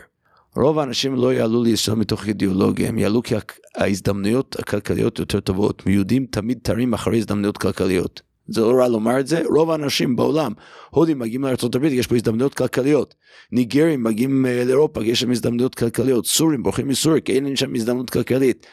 רוב 0.57 0.78
האנשים 0.78 1.14
לא 1.14 1.34
יעלו 1.34 1.62
לישראל 1.62 1.97
מתוך 1.97 2.26
אידיאולוגיה, 2.26 2.88
הם 2.88 2.99
יעלו 2.99 3.22
כי 3.22 3.34
ההזדמנויות 3.76 4.57
הכלכליות 4.59 5.18
יותר 5.18 5.40
טובות. 5.40 5.82
יהודים 5.86 6.26
תמיד 6.26 6.59
תרים 6.62 6.95
אחרי 6.95 7.18
הזדמנויות 7.18 7.59
כלכליות. 7.59 8.31
זה 8.49 8.61
לא 8.61 8.72
רע 8.80 8.88
לומר 8.88 9.20
את 9.20 9.26
זה, 9.26 9.43
רוב 9.51 9.70
האנשים 9.70 10.16
בעולם, 10.16 10.53
הודים 10.90 11.18
מגיעים 11.18 11.45
לארה"ב, 11.45 11.84
יש 11.84 12.07
פה 12.07 12.16
הזדמנויות 12.16 12.55
כלכליות. 12.55 13.14
ניגרים 13.53 14.03
מגיעים 14.03 14.47
אה, 14.47 14.64
לאירופה, 14.64 15.05
יש 15.05 15.20
שם 15.20 15.30
הזדמנויות 15.30 15.74
כלכליות. 15.74 16.26
סורים 16.26 16.62
בורחים 16.62 16.88
מסוריה, 16.88 17.20
כי 17.20 17.32
אין 17.32 17.57
שם 17.57 17.74
הזדמנות 17.74 18.11
כלכלית. 18.11 18.66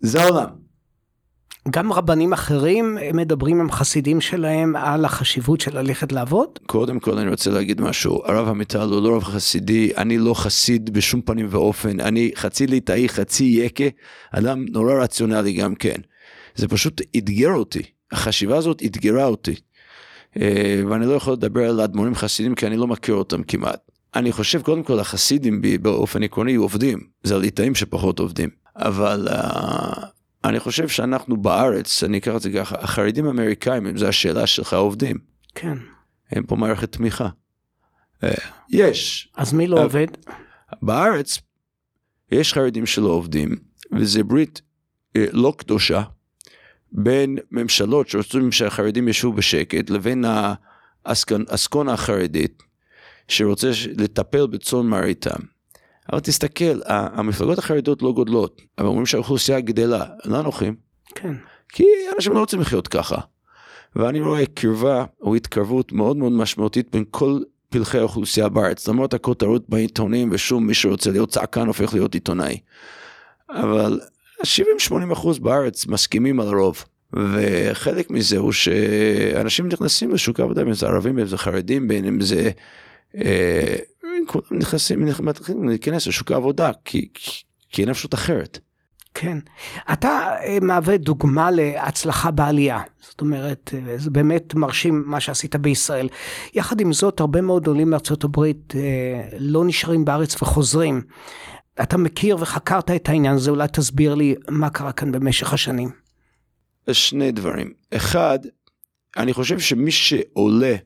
זה 0.00 0.22
העולם. 0.22 0.66
גם 1.70 1.92
רבנים 1.92 2.32
אחרים 2.32 2.98
מדברים 3.14 3.60
עם 3.60 3.70
חסידים 3.70 4.20
שלהם 4.20 4.76
על 4.76 5.04
החשיבות 5.04 5.60
של 5.60 5.78
ללכת 5.78 6.12
לעבוד? 6.12 6.48
קודם 6.66 7.00
כל 7.00 7.18
אני 7.18 7.30
רוצה 7.30 7.50
להגיד 7.50 7.80
משהו, 7.80 8.22
הרב 8.24 8.48
עמיטל 8.48 8.88
הוא 8.88 9.02
לא 9.02 9.16
רב 9.16 9.24
חסידי, 9.24 9.90
אני 9.96 10.18
לא 10.18 10.34
חסיד 10.34 10.90
בשום 10.90 11.20
פנים 11.22 11.46
ואופן, 11.50 12.00
אני 12.00 12.30
חצי 12.34 12.66
ליטאי, 12.66 13.08
חצי 13.08 13.44
יקה, 13.44 13.84
אדם 14.32 14.64
נורא 14.70 14.94
רציונלי 14.94 15.52
גם 15.52 15.74
כן. 15.74 15.96
זה 16.54 16.68
פשוט 16.68 17.00
אתגר 17.16 17.50
אותי, 17.52 17.82
החשיבה 18.12 18.56
הזאת 18.56 18.82
אתגרה 18.86 19.24
אותי. 19.24 19.54
אה, 20.40 20.82
ואני 20.90 21.06
לא 21.06 21.12
יכול 21.12 21.32
לדבר 21.32 21.68
על 21.68 21.80
אדמו"רים 21.80 22.14
חסידים 22.14 22.54
כי 22.54 22.66
אני 22.66 22.76
לא 22.76 22.86
מכיר 22.86 23.14
אותם 23.14 23.42
כמעט. 23.42 23.90
אני 24.14 24.32
חושב 24.32 24.62
קודם 24.62 24.82
כל 24.82 25.00
החסידים 25.00 25.62
באופן 25.82 26.22
עקרוני 26.22 26.54
עובדים, 26.54 26.98
זה 27.22 27.34
הליטאים 27.34 27.74
שפחות 27.74 28.18
עובדים. 28.18 28.50
אבל 28.76 29.28
uh, 29.30 30.06
אני 30.44 30.60
חושב 30.60 30.88
שאנחנו 30.88 31.36
בארץ, 31.36 32.02
אני 32.02 32.18
אקרא 32.18 32.36
את 32.36 32.42
זה 32.42 32.50
ככה, 32.52 32.76
החרדים 32.80 33.26
האמריקאים, 33.26 33.86
אם 33.86 33.96
זו 33.96 34.06
השאלה 34.06 34.46
שלך, 34.46 34.74
עובדים. 34.74 35.18
כן. 35.54 35.78
אין 36.32 36.46
פה 36.46 36.56
מערכת 36.56 36.92
תמיכה. 36.92 37.28
Uh, 38.24 38.26
יש. 38.70 39.28
אז 39.36 39.52
מי 39.52 39.66
לא 39.66 39.84
עובד? 39.84 40.06
בארץ 40.82 41.38
יש 42.32 42.52
חרדים 42.52 42.86
שלא 42.86 43.08
עובדים, 43.08 43.56
וזה 43.92 44.24
ברית 44.24 44.62
לא 45.14 45.54
קדושה 45.58 46.02
בין 46.92 47.38
ממשלות 47.50 48.08
שרוצים 48.08 48.52
שהחרדים 48.52 49.08
ישבו 49.08 49.32
בשקט 49.32 49.90
לבין 49.90 50.24
האסכונה 51.04 51.92
החרדית 51.92 52.62
שרוצה 53.28 53.70
לטפל 53.96 54.46
בצאן 54.46 54.86
מרעיתם. 54.86 55.40
אבל 56.12 56.20
תסתכל, 56.20 56.80
המפלגות 56.86 57.58
החרדיות 57.58 58.02
לא 58.02 58.12
גודלות, 58.12 58.62
אבל 58.78 58.86
אומרים 58.86 59.06
שהאוכלוסייה 59.06 59.60
גדלה, 59.60 60.04
לא 60.24 60.42
נוחים. 60.42 60.74
כן. 61.14 61.34
כי 61.68 61.84
אנשים 62.14 62.32
לא 62.32 62.38
רוצים 62.38 62.60
לחיות 62.60 62.88
ככה. 62.88 63.16
ואני 63.96 64.20
רואה 64.20 64.46
קרבה 64.46 65.04
או 65.20 65.34
התקרבות 65.34 65.92
מאוד 65.92 66.16
מאוד 66.16 66.32
משמעותית 66.32 66.88
בין 66.92 67.04
כל 67.10 67.40
פלחי 67.68 67.98
האוכלוסייה 67.98 68.48
בארץ, 68.48 68.88
למרות 68.88 69.14
הכותרות 69.14 69.68
בעיתונים 69.68 70.28
ושום 70.32 70.66
מי 70.66 70.74
שרוצה 70.74 71.10
להיות 71.10 71.28
צעקן 71.28 71.66
הופך 71.66 71.94
להיות 71.94 72.14
עיתונאי. 72.14 72.58
אבל 73.50 74.00
70-80 74.42 75.12
אחוז 75.12 75.38
בארץ 75.38 75.86
מסכימים 75.86 76.40
על 76.40 76.48
הרוב. 76.48 76.84
וחלק 77.12 78.10
מזה 78.10 78.38
הוא 78.38 78.52
שאנשים 78.52 79.68
נכנסים 79.68 80.10
לשוק 80.10 80.40
העבודה, 80.40 80.62
אם 80.62 80.72
זה 80.72 80.86
ערבים, 80.86 81.18
אם 81.18 81.26
זה 81.26 81.38
חרדים, 81.38 81.88
בין 81.88 82.04
אם 82.04 82.20
זה 82.20 82.50
אה, 83.16 83.76
כולם 84.26 84.44
נכנסים, 84.50 85.08
מתחילים 85.20 85.68
להיכנס 85.68 86.06
לשוק 86.06 86.32
העבודה, 86.32 86.70
כי, 86.84 87.08
כי 87.70 87.82
אין 87.82 87.90
אפשרות 87.90 88.14
אחרת. 88.14 88.58
כן. 89.14 89.38
אתה 89.92 90.08
אה, 90.44 90.58
מהווה 90.62 90.96
דוגמה 90.96 91.50
להצלחה 91.50 92.30
בעלייה. 92.30 92.80
זאת 93.00 93.20
אומרת, 93.20 93.74
אה, 93.74 93.98
זה 93.98 94.10
באמת 94.10 94.54
מרשים 94.54 95.02
מה 95.06 95.20
שעשית 95.20 95.56
בישראל. 95.56 96.08
יחד 96.54 96.80
עם 96.80 96.92
זאת, 96.92 97.20
הרבה 97.20 97.40
מאוד 97.40 97.66
עולים 97.66 97.90
מארצות 97.90 98.24
הברית 98.24 98.74
לא 99.38 99.64
נשארים 99.64 100.04
בארץ 100.04 100.42
וחוזרים. 100.42 101.02
אתה 101.82 101.96
מכיר 101.96 102.36
וחקרת 102.40 102.90
את 102.90 103.08
העניין 103.08 103.34
הזה, 103.34 103.50
אולי 103.50 103.68
תסביר 103.68 104.14
לי 104.14 104.34
מה 104.50 104.70
קרה 104.70 104.92
כאן 104.92 105.12
במשך 105.12 105.52
השנים. 105.52 105.90
שני 106.92 107.32
דברים. 107.32 107.72
אחד, 107.90 108.38
אני 109.16 109.32
חושב 109.32 109.58
שמי 109.60 109.90
שעולה 109.90 110.76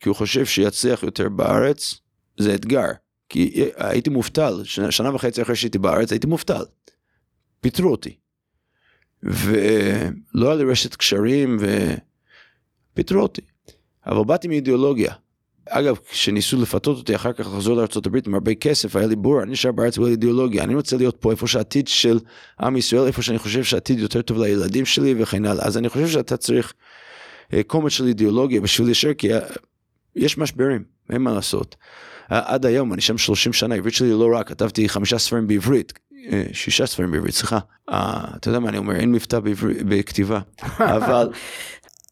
כי 0.00 0.08
הוא 0.08 0.16
חושב 0.16 0.46
שיצליח 0.46 1.02
יותר 1.02 1.28
בארץ, 1.28 2.00
זה 2.38 2.54
אתגר. 2.54 2.86
כי 3.28 3.64
הייתי 3.76 4.10
מובטל, 4.10 4.60
שנה, 4.64 4.90
שנה 4.90 5.14
וחצי 5.14 5.42
אחרי 5.42 5.56
שהייתי 5.56 5.78
בארץ 5.78 6.12
הייתי 6.12 6.26
מובטל. 6.26 6.62
פיטרו 7.60 7.90
אותי. 7.90 8.16
ולא 9.22 10.46
היה 10.46 10.54
לי 10.54 10.64
רשת 10.64 10.94
קשרים 10.94 11.58
ופיטרו 12.92 13.22
אותי. 13.22 13.42
אבל 14.06 14.24
באתי 14.24 14.48
מאידיאולוגיה. 14.48 15.14
אגב, 15.70 15.98
כשניסו 16.10 16.62
לפתות 16.62 16.98
אותי 16.98 17.16
אחר 17.16 17.32
כך 17.32 17.46
לחזור 17.46 17.76
לארה"ב 17.76 18.16
עם 18.26 18.34
הרבה 18.34 18.54
כסף, 18.54 18.96
היה 18.96 19.06
לי 19.06 19.16
בור, 19.16 19.42
אני 19.42 19.50
נשאר 19.50 19.72
בארץ 19.72 19.98
בלי 19.98 20.10
אידיאולוגיה, 20.10 20.64
אני 20.64 20.74
רוצה 20.74 20.96
להיות 20.96 21.16
פה 21.20 21.30
איפה 21.30 21.46
שהעתיד 21.46 21.88
של 21.88 22.18
עם 22.60 22.76
ישראל, 22.76 23.06
איפה 23.06 23.22
שאני 23.22 23.38
חושב 23.38 23.64
שהעתיד 23.64 23.98
יותר 23.98 24.22
טוב 24.22 24.38
לילדים 24.38 24.86
שלי 24.86 25.14
וכן 25.18 25.44
הלאה. 25.44 25.66
אז 25.66 25.78
אני 25.78 25.88
חושב 25.88 26.08
שאתה 26.08 26.36
צריך 26.36 26.72
אה, 27.52 27.62
קומץ 27.62 27.92
של 27.92 28.06
אידיאולוגיה 28.06 28.60
בשביל 28.60 28.86
להישאר, 28.86 29.14
כי 29.14 29.28
יש 30.16 30.38
משברים, 30.38 30.84
אין 31.10 31.22
מה 31.22 31.32
לעשות. 31.32 31.76
עד 32.28 32.66
היום, 32.66 32.92
אני 32.92 33.00
שם 33.00 33.18
30 33.18 33.52
שנה, 33.52 33.74
עברית 33.74 33.94
שלי 33.94 34.10
לא 34.10 34.28
רע, 34.32 34.44
כתבתי 34.44 34.88
חמישה 34.88 35.18
ספרים 35.18 35.46
בעברית, 35.46 35.92
אה, 36.32 36.44
שישה 36.52 36.86
ספרים 36.86 37.10
בעברית, 37.10 37.34
סליחה. 37.34 37.58
אה, 37.90 38.24
אתה 38.36 38.48
יודע 38.48 38.58
מה 38.58 38.68
אני 38.68 38.78
אומר, 38.78 38.96
אין 38.96 39.12
מבטא 39.12 39.38
בכתיבה. 39.88 40.40
אבל, 40.96 41.28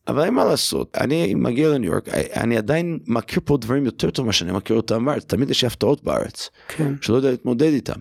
אבל 0.09 0.24
אין 0.24 0.34
מה 0.34 0.44
לעשות, 0.44 0.96
אני 1.00 1.34
מגיע 1.34 1.68
לניו 1.68 1.90
יורק, 1.90 2.09
אני 2.36 2.56
עדיין 2.56 2.98
מכיר 3.06 3.40
פה 3.44 3.56
דברים 3.56 3.84
יותר 3.84 4.11
טוב 4.11 4.24
ממה 4.24 4.32
שאני 4.32 4.52
מכיר 4.52 4.76
אותם 4.76 5.04
בארץ, 5.04 5.24
תמיד 5.24 5.50
יש 5.50 5.64
הפתעות 5.64 6.04
בארץ, 6.04 6.50
כן. 6.68 6.94
שלא 7.00 7.16
יודע 7.16 7.30
להתמודד 7.30 7.72
איתם. 7.72 7.98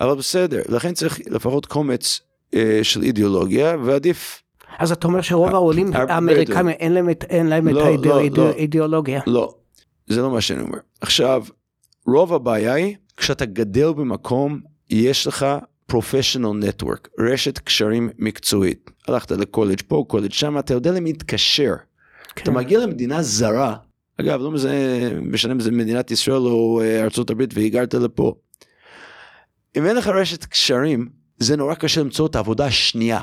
אבל 0.00 0.14
בסדר, 0.14 0.62
לכן 0.68 0.94
צריך 0.94 1.20
לפחות 1.26 1.66
קומץ 1.66 2.20
אה, 2.54 2.80
של 2.82 3.02
אידיאולוגיה, 3.02 3.76
ועדיף 3.84 4.40
אז 4.78 4.92
אתה 4.92 5.06
אומר 5.06 5.20
שרוב 5.20 5.48
העולים 5.48 5.90
האמריקאים 5.92 6.68
אין 6.68 6.92
להם, 6.92 7.08
אין 7.08 7.46
להם 7.46 7.68
לא, 7.68 7.94
את 7.94 8.06
לא, 8.06 8.48
האידיאולוגיה. 8.48 9.20
לא, 9.26 9.32
לא, 9.32 9.54
זה 10.06 10.22
לא 10.22 10.30
מה 10.30 10.40
שאני 10.40 10.60
אומר. 10.60 10.78
עכשיו, 11.00 11.44
רוב 12.06 12.34
הבעיה 12.34 12.74
היא, 12.74 12.96
כשאתה 13.16 13.44
גדל 13.44 13.92
במקום, 13.92 14.60
יש 14.90 15.26
לך 15.26 15.46
professional 15.92 16.64
network, 16.64 17.08
רשת 17.18 17.58
קשרים 17.58 18.10
מקצועית. 18.18 18.90
הלכת 19.08 19.30
לקולג' 19.30 19.82
פה, 19.88 20.04
קולג' 20.08 20.32
שם, 20.32 20.58
אתה 20.58 20.74
יודע 20.74 20.92
למי 20.92 21.12
להתקשר. 21.12 21.74
כן. 22.34 22.42
אתה 22.42 22.50
מגיע 22.50 22.78
למדינה 22.78 23.22
זרה, 23.22 23.76
אגב, 24.20 24.40
לא 24.40 24.50
מזה, 24.50 25.10
משנה 25.22 25.52
אם 25.52 25.60
זה 25.60 25.70
מדינת 25.70 26.10
ישראל 26.10 26.36
או 26.36 26.80
אה, 26.80 27.02
ארצות 27.02 27.30
הברית 27.30 27.50
והגרת 27.54 27.94
לפה. 27.94 28.34
אם 29.76 29.86
אין 29.86 29.96
לך 29.96 30.06
רשת 30.06 30.44
קשרים, 30.44 31.08
זה 31.38 31.56
נורא 31.56 31.74
קשה 31.74 32.00
למצוא 32.00 32.26
את 32.26 32.36
העבודה 32.36 32.66
השנייה. 32.66 33.20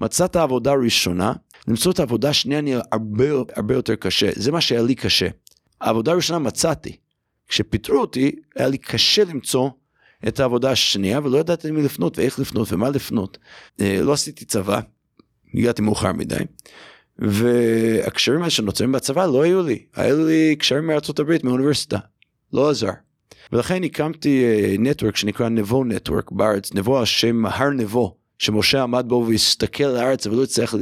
מצאת 0.00 0.36
העבודה 0.36 0.72
הראשונה, 0.72 1.32
למצוא 1.68 1.92
את 1.92 1.98
העבודה 1.98 2.28
השנייה 2.28 2.60
נהיה 2.60 2.80
הרבה, 2.92 3.24
הרבה 3.56 3.74
יותר 3.74 3.94
קשה. 3.94 4.30
זה 4.34 4.52
מה 4.52 4.60
שהיה 4.60 4.82
לי 4.82 4.94
קשה. 4.94 5.28
העבודה 5.80 6.12
הראשונה 6.12 6.38
מצאתי. 6.38 6.96
כשפיטרו 7.48 8.00
אותי, 8.00 8.36
היה 8.56 8.68
לי 8.68 8.78
קשה 8.78 9.24
למצוא 9.24 9.70
את 10.28 10.40
העבודה 10.40 10.70
השנייה, 10.70 11.20
ולא 11.24 11.38
ידעתי 11.38 11.68
למי 11.68 11.82
לפנות 11.82 12.18
ואיך 12.18 12.38
לפנות 12.38 12.72
ומה 12.72 12.90
לפנות. 12.90 13.38
אה, 13.80 13.98
לא 14.02 14.12
עשיתי 14.12 14.44
צבא, 14.44 14.80
הגעתי 15.54 15.82
מאוחר 15.82 16.12
מדי. 16.12 16.44
והקשרים 17.18 18.38
האלה 18.38 18.50
שנוצרים 18.50 18.92
בצבא 18.92 19.26
לא 19.26 19.42
היו 19.42 19.62
לי, 19.62 19.84
היו 19.94 20.26
לי 20.26 20.56
קשרים 20.58 20.86
מארצות 20.86 21.18
הברית, 21.18 21.44
מהאוניברסיטה, 21.44 21.98
לא 22.52 22.70
עזר. 22.70 22.90
ולכן 23.52 23.84
הקמתי 23.84 24.44
נטוורק 24.78 25.16
שנקרא 25.16 25.48
נבו 25.48 25.84
נטוורק 25.84 26.32
בארץ, 26.32 26.74
נבו 26.74 27.02
השם 27.02 27.46
הר 27.46 27.70
נבו, 27.70 28.16
שמשה 28.38 28.82
עמד 28.82 29.04
בו 29.08 29.26
והסתכל 29.28 29.84
על 29.84 29.96
הארץ 29.96 30.26
ולא 30.26 30.42
הצליח 30.42 30.74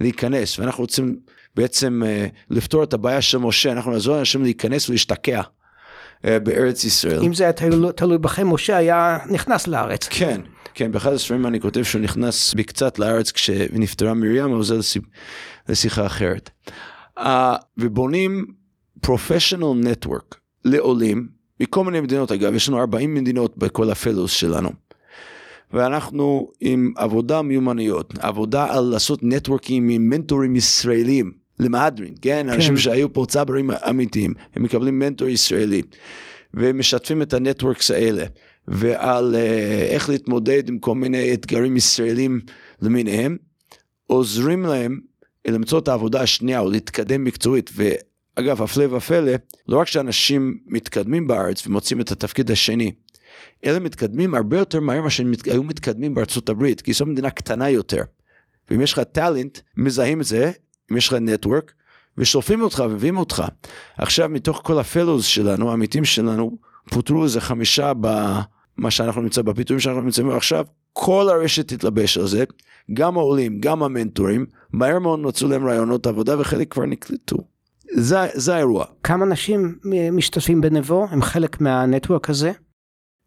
להיכנס, 0.00 0.58
ואנחנו 0.58 0.84
רוצים 0.84 1.16
בעצם 1.54 2.02
אה, 2.06 2.26
לפתור 2.50 2.82
את 2.82 2.92
הבעיה 2.92 3.22
של 3.22 3.38
משה, 3.38 3.72
אנחנו 3.72 3.90
נעזור 3.92 4.16
לאנשים 4.16 4.42
להיכנס 4.42 4.88
ולהשתקע 4.88 5.36
אה, 5.36 5.42
בארץ 6.24 6.84
ישראל. 6.84 7.22
אם 7.22 7.34
זה 7.34 7.44
היה 7.44 7.52
תלוי, 7.52 7.92
תלוי 7.96 8.18
בכם, 8.18 8.48
משה 8.48 8.76
היה 8.76 9.18
נכנס 9.30 9.66
לארץ. 9.66 10.08
כן, 10.10 10.40
כן, 10.74 10.92
באחד 10.92 11.12
הספרים 11.12 11.46
אני 11.46 11.60
כותב 11.60 11.82
שהוא 11.82 12.02
נכנס 12.02 12.54
בקצת 12.54 12.98
לארץ 12.98 13.32
כשנפטרה 13.32 14.14
מרים, 14.14 14.52
אבל 14.52 14.62
זה 14.62 14.76
לשיח, 14.76 15.02
לשיחה 15.68 16.06
אחרת. 16.06 16.50
Uh, 17.18 17.22
ובונים 17.78 18.46
professional 19.06 19.84
network 19.84 20.36
לעולים 20.64 21.28
מכל 21.60 21.84
מיני 21.84 22.00
מדינות, 22.00 22.32
אגב, 22.32 22.54
יש 22.54 22.68
לנו 22.68 22.78
40 22.78 23.14
מדינות 23.14 23.58
בכל 23.58 23.90
הפלוס 23.90 24.32
שלנו. 24.32 24.70
ואנחנו 25.72 26.50
עם 26.60 26.92
עבודה 26.96 27.42
מיומנויות, 27.42 28.14
עבודה 28.18 28.74
על 28.74 28.84
לעשות 28.84 29.20
נטוורקים 29.22 29.88
עם 29.88 30.08
מנטורים 30.08 30.56
ישראלים 30.56 31.32
למהדרין, 31.60 32.14
כן? 32.22 32.42
כן? 32.46 32.48
אנשים 32.48 32.76
שהיו 32.76 33.12
פה 33.12 33.26
צברים 33.28 33.70
אמיתיים, 33.70 34.34
הם 34.54 34.62
מקבלים 34.62 34.98
מנטור 34.98 35.28
ישראלי, 35.28 35.82
ומשתפים 36.54 37.22
את 37.22 37.34
הנטוורקס 37.34 37.90
האלה. 37.90 38.24
ועל 38.68 39.34
uh, 39.34 39.38
איך 39.92 40.08
להתמודד 40.08 40.68
עם 40.68 40.78
כל 40.78 40.94
מיני 40.94 41.34
אתגרים 41.34 41.76
ישראלים 41.76 42.40
למיניהם, 42.82 43.36
עוזרים 44.06 44.62
להם 44.66 45.00
למצוא 45.46 45.78
את 45.78 45.88
העבודה 45.88 46.20
השנייה 46.22 46.60
או 46.60 46.70
להתקדם 46.70 47.24
מקצועית. 47.24 47.70
ואגב, 47.74 48.62
הפלא 48.62 48.96
ופלא, 48.96 49.32
לא 49.68 49.78
רק 49.78 49.86
שאנשים 49.86 50.58
מתקדמים 50.66 51.26
בארץ 51.26 51.66
ומוצאים 51.66 52.00
את 52.00 52.12
התפקיד 52.12 52.50
השני, 52.50 52.92
אלא 53.64 53.78
מתקדמים 53.78 54.34
הרבה 54.34 54.58
יותר 54.58 54.80
מהר 54.80 55.00
ממה 55.00 55.10
שהם 55.10 55.32
היו 55.44 55.62
מתקדמים 55.62 56.14
בארצות 56.14 56.48
הברית, 56.48 56.80
כי 56.80 56.92
זו 56.92 57.06
מדינה 57.06 57.30
קטנה 57.30 57.70
יותר. 57.70 58.02
ואם 58.70 58.80
יש 58.80 58.92
לך 58.92 58.98
טאלנט, 58.98 59.58
מזהים 59.76 60.20
את 60.20 60.26
זה, 60.26 60.52
אם 60.92 60.96
יש 60.96 61.08
לך 61.08 61.14
נטוורק, 61.14 61.72
ושולפים 62.18 62.62
אותך 62.62 62.84
ומביאים 62.90 63.16
אותך. 63.16 63.44
עכשיו 63.98 64.28
מתוך 64.28 64.60
כל 64.64 64.78
הפלוס 64.78 65.26
שלנו, 65.26 65.70
העמיתים 65.70 66.04
שלנו, 66.04 66.58
פוטרו 66.90 67.24
איזה 67.24 67.40
חמישה 67.40 67.92
במה 68.00 68.90
שאנחנו 68.90 69.22
נמצא 69.22 69.42
בפיתויים 69.42 69.80
שאנחנו 69.80 70.02
נמצאים 70.02 70.30
עכשיו, 70.30 70.64
כל 70.92 71.28
הרשת 71.28 71.72
תתלבש 71.72 72.18
על 72.18 72.26
זה, 72.26 72.44
גם 72.92 73.16
העולים, 73.16 73.60
גם 73.60 73.82
המנטורים, 73.82 74.46
מהר 74.72 74.98
מאוד 74.98 75.18
מצאו 75.18 75.48
להם 75.48 75.66
רעיונות 75.66 76.06
עבודה 76.06 76.40
וחלק 76.40 76.72
כבר 76.72 76.86
נקלטו. 76.86 77.36
זה, 77.92 78.18
זה 78.34 78.54
האירוע. 78.54 78.84
כמה 79.02 79.24
אנשים 79.24 79.78
משתתפים 80.12 80.60
בנבו? 80.60 81.06
הם 81.10 81.22
חלק 81.22 81.60
מהנטוורק 81.60 82.30
הזה? 82.30 82.52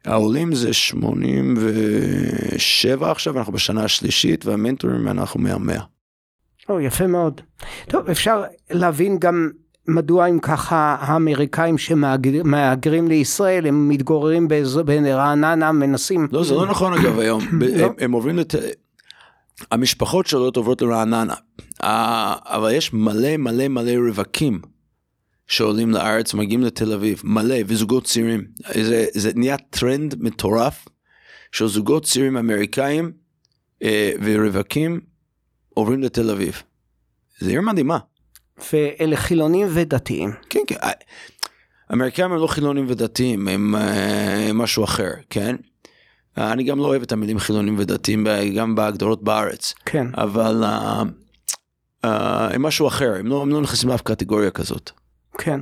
העולים 0.06 0.56
זה 0.56 0.74
87 0.74 3.12
עכשיו, 3.12 3.38
אנחנו 3.38 3.54
בשנה 3.54 3.84
השלישית, 3.84 4.46
והמנטורים 4.46 5.08
אנחנו 5.08 5.40
מהמאה. 5.40 5.82
או, 6.70 6.80
יפה 6.80 7.08
מאוד. 7.08 7.42
טוב, 7.88 8.10
אפשר 8.10 8.44
להבין 8.72 9.18
גם 9.20 9.50
מדוע 9.88 10.26
אם 10.26 10.40
ככה 10.40 10.96
האמריקאים 11.00 11.78
שמהגרים 11.78 13.08
לישראל 13.08 13.68
הם 13.68 13.90
מתגוררים 13.90 14.48
ברעננה 14.86 15.72
מנסים 15.72 16.28
לא 16.32 16.44
זה 16.44 16.54
לא 16.54 16.68
נכון 16.68 16.94
אגב 16.94 17.20
היום 17.20 17.42
לא? 17.80 17.94
הם, 18.00 18.12
עוברים 18.12 18.38
לת... 18.38 18.56
המשפחות 19.72 20.28
שעולות 20.28 20.58
עוברות 20.58 20.82
לרעננה 20.82 21.34
אבל 22.46 22.72
יש 22.74 22.94
מלא 22.94 23.38
מלא 23.38 23.68
מלא 23.68 23.92
רווקים 24.08 24.62
שעולים 25.48 25.92
לארץ 25.92 26.34
מגיעים 26.34 26.62
לתל 26.62 26.94
אביב 26.94 27.22
מלא 27.24 27.56
וזוגות 27.68 28.04
צעירים 28.04 28.46
זה, 28.82 29.06
זה 29.14 29.32
נהיה 29.36 29.58
טרנד 29.58 30.16
מטורף 30.20 30.86
של 31.52 31.68
זוגות 31.68 32.06
צעירים 32.06 32.38
אמריקאים 32.38 33.12
אה, 33.84 34.12
ורווקים 34.24 35.00
עוברים 35.74 36.04
לתל 36.04 36.30
אביב. 36.30 36.62
זה 37.40 37.50
עיר 37.50 37.62
מדהימה. 37.62 37.98
ואלה 38.74 39.18
חילונים 39.18 39.68
ודתיים. 39.74 40.32
כן, 40.50 40.60
כן. 40.68 40.76
אמריקאים 41.94 42.32
הם 42.32 42.38
לא 42.38 42.48
חילונים 42.48 42.86
ודתיים, 42.90 43.48
הם, 43.48 43.76
הם 43.76 44.58
משהו 44.58 44.84
אחר, 44.84 45.12
כן? 45.30 45.56
אני 46.38 46.64
גם 46.64 46.80
לא 46.80 46.86
אוהב 46.86 47.02
את 47.02 47.12
המילים 47.12 47.40
חילונים 47.40 47.76
ודתיים, 47.78 48.28
גם 48.56 48.76
בהגדרות 48.76 49.24
בארץ. 49.24 49.74
כן. 49.86 50.08
אבל 50.18 50.64
uh, 50.64 51.06
uh, 52.06 52.08
הם 52.54 52.62
משהו 52.62 52.88
אחר, 52.88 53.14
הם 53.20 53.28
לא, 53.28 53.42
הם 53.42 53.50
לא 53.50 53.62
נכנסים 53.62 53.90
לאף 53.90 54.02
קטגוריה 54.02 54.52
כזאת. 54.52 54.92
כן. 55.38 55.60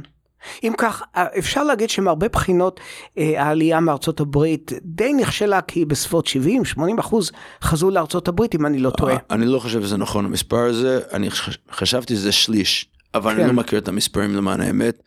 אם 0.63 0.73
כך, 0.77 1.01
אפשר 1.37 1.63
להגיד 1.63 1.89
שמהרבה 1.89 2.29
בחינות 2.29 2.79
העלייה 3.17 3.79
מארצות 3.79 4.19
הברית 4.19 4.71
די 4.81 5.13
נכשלה, 5.13 5.61
כי 5.61 5.85
בסביבות 5.85 6.27
70-80 6.27 6.81
אחוז 6.99 7.31
חזרו 7.63 7.91
לארצות 7.91 8.27
הברית, 8.27 8.55
אם 8.55 8.65
אני 8.65 8.79
לא 8.79 8.89
טועה. 8.89 9.15
אני 9.29 9.45
לא 9.45 9.59
חושב 9.59 9.81
שזה 9.81 9.97
נכון 9.97 10.25
המספר 10.25 10.59
הזה, 10.59 10.99
אני 11.13 11.29
חשבתי 11.71 12.15
שזה 12.15 12.31
שליש, 12.31 12.89
אבל 13.13 13.33
כן. 13.33 13.39
אני 13.39 13.47
לא 13.47 13.53
מכיר 13.53 13.79
את 13.79 13.87
המספרים 13.87 14.35
למען 14.35 14.61
האמת. 14.61 15.03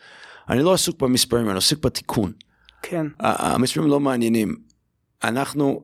אני 0.50 0.62
לא 0.62 0.74
עסוק 0.74 1.00
במספרים, 1.00 1.50
אני 1.50 1.58
עסוק 1.58 1.84
בתיקון. 1.86 2.32
כן. 2.82 3.06
המספרים 3.20 3.88
לא 3.88 4.00
מעניינים. 4.00 4.56
אנחנו, 5.24 5.82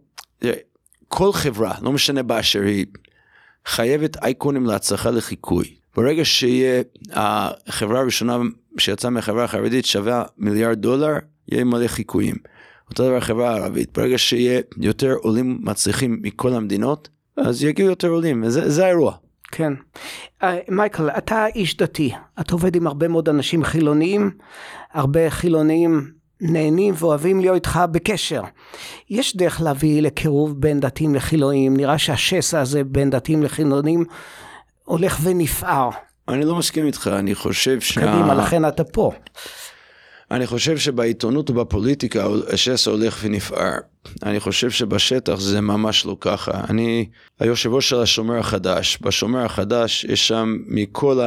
כל 1.08 1.32
חברה, 1.32 1.74
לא 1.82 1.92
משנה 1.92 2.22
באשר 2.22 2.60
היא, 2.60 2.86
חייבת 3.66 4.16
אייקונים 4.22 4.66
להצלחה 4.66 5.10
לחיקוי. 5.10 5.74
ברגע 5.96 6.24
שיהיה 6.24 6.82
החברה 7.12 8.00
הראשונה 8.00 8.36
שיצאה 8.78 9.10
מהחברה 9.10 9.44
החרדית 9.44 9.84
שווה 9.84 10.24
מיליארד 10.38 10.78
דולר, 10.78 11.16
יהיה 11.48 11.64
מלא 11.64 11.86
חיקויים. 11.86 12.36
אותו 12.90 13.04
דבר 13.04 13.16
החברה 13.16 13.50
הערבית, 13.50 13.98
ברגע 13.98 14.18
שיהיה 14.18 14.60
יותר 14.76 15.14
עולים 15.20 15.58
מצליחים 15.62 16.18
מכל 16.22 16.52
המדינות, 16.52 17.08
אז 17.36 17.64
יגיעו 17.64 17.88
יותר 17.88 18.08
עולים, 18.08 18.42
וזה 18.46 18.70
זה 18.70 18.84
האירוע. 18.84 19.12
כן. 19.52 19.72
Uh, 20.42 20.44
מייקל, 20.68 21.10
אתה 21.10 21.46
איש 21.46 21.76
דתי, 21.76 22.12
אתה 22.40 22.52
עובד 22.54 22.76
עם 22.76 22.86
הרבה 22.86 23.08
מאוד 23.08 23.28
אנשים 23.28 23.64
חילוניים, 23.64 24.30
הרבה 24.92 25.30
חילוניים 25.30 26.10
נהנים 26.40 26.94
ואוהבים 26.98 27.40
להיות 27.40 27.54
איתך 27.54 27.80
בקשר. 27.90 28.42
יש 29.10 29.36
דרך 29.36 29.60
להביא 29.60 30.02
לקירוב 30.02 30.60
בין 30.60 30.80
דתיים 30.80 31.14
לחילונים, 31.14 31.76
נראה 31.76 31.98
שהשסע 31.98 32.60
הזה 32.60 32.84
בין 32.84 33.10
דתיים 33.10 33.42
לחילונים 33.42 34.04
הולך 34.84 35.18
ונפער. 35.22 35.90
אני 36.30 36.44
לא 36.44 36.56
מסכים 36.56 36.86
איתך, 36.86 37.10
אני 37.18 37.34
חושב 37.34 37.80
שה... 37.80 38.00
קדימה, 38.00 38.34
לכן 38.34 38.68
אתה 38.68 38.84
פה. 38.84 39.12
אני 40.30 40.46
חושב 40.46 40.78
שבעיתונות 40.78 41.50
ובפוליטיקה 41.50 42.26
השסע 42.52 42.90
הולך 42.90 43.18
ונפער. 43.22 43.78
אני 44.22 44.40
חושב 44.40 44.70
שבשטח 44.70 45.40
זה 45.40 45.60
ממש 45.60 46.06
לא 46.06 46.16
ככה. 46.20 46.64
אני 46.68 47.08
היושב 47.40 47.72
ראש 47.72 47.88
של 47.88 48.00
השומר 48.00 48.38
החדש. 48.38 48.98
בשומר 49.02 49.44
החדש 49.44 50.04
יש 50.04 50.28
שם 50.28 50.56
מכל 50.66 51.20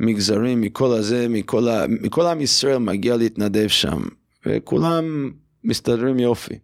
המגזרים, 0.00 0.60
מכל 0.60 0.92
הזה, 0.92 1.26
מכל, 1.28 1.68
ה... 1.68 1.84
מכל 1.88 2.26
עם 2.26 2.40
ישראל 2.40 2.78
מגיע 2.78 3.16
להתנדב 3.16 3.68
שם. 3.68 4.02
וכולם 4.46 5.30
מסתדרים 5.64 6.18
יופי. 6.18 6.54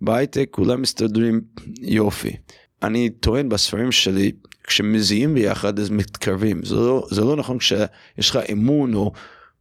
בהייטק 0.00 0.48
כולם 0.50 0.82
מסתדרים 0.82 1.40
יופי. 1.80 2.36
אני 2.82 3.10
טוען 3.10 3.48
בספרים 3.48 3.92
שלי 3.92 4.32
כשמזיעים 4.64 5.34
ביחד 5.34 5.78
אז 5.78 5.90
מתקרבים 5.90 6.64
זה 6.64 6.74
לא 6.74 7.06
זה 7.10 7.20
לא 7.20 7.36
נכון 7.36 7.58
כשיש 7.58 8.30
לך 8.30 8.38
אמון 8.52 8.94
או 8.94 9.12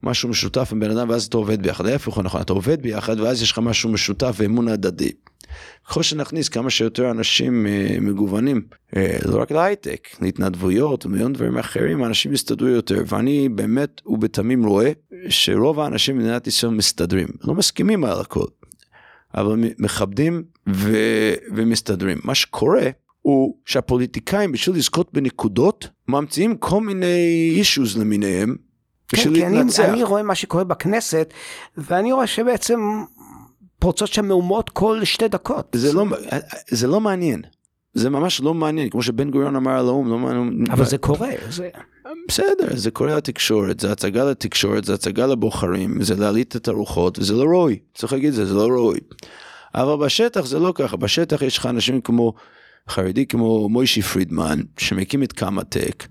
משהו 0.03 0.29
משותף 0.29 0.69
עם 0.71 0.79
בן 0.79 0.91
אדם 0.91 1.09
ואז 1.09 1.25
אתה 1.25 1.37
עובד 1.37 1.61
ביחד 1.63 1.85
ההפך 1.85 2.13
הוא 2.13 2.23
נכון 2.23 2.41
אתה 2.41 2.53
עובד 2.53 2.81
ביחד 2.81 3.19
ואז 3.19 3.41
יש 3.41 3.51
לך 3.51 3.59
משהו 3.59 3.89
משותף 3.89 4.35
ואמון 4.37 4.67
הדדי. 4.67 5.11
ככל 5.87 6.03
שנכניס 6.03 6.49
כמה 6.49 6.69
שיותר 6.69 7.11
אנשים 7.11 7.65
uh, 7.65 8.01
מגוונים 8.01 8.61
uh, 8.91 8.97
לא 9.25 9.41
רק 9.41 9.51
להייטק 9.51 10.07
להתנדבויות 10.21 11.05
ומיליון 11.05 11.33
דברים 11.33 11.57
אחרים 11.57 12.05
אנשים 12.05 12.33
יסתדרו 12.33 12.67
יותר 12.67 13.03
ואני 13.07 13.49
באמת 13.49 14.01
ובתמים 14.05 14.65
רואה 14.65 14.91
שרוב 15.29 15.79
האנשים 15.79 16.17
במדינת 16.17 16.47
ישראל 16.47 16.73
מסתדרים 16.73 17.27
לא 17.43 17.53
מסכימים 17.53 18.05
על 18.05 18.21
הכל. 18.21 18.45
אבל 19.35 19.55
מכבדים 19.79 20.43
ו... 20.69 20.97
ומסתדרים. 21.55 22.17
מה 22.23 22.35
שקורה 22.35 22.89
הוא 23.29 23.55
שהפוליטיקאים 23.65 24.51
בשביל 24.51 24.75
לזכות 24.75 25.13
בנקודות 25.13 25.87
ממציאים 26.07 26.57
כל 26.57 26.81
מיני 26.81 27.53
אישוז 27.55 27.97
למיניהם. 27.97 28.55
כן, 29.07 29.17
בשביל 29.17 29.43
אני, 29.43 29.57
להתנצח. 29.57 29.85
אני 29.85 30.03
רואה 30.03 30.23
מה 30.23 30.35
שקורה 30.35 30.63
בכנסת, 30.63 31.33
ואני 31.77 32.11
רואה 32.11 32.27
שבעצם 32.27 32.79
פורצות 33.79 34.07
שם 34.07 34.27
מהומות 34.27 34.69
כל 34.69 35.03
שתי 35.03 35.27
דקות. 35.27 35.67
זה 35.73 35.93
לא, 35.93 36.05
זה 36.69 36.87
לא 36.87 36.99
מעניין. 36.99 37.41
זה 37.93 38.09
ממש 38.09 38.41
לא 38.41 38.53
מעניין, 38.53 38.89
כמו 38.89 39.03
שבן 39.03 39.31
גוריון 39.31 39.55
אמר 39.55 39.71
על 39.71 39.87
האו"ם, 39.87 40.09
לא 40.09 40.19
מעניין. 40.19 40.63
אבל 40.71 40.85
זה 40.85 40.97
קורה, 40.97 41.29
זה... 41.49 41.69
בסדר, 42.27 42.75
זה 42.75 42.91
קורה 42.91 43.15
לתקשורת, 43.15 43.79
זה 43.79 43.91
הצגה 43.91 44.23
לתקשורת, 44.23 44.85
זה 44.85 44.93
הצגה 44.93 45.25
לבוחרים, 45.25 46.03
זה 46.03 46.15
להעליט 46.15 46.55
את 46.55 46.67
הרוחות, 46.67 47.19
וזה 47.19 47.33
לא 47.33 47.43
ראוי, 47.43 47.79
צריך 47.93 48.13
להגיד 48.13 48.29
את 48.29 48.35
זה, 48.35 48.45
זה 48.45 48.53
לא 48.53 48.67
ראוי. 48.67 48.99
אבל 49.75 50.05
בשטח 50.05 50.45
זה 50.45 50.59
לא 50.59 50.71
ככה, 50.75 50.97
בשטח 50.97 51.41
יש 51.41 51.57
לך 51.57 51.65
אנשים 51.65 52.01
כמו 52.01 52.33
חרדי 52.89 53.25
כמו 53.25 53.69
מוישי 53.69 54.01
פרידמן, 54.01 54.59
שמקים 54.77 55.23
את 55.23 55.33
קמא-טק, 55.33 56.07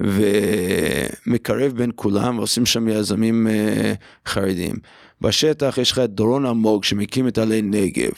ומקרב 0.00 1.72
בין 1.72 1.90
כולם 1.94 2.38
ועושים 2.38 2.66
שם 2.66 2.88
יזמים 2.88 3.46
אה, 3.48 3.92
חרדים. 4.26 4.74
בשטח 5.20 5.78
יש 5.78 5.92
לך 5.92 5.98
את 5.98 6.10
דורון 6.10 6.46
אלמוג 6.46 6.84
שמקים 6.84 7.28
את 7.28 7.38
עלי 7.38 7.62
נגב. 7.62 8.12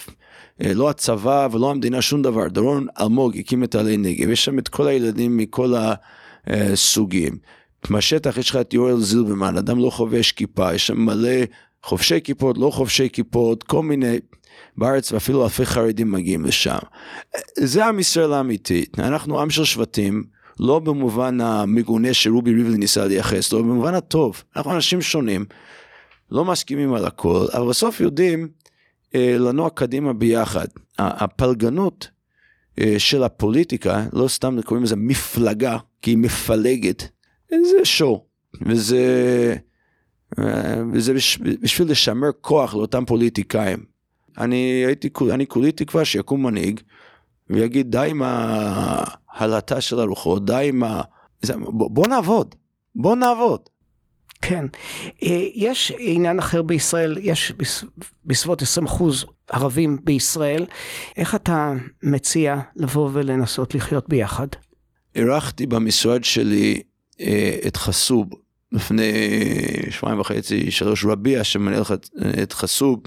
אה, 0.63 0.75
לא 0.75 0.91
הצבא 0.91 1.49
ולא 1.53 1.71
המדינה 1.71 2.03
שום 2.03 2.23
דבר, 2.23 2.49
דורון 2.49 2.87
אלמוג 3.01 3.39
הקים 3.39 3.65
את 3.65 3.75
עלי 3.75 3.97
נגב, 3.97 4.29
יש 4.29 4.45
שם 4.45 4.59
את 4.59 4.69
כל 4.69 4.89
הילדים 4.89 5.37
מכל 5.37 5.75
הסוגים. 6.47 7.39
בשטח 7.91 8.39
יש 8.39 8.51
לך 8.51 8.57
את 8.57 8.75
יואל 8.75 9.01
זילברמן, 9.01 9.57
אדם 9.57 9.79
לא 9.79 9.91
חובש 9.91 10.33
כיפה, 10.33 10.75
יש 10.75 10.87
שם 10.87 11.01
מלא 11.01 11.45
חובשי 11.83 12.21
כיפות, 12.25 12.59
לא 12.59 12.71
חובשי 12.71 13.09
כיפות, 13.13 13.63
כל 13.63 13.83
מיני, 13.83 14.19
בארץ 14.77 15.13
ואפילו 15.13 15.45
אלפי 15.45 15.67
חרדים 15.67 16.13
מגיעים 16.13 16.45
לשם. 16.45 16.79
זה 17.59 17.87
עם 17.87 17.99
ישראל 17.99 18.33
האמיתי, 18.33 18.85
אנחנו 18.99 19.41
עם 19.41 19.51
של 19.51 19.65
שבטים, 19.65 20.25
לא 20.61 20.79
במובן 20.79 21.41
המגונה 21.41 22.15
שרובי 22.15 22.55
ריבלין 22.55 22.81
ניסה 22.81 23.07
לייחס, 23.07 23.53
לא 23.53 23.63
במובן 23.63 23.95
הטוב, 23.95 24.43
אנחנו 24.57 24.75
אנשים 24.75 25.03
שונים, 25.03 25.45
לא 26.31 26.45
מסכימים 26.45 26.95
על 26.95 27.05
הכל, 27.05 27.47
אבל 27.55 27.69
בסוף 27.69 28.01
יודעים 28.01 28.49
אה, 29.15 29.37
לנוע 29.39 29.71
קדימה 29.71 30.13
ביחד. 30.13 30.67
הפלגנות 30.99 32.09
אה, 32.81 32.95
של 32.99 33.23
הפוליטיקה, 33.23 34.05
לא 34.13 34.29
סתם 34.29 34.63
קוראים 34.63 34.85
לזה 34.85 34.97
מפלגה, 34.97 35.79
כי 36.03 36.11
היא 36.11 36.19
מפלגת, 36.19 37.09
זה 37.51 37.85
שואו, 37.85 38.25
וזה, 38.67 39.55
אה, 40.39 40.83
וזה 40.93 41.15
בש, 41.15 41.39
בשביל 41.39 41.91
לשמר 41.91 42.29
כוח 42.41 42.75
לאותם 42.75 43.05
פוליטיקאים. 43.05 43.98
אני 44.39 44.85
הייתי, 44.87 45.09
אני 45.31 45.47
כולי 45.47 45.73
תקווה 45.73 46.05
שיקום 46.05 46.47
מנהיג 46.47 46.81
ויגיד 47.51 47.91
די 47.91 48.07
עם 48.11 48.23
ההלטה 48.25 49.81
של 49.81 50.01
הרוחות, 50.01 50.45
די 50.45 50.67
עם 50.69 50.85
ה... 50.85 51.03
זה, 51.43 51.55
בוא, 51.57 51.91
בוא 51.91 52.09
נעבוד, 52.09 52.55
בוא 52.95 53.17
נעבוד. 53.17 53.61
כן. 54.43 54.65
אה, 55.23 55.47
יש 55.55 55.93
עניין 55.99 56.39
אחר 56.39 56.63
בישראל, 56.63 57.19
יש 57.21 57.53
בסביבות 58.25 58.63
20 58.63 58.87
אחוז 58.87 59.25
ערבים 59.51 59.99
בישראל. 60.05 60.67
איך 61.17 61.35
אתה 61.35 61.73
מציע 62.03 62.61
לבוא 62.77 63.11
ולנסות 63.13 63.75
לחיות 63.75 64.09
ביחד? 64.09 64.47
אירחתי 65.15 65.67
במשרד 65.67 66.25
שלי 66.25 66.83
אה, 67.21 67.57
את 67.67 67.77
חסוב 67.77 68.29
לפני 68.73 69.13
שבועיים 69.91 70.21
וחצי, 70.21 70.71
שלוש 70.71 71.05
רביע 71.05 71.45
שמנהל 71.45 71.83
את 72.43 72.53
חסוב, 72.53 73.01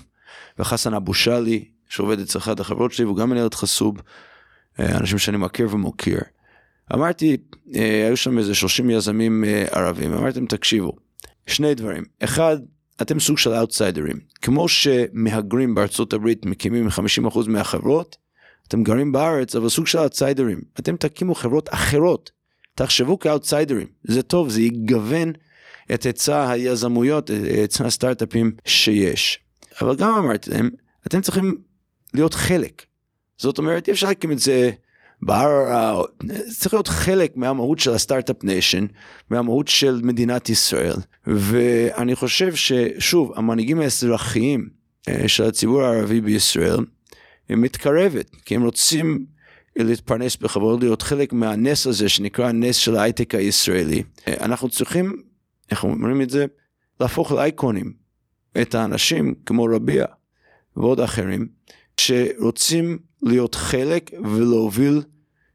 וחסן 0.61 0.93
אבו 0.93 1.13
שאלי 1.13 1.65
שעובד 1.89 2.19
אצל 2.19 2.39
אחת 2.39 2.59
החברות 2.59 2.93
שלי 2.93 3.05
והוא 3.05 3.17
גם 3.17 3.29
מנהל 3.29 3.47
את 3.47 3.53
חסוב, 3.53 4.01
אה, 4.79 4.97
אנשים 4.97 5.17
שאני 5.17 5.37
מכיר 5.37 5.67
ומוקיר. 5.71 6.19
אמרתי, 6.93 7.37
היו 8.05 8.17
שם 8.17 8.37
איזה 8.37 8.55
30 8.55 8.89
יזמים 8.89 9.43
ערבים, 9.71 10.13
אמרתי 10.13 10.39
להם 10.39 10.47
תקשיבו, 10.47 10.91
שני 11.47 11.75
דברים. 11.75 12.03
אחד, 12.19 12.57
אתם 13.01 13.19
סוג 13.19 13.37
של 13.37 13.53
אאוטסיידרים. 13.53 14.19
כמו 14.41 14.67
שמהגרים 14.67 15.75
בארצות 15.75 16.13
הברית 16.13 16.45
מקימים 16.45 16.87
50% 16.87 17.47
מהחברות, 17.47 18.17
אתם 18.67 18.83
גרים 18.83 19.11
בארץ, 19.11 19.55
אבל 19.55 19.69
סוג 19.69 19.87
של 19.87 19.97
אאוטסיידרים. 19.99 20.61
אתם 20.79 20.95
תקימו 20.95 21.35
חברות 21.35 21.69
אחרות. 21.73 22.31
תחשבו 22.75 23.19
כ 23.19 23.30
outsiderים. 23.30 23.87
זה 24.03 24.21
טוב, 24.21 24.49
זה 24.49 24.61
יגוון 24.61 25.31
את 25.93 26.03
היצע 26.03 26.49
היזמויות, 26.51 27.29
היצע 27.29 27.85
הסטארט-אפים 27.85 28.51
שיש. 28.65 29.39
אבל 29.81 29.95
גם 29.95 30.13
אמרתי 30.13 30.51
להם, 30.51 30.69
אתם 31.07 31.21
צריכים 31.21 31.57
להיות 32.13 32.33
חלק. 32.33 32.85
זאת 33.37 33.57
אומרת, 33.57 33.87
אי 33.87 33.93
אפשר 33.93 34.07
להקים 34.07 34.31
את 34.31 34.39
זה 34.39 34.71
בהר, 35.21 36.03
צריך 36.59 36.73
להיות 36.73 36.87
חלק 36.87 37.37
מהמהות 37.37 37.79
של 37.79 37.91
ה 37.91 37.97
start-up 37.97 38.43
nation, 38.43 38.85
מהמהות 39.29 39.67
של 39.67 39.99
מדינת 40.03 40.49
ישראל. 40.49 40.95
ואני 41.27 42.15
חושב 42.15 42.55
ששוב, 42.55 43.31
המנהיגים 43.35 43.79
האזרחיים 43.79 44.69
אה, 45.09 45.27
של 45.27 45.43
הציבור 45.43 45.83
הערבי 45.83 46.21
בישראל, 46.21 46.79
הם 47.49 47.61
מתקרבת, 47.61 48.35
כי 48.45 48.55
הם 48.55 48.63
רוצים 48.63 49.25
להתפרנס 49.75 50.37
בכבוד, 50.37 50.83
להיות 50.83 51.01
חלק 51.01 51.33
מהנס 51.33 51.87
הזה 51.87 52.09
שנקרא 52.09 52.47
הנס 52.47 52.75
של 52.75 52.95
ההייטק 52.95 53.35
הישראלי. 53.35 54.03
אה, 54.27 54.33
אנחנו 54.41 54.69
צריכים, 54.69 55.21
איך 55.71 55.83
אומרים 55.83 56.21
את 56.21 56.29
זה? 56.29 56.45
להפוך 56.99 57.31
לאייקונים 57.31 58.00
את 58.61 58.75
האנשים 58.75 59.33
כמו 59.45 59.63
רביע 59.63 60.05
ועוד 60.77 60.99
אחרים, 60.99 61.47
שרוצים 61.97 62.97
להיות 63.21 63.55
חלק 63.55 64.11
ולהוביל 64.23 65.01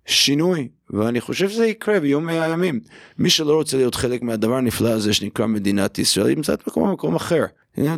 שינוי, 0.07 0.68
ואני 0.90 1.20
חושב 1.20 1.49
שזה 1.49 1.66
יקרה 1.66 2.01
ביום 2.01 2.26
מהימים. 2.26 2.80
מי 3.18 3.30
שלא 3.30 3.55
רוצה 3.55 3.76
להיות 3.76 3.94
חלק 3.94 4.22
מהדבר 4.22 4.55
הנפלא 4.55 4.88
הזה 4.88 5.14
שנקרא 5.14 5.47
מדינת 5.47 5.99
ישראל, 5.99 6.30
ימצא 6.30 6.55
את 6.55 6.68
מקום 6.68 6.88
במקום 6.88 7.14
אחר. 7.14 7.44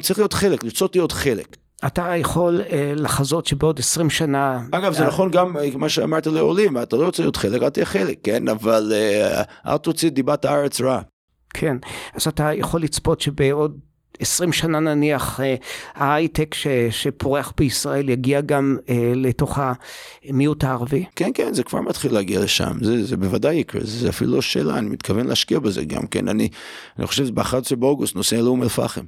צריך 0.00 0.18
להיות 0.18 0.32
חלק, 0.32 0.64
לרצות 0.64 0.96
להיות 0.96 1.12
חלק. 1.12 1.56
אתה 1.86 2.16
יכול 2.16 2.60
אה, 2.70 2.92
לחזות 2.96 3.46
שבעוד 3.46 3.78
20 3.78 4.10
שנה... 4.10 4.60
אגב, 4.72 4.92
זה 4.92 5.02
אה... 5.02 5.08
נכון 5.08 5.30
גם 5.30 5.56
מה 5.76 5.88
שאמרת 5.88 6.26
לעולים, 6.26 6.78
אתה 6.78 6.96
לא 6.96 7.04
רוצה 7.04 7.22
להיות 7.22 7.36
חלק, 7.36 7.62
אל 7.62 7.68
תהיה 7.68 7.86
חלק, 7.86 8.18
כן? 8.22 8.48
אבל 8.48 8.92
אה, 8.94 9.42
אל 9.66 9.76
תוציא 9.76 10.10
דיבת 10.10 10.44
הארץ 10.44 10.80
רע. 10.80 11.00
כן, 11.54 11.76
אז 12.14 12.28
אתה 12.28 12.50
יכול 12.54 12.82
לצפות 12.82 13.20
שבעוד 13.20 13.78
20 14.20 14.52
שנה 14.52 14.80
נניח 14.80 15.40
אה, 15.40 15.54
ההייטק 15.94 16.54
ש, 16.54 16.66
שפורח 16.90 17.52
בישראל 17.56 18.08
יגיע 18.08 18.40
גם 18.40 18.76
אה, 18.88 19.12
לתוך 19.14 19.58
המיעוט 20.24 20.64
הערבי? 20.64 21.04
כן, 21.16 21.30
כן, 21.34 21.54
זה 21.54 21.62
כבר 21.62 21.80
מתחיל 21.80 22.12
להגיע 22.12 22.40
לשם, 22.40 22.72
זה, 22.84 23.04
זה 23.04 23.16
בוודאי 23.16 23.56
יקרה, 23.56 23.80
זה 23.84 24.08
אפילו 24.08 24.32
לא 24.32 24.42
שאלה, 24.42 24.78
אני 24.78 24.88
מתכוון 24.88 25.26
להשקיע 25.26 25.58
בזה 25.58 25.84
גם 25.84 26.06
כן, 26.06 26.28
אני, 26.28 26.48
אני 26.98 27.06
חושב 27.06 27.22
שזה 27.22 27.32
ב-11 27.32 27.76
באוגוסט 27.78 28.16
נוסע 28.16 28.40
לאום 28.40 28.62
אל 28.62 28.68
פחם. 28.68 29.04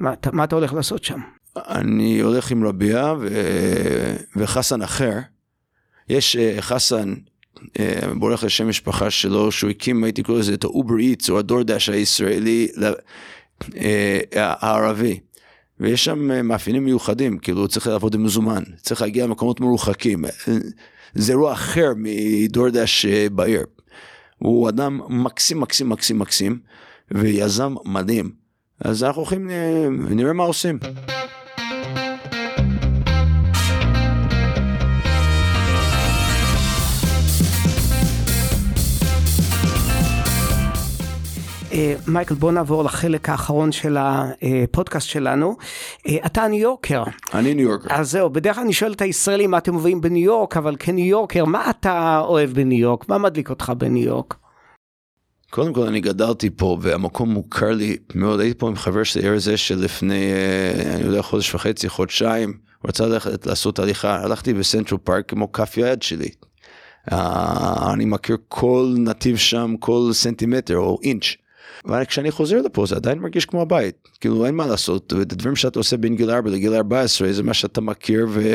מה, 0.00 0.14
מה 0.32 0.44
אתה 0.44 0.56
הולך 0.56 0.72
לעשות 0.72 1.04
שם? 1.04 1.20
אני 1.56 2.20
הולך 2.20 2.50
עם 2.50 2.66
רביע 2.66 3.14
ו... 3.20 3.28
וחסן 4.36 4.82
אחר. 4.82 5.18
יש 6.08 6.36
uh, 6.36 6.60
חסן, 6.60 7.14
בורך 8.18 8.44
לשם 8.44 8.68
משפחה 8.68 9.10
שלו, 9.10 9.52
שהוא 9.52 9.70
הקים, 9.70 10.04
הייתי 10.04 10.22
קורא 10.22 10.38
לזה 10.38 10.54
את 10.54 10.64
ה 10.64 10.71
Uber 10.71 10.98
Eats 10.98 11.30
או 11.30 11.38
ה 11.38 11.44
DoorDash 11.44 11.88
הישראלי 11.88 12.68
הערבי. 14.34 15.20
ויש 15.80 16.04
שם 16.04 16.46
מאפיינים 16.48 16.84
מיוחדים, 16.84 17.38
כאילו 17.38 17.68
צריך 17.68 17.86
לעבוד 17.86 18.14
עם 18.14 18.24
מזומן, 18.24 18.62
צריך 18.76 19.02
להגיע 19.02 19.26
למקומות 19.26 19.60
מרוחקים. 19.60 20.24
זה 21.14 21.32
אירוע 21.32 21.52
אחר 21.52 21.92
מ 21.96 22.08
DoorDash 22.08 23.06
בעיר. 23.06 23.64
הוא 24.38 24.68
אדם 24.68 25.00
מקסים, 25.08 25.60
מקסים, 25.60 25.88
מקסים, 25.88 26.18
מקסים, 26.18 26.58
ויזם 27.10 27.74
מדהים. 27.84 28.30
אז 28.80 29.04
אנחנו 29.04 29.22
הולכים, 29.22 29.50
נראה 30.10 30.32
מה 30.32 30.44
עושים. 30.44 30.78
מייקל 42.06 42.34
בוא 42.34 42.52
נעבור 42.52 42.84
לחלק 42.84 43.28
האחרון 43.28 43.72
של 43.72 43.96
הפודקאסט 44.00 45.08
שלנו. 45.08 45.56
אתה 46.26 46.48
ניו 46.48 46.60
יורקר. 46.60 47.02
אני 47.34 47.54
ניו 47.54 47.68
יורקר. 47.68 47.94
אז 47.94 48.10
זהו, 48.10 48.30
בדרך 48.30 48.54
כלל 48.56 48.64
אני 48.64 48.72
שואל 48.72 48.92
את 48.92 49.00
הישראלים 49.00 49.50
מה 49.50 49.58
אתם 49.58 49.76
מביאים 49.76 50.00
בניו 50.00 50.24
יורק, 50.24 50.56
אבל 50.56 50.76
כניו 50.78 51.06
יורקר, 51.06 51.44
מה 51.44 51.70
אתה 51.70 52.20
אוהב 52.24 52.50
בניו 52.50 52.78
יורק? 52.78 53.08
מה 53.08 53.18
מדליק 53.18 53.50
אותך 53.50 53.72
בניו 53.78 54.04
יורק? 54.04 54.34
קודם 55.50 55.72
כל 55.72 55.86
אני 55.86 56.00
גדלתי 56.00 56.50
פה 56.50 56.78
והמקום 56.80 57.30
מוכר 57.30 57.70
לי 57.70 57.96
מאוד, 58.14 58.40
הייתי 58.40 58.58
פה 58.58 58.68
עם 58.68 58.76
חבר 58.76 59.02
שלי 59.02 59.28
ארז 59.28 59.48
אשל 59.48 59.78
לפני, 59.78 60.32
אני 60.94 61.04
יודע, 61.04 61.22
חודש 61.22 61.54
וחצי, 61.54 61.88
חודשיים, 61.88 62.48
הוא 62.82 62.88
רצה 62.88 63.06
ללכת 63.06 63.46
לעשות 63.46 63.78
הליכה, 63.78 64.20
הלכתי 64.22 64.54
בסנטרל 64.54 64.98
פארק 64.98 65.28
כמו 65.28 65.52
כף 65.52 65.74
יד 65.76 66.02
שלי. 66.02 66.28
Uh, 67.10 67.14
אני 67.92 68.04
מכיר 68.04 68.36
כל 68.48 68.94
נתיב 68.98 69.36
שם, 69.36 69.74
כל 69.80 70.10
סנטימטר 70.12 70.76
או 70.76 70.98
אינץ'. 71.02 71.24
אבל 71.86 72.04
כשאני 72.04 72.30
חוזר 72.30 72.62
לפה 72.62 72.86
זה 72.86 72.96
עדיין 72.96 73.18
מרגיש 73.18 73.46
כמו 73.46 73.62
הבית, 73.62 74.08
כאילו 74.20 74.46
אין 74.46 74.54
מה 74.54 74.66
לעשות, 74.66 75.12
הדברים 75.12 75.56
שאתה 75.56 75.78
עושה 75.78 75.96
בין 75.96 76.16
גיל 76.16 76.30
4 76.30 76.50
לגיל 76.50 76.74
14 76.74 77.32
זה 77.32 77.42
מה 77.42 77.54
שאתה 77.54 77.80
מכיר 77.80 78.26
ו, 78.30 78.54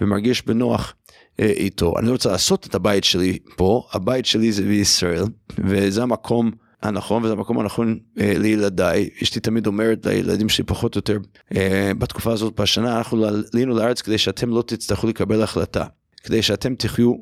ומרגיש 0.00 0.46
בנוח 0.46 0.94
אה, 1.40 1.46
איתו. 1.46 1.94
אני 1.98 2.10
רוצה 2.10 2.30
לעשות 2.30 2.66
את 2.66 2.74
הבית 2.74 3.04
שלי 3.04 3.38
פה, 3.56 3.88
הבית 3.92 4.26
שלי 4.26 4.52
זה 4.52 4.62
בישראל, 4.62 5.24
וזה 5.58 6.02
המקום 6.02 6.50
הנכון 6.82 7.24
וזה 7.24 7.32
המקום 7.32 7.58
הנכון 7.58 7.98
אה, 8.20 8.32
לילדיי. 8.38 9.08
אשתי 9.22 9.40
תמיד 9.40 9.66
אומרת 9.66 10.06
לילדים 10.06 10.48
שלי 10.48 10.64
פחות 10.64 10.94
או 10.94 10.98
יותר 10.98 11.18
אה, 11.56 11.92
בתקופה 11.98 12.32
הזאת 12.32 12.60
בשנה, 12.60 12.98
אנחנו 12.98 13.24
עלינו 13.52 13.74
לארץ 13.74 14.02
כדי 14.02 14.18
שאתם 14.18 14.50
לא 14.50 14.62
תצטרכו 14.66 15.06
לקבל 15.06 15.42
החלטה, 15.42 15.84
כדי 16.22 16.42
שאתם 16.42 16.74
תחיו 16.74 17.14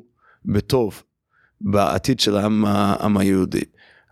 בטוב 0.45 1.03
בעתיד 1.61 2.19
של 2.19 2.37
העם, 2.37 2.65
העם 2.65 3.17
היהודי. 3.17 3.63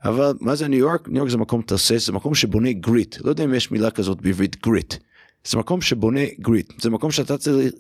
אבל 0.06 0.34
מה 0.42 0.56
זה 0.56 0.68
ניו 0.68 0.80
יורק? 0.80 1.08
ניו 1.08 1.18
יורק 1.18 1.32
זה 1.32 1.38
מקום 1.38 1.62
תוסס, 1.62 2.06
זה 2.06 2.12
מקום 2.12 2.36
שבונה 2.36 2.72
גריט, 2.72 3.18
לא 3.22 3.30
יודע 3.30 3.44
אם 3.44 3.54
יש 3.54 3.72
מילה 3.72 3.92
כזאת 3.92 4.22
בעברית 4.22 4.64
גריט. 4.64 4.94
זה 5.46 5.58
מקום 5.58 5.82
שבונה 5.82 6.22
גריט, 6.40 6.82
זה 6.82 6.90
מקום 6.90 7.12
שאתה 7.12 7.36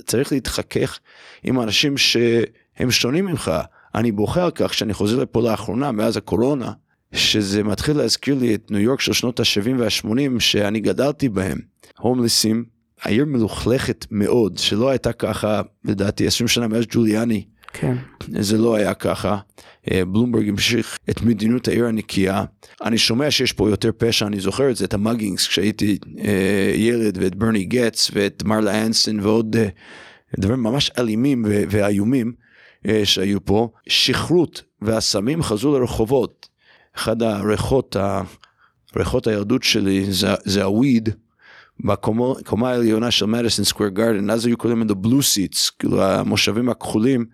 צריך 0.05 0.31
להתחכך 0.31 0.99
עם 1.43 1.61
אנשים 1.61 1.97
שהם 1.97 2.91
שונים 2.91 3.25
ממך. 3.25 3.51
אני 3.95 4.11
על 4.35 4.51
כך 4.55 4.73
שאני 4.73 4.93
חוזר 4.93 5.19
לפה 5.19 5.41
לאחרונה 5.41 5.91
מאז 5.91 6.17
הקורונה, 6.17 6.71
שזה 7.13 7.63
מתחיל 7.63 7.97
להזכיר 7.97 8.35
לי 8.35 8.55
את 8.55 8.71
ניו 8.71 8.79
יורק 8.79 9.01
של 9.01 9.13
שנות 9.13 9.39
ה-70 9.39 9.69
וה-80 9.77 10.39
שאני 10.39 10.79
גדלתי 10.79 11.29
בהם. 11.29 11.59
הומלסים, 11.99 12.65
העיר 13.01 13.25
מלוכלכת 13.25 14.05
מאוד, 14.11 14.57
שלא 14.57 14.89
הייתה 14.89 15.13
ככה 15.13 15.61
לדעתי 15.85 16.27
20 16.27 16.47
שנה 16.47 16.67
מאז 16.67 16.85
ג'וליאני. 16.89 17.45
כן. 17.73 17.97
זה 18.39 18.57
לא 18.57 18.75
היה 18.75 18.93
ככה. 18.93 19.37
אה, 19.91 20.05
בלומברג 20.05 20.49
המשיך 20.49 20.99
את 21.09 21.21
מדיניות 21.21 21.67
העיר 21.67 21.85
הנקייה. 21.85 22.43
אני 22.83 22.97
שומע 22.97 23.31
שיש 23.31 23.53
פה 23.53 23.69
יותר 23.69 23.89
פשע, 23.97 24.27
אני 24.27 24.39
זוכר 24.39 24.71
את 24.71 24.75
זה, 24.75 24.85
את 24.85 24.93
ה 24.93 24.99
muggings 24.99 25.47
כשהייתי 25.47 25.97
אה, 26.19 26.71
ילד, 26.75 27.17
ואת 27.21 27.35
ברני 27.35 27.63
גץ, 27.63 28.11
ואת 28.13 28.43
מרלה 28.43 28.85
אנסון, 28.85 29.19
ועוד 29.19 29.55
אה, 29.55 29.67
דברים 30.39 30.63
ממש 30.63 30.91
אלימים 30.97 31.45
ואיומים 31.47 32.33
שהיו 33.03 33.45
פה. 33.45 33.69
שכרות 33.87 34.63
והסמים 34.81 35.43
חזרו 35.43 35.79
לרחובות. 35.79 36.49
אחד 36.95 37.21
הריחות, 37.21 37.95
ריחות 38.95 39.27
הילדות 39.27 39.63
שלי 39.63 40.05
זה, 40.11 40.27
זה 40.43 40.63
ה 40.63 40.71
weed. 40.71 41.09
בקומה 41.79 42.69
העליונה 42.69 43.11
של 43.11 43.25
מדיסון 43.25 43.65
סקוויר 43.65 43.89
גארדן, 43.89 44.29
אז 44.29 44.45
היו 44.45 44.57
קוראים 44.57 44.81
לזה 44.81 44.95
blue 44.95 45.21
seats, 45.21 45.69
כאילו 45.69 46.03
המושבים 46.03 46.69
הכחולים, 46.69 47.25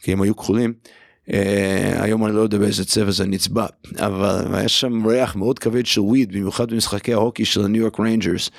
כי 0.00 0.12
הם 0.12 0.22
היו 0.22 0.36
כחולים. 0.36 0.72
Uh, 1.28 1.32
היום 1.94 2.26
אני 2.26 2.34
לא 2.34 2.40
יודע 2.40 2.58
באיזה 2.58 2.84
צבע 2.84 3.10
זה 3.10 3.26
נצבע, 3.26 3.66
אבל 3.98 4.64
יש 4.64 4.80
שם 4.80 5.06
ריח 5.06 5.36
מאוד 5.36 5.58
כבד 5.58 5.86
של 5.86 6.00
weed, 6.00 6.32
במיוחד 6.32 6.70
במשחקי 6.70 7.12
ההוקי 7.12 7.44
של 7.44 7.64
הניו 7.64 7.82
יורק 7.82 8.00
ריינג'רס. 8.00 8.50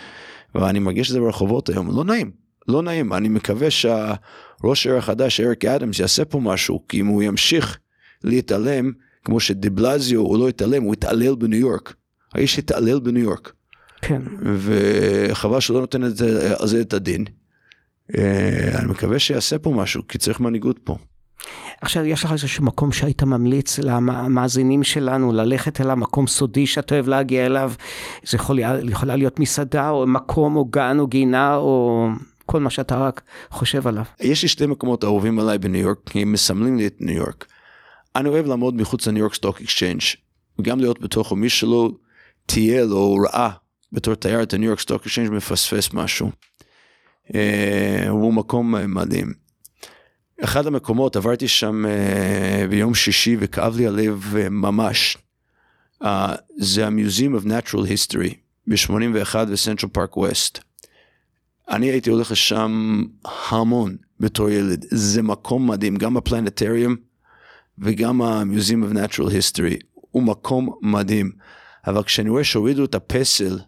ואני 0.56 0.80
מרגיש 0.80 1.08
את 1.08 1.14
זה 1.14 1.20
ברחובות 1.20 1.70
היום, 1.70 1.98
לא 1.98 2.04
נעים, 2.04 2.32
לא 2.68 2.82
נעים. 2.82 3.14
אני 3.14 3.30
מקווה 3.30 3.72
שהראש 3.72 4.88
העיר 4.88 4.98
החדש, 4.98 5.39
אריק 5.39 5.66
אדמס, 5.66 6.00
יעשה 6.00 6.26
פה 6.26 6.39
משהו, 6.39 6.88
כי 6.88 7.00
אם 7.00 7.08
הוא 7.08 7.24
ימשיך 7.24 7.78
להתעלם, 8.24 8.92
כמו 9.26 9.39
שדה 9.39 9.72
בלאזיו 9.72 10.22
הוא 10.22 10.38
לא 10.39 10.50
התעלם, 10.50 10.84
הוא 10.84 10.94
התעלל 10.94 11.36
בניו 11.36 11.60
יורק. 11.60 11.94
האיש 12.34 12.60
התעלל 12.60 13.00
בניו 13.00 13.24
יורק. 13.24 13.54
כן. 14.02 14.22
וחבל 14.44 15.60
שלא 15.60 15.80
נותן 15.80 16.04
את 16.04 16.18
זה, 16.18 16.56
על 16.60 16.68
זה 16.68 16.82
את 16.82 16.94
הדין. 16.94 17.26
אה, 18.18 18.80
אני 18.80 18.88
מקווה 18.88 19.20
שיעשה 19.20 19.60
פה 19.60 19.72
משהו, 19.72 20.08
כי 20.08 20.18
צריך 20.18 20.39
מנהיגות 20.39 20.80
פה. 20.84 20.98
עכשיו 21.82 22.06
יש 22.06 22.24
לך 22.24 22.32
איזשהו 22.32 22.64
מקום 22.64 22.92
שהיית 22.92 23.24
ממליץ 23.24 23.80
למאזינים 23.80 24.84
שלנו 24.84 25.32
ללכת 25.32 25.82
אליו, 25.82 25.96
מקום 25.96 26.28
סודי 26.28 26.68
שאתה 26.68 26.96
אוהב 26.96 27.08
להגיע 27.08 27.46
אליו, 27.46 27.74
זה 28.24 28.38
יכול, 28.38 28.60
יכולה 28.89 29.16
להיות 29.16 29.39
מסעדה 29.39 29.89
או 29.89 30.08
מקום 30.08 30.56
או 30.56 30.66
גן 30.66 31.00
או 31.00 31.08
גינה 31.08 31.56
או 31.56 32.08
כל 32.46 32.60
מה 32.60 32.70
שאתה 32.70 32.98
רק 32.98 33.22
חושב 33.50 33.88
עליו. 33.88 34.04
יש 34.20 34.44
לי 34.44 34.48
שתי 34.48 34.66
מקומות 34.66 35.04
אהובים 35.04 35.39
עליי 35.39 35.58
בניו 35.58 35.82
יורק, 35.82 35.98
כי 36.06 36.22
הם 36.22 36.32
מסמלים 36.32 36.78
לי 36.78 36.88
את 36.88 36.96
ניו 37.00 37.16
יורק. 37.16 37.46
אני 38.16 38.30
אוהב 38.30 38.46
לעמוד 38.46 38.76
מחוץ 38.76 39.08
ל 39.07 39.11
New 39.11 39.22
York 39.22 39.34
Stock 39.34 39.62
Exchange 39.62 40.01
וגם 40.60 40.80
להיות 40.80 41.02
בתוכו, 41.02 41.36
מי 41.36 41.50
שלא 41.50 41.92
טייל 42.46 42.92
או 42.92 43.16
ראה 43.16 43.50
בתור 43.92 44.16
תייר 44.16 44.44
את 44.44 44.54
ה-New 44.53 44.68
York 44.68 44.80
Stock 44.80 45.01
Exchange 45.05 45.32
מפספס 45.32 45.94
משהו. 45.94 46.32
אה, 47.36 48.10
הוא 48.10 48.34
מקום 48.34 48.76
מדהים. 48.88 49.51
אחד 50.44 50.68
המקומות 50.68 51.16
עברתי 51.16 51.48
שם 51.48 51.86
uh, 51.86 52.68
ביום 52.70 52.96
שישי 52.96 53.38
וכאב 53.39 53.78
לי 53.78 53.88
הלב 53.88 54.34
uh, 54.34 54.50
ממש. 54.50 55.18
Uh, 56.04 56.08
זה 56.58 56.88
ה-Museum 56.88 57.42
of 57.42 57.46
Natural 57.46 57.86
History 57.86 58.34
ב-81 58.68 59.36
וסנטרל 59.48 59.89
פארק 59.89 60.18
ווסט. 60.18 60.60
אני 61.70 61.88
הייתי 61.88 62.10
הולך 62.10 62.32
לשם 62.32 63.04
המון 63.50 63.98
בתור 64.20 64.50
ילד, 64.50 64.86
זה 64.89 65.22
מקום 65.22 65.72
מדהים, 65.72 65.96
גם 65.96 66.18
הפלנטריום 66.18 66.96
וגם 67.80 68.22
ה-Museum 68.22 68.92
of 68.92 68.94
Natural 68.96 69.30
History, 69.30 69.84
הוא 69.94 70.24
מקום 70.24 70.70
מדהים. 70.82 71.32
אבל 71.88 72.04
כשאני 72.04 72.30
רואה 72.30 72.44
שהורידו 72.44 72.86
את 72.86 72.96
הפסל 72.96 73.60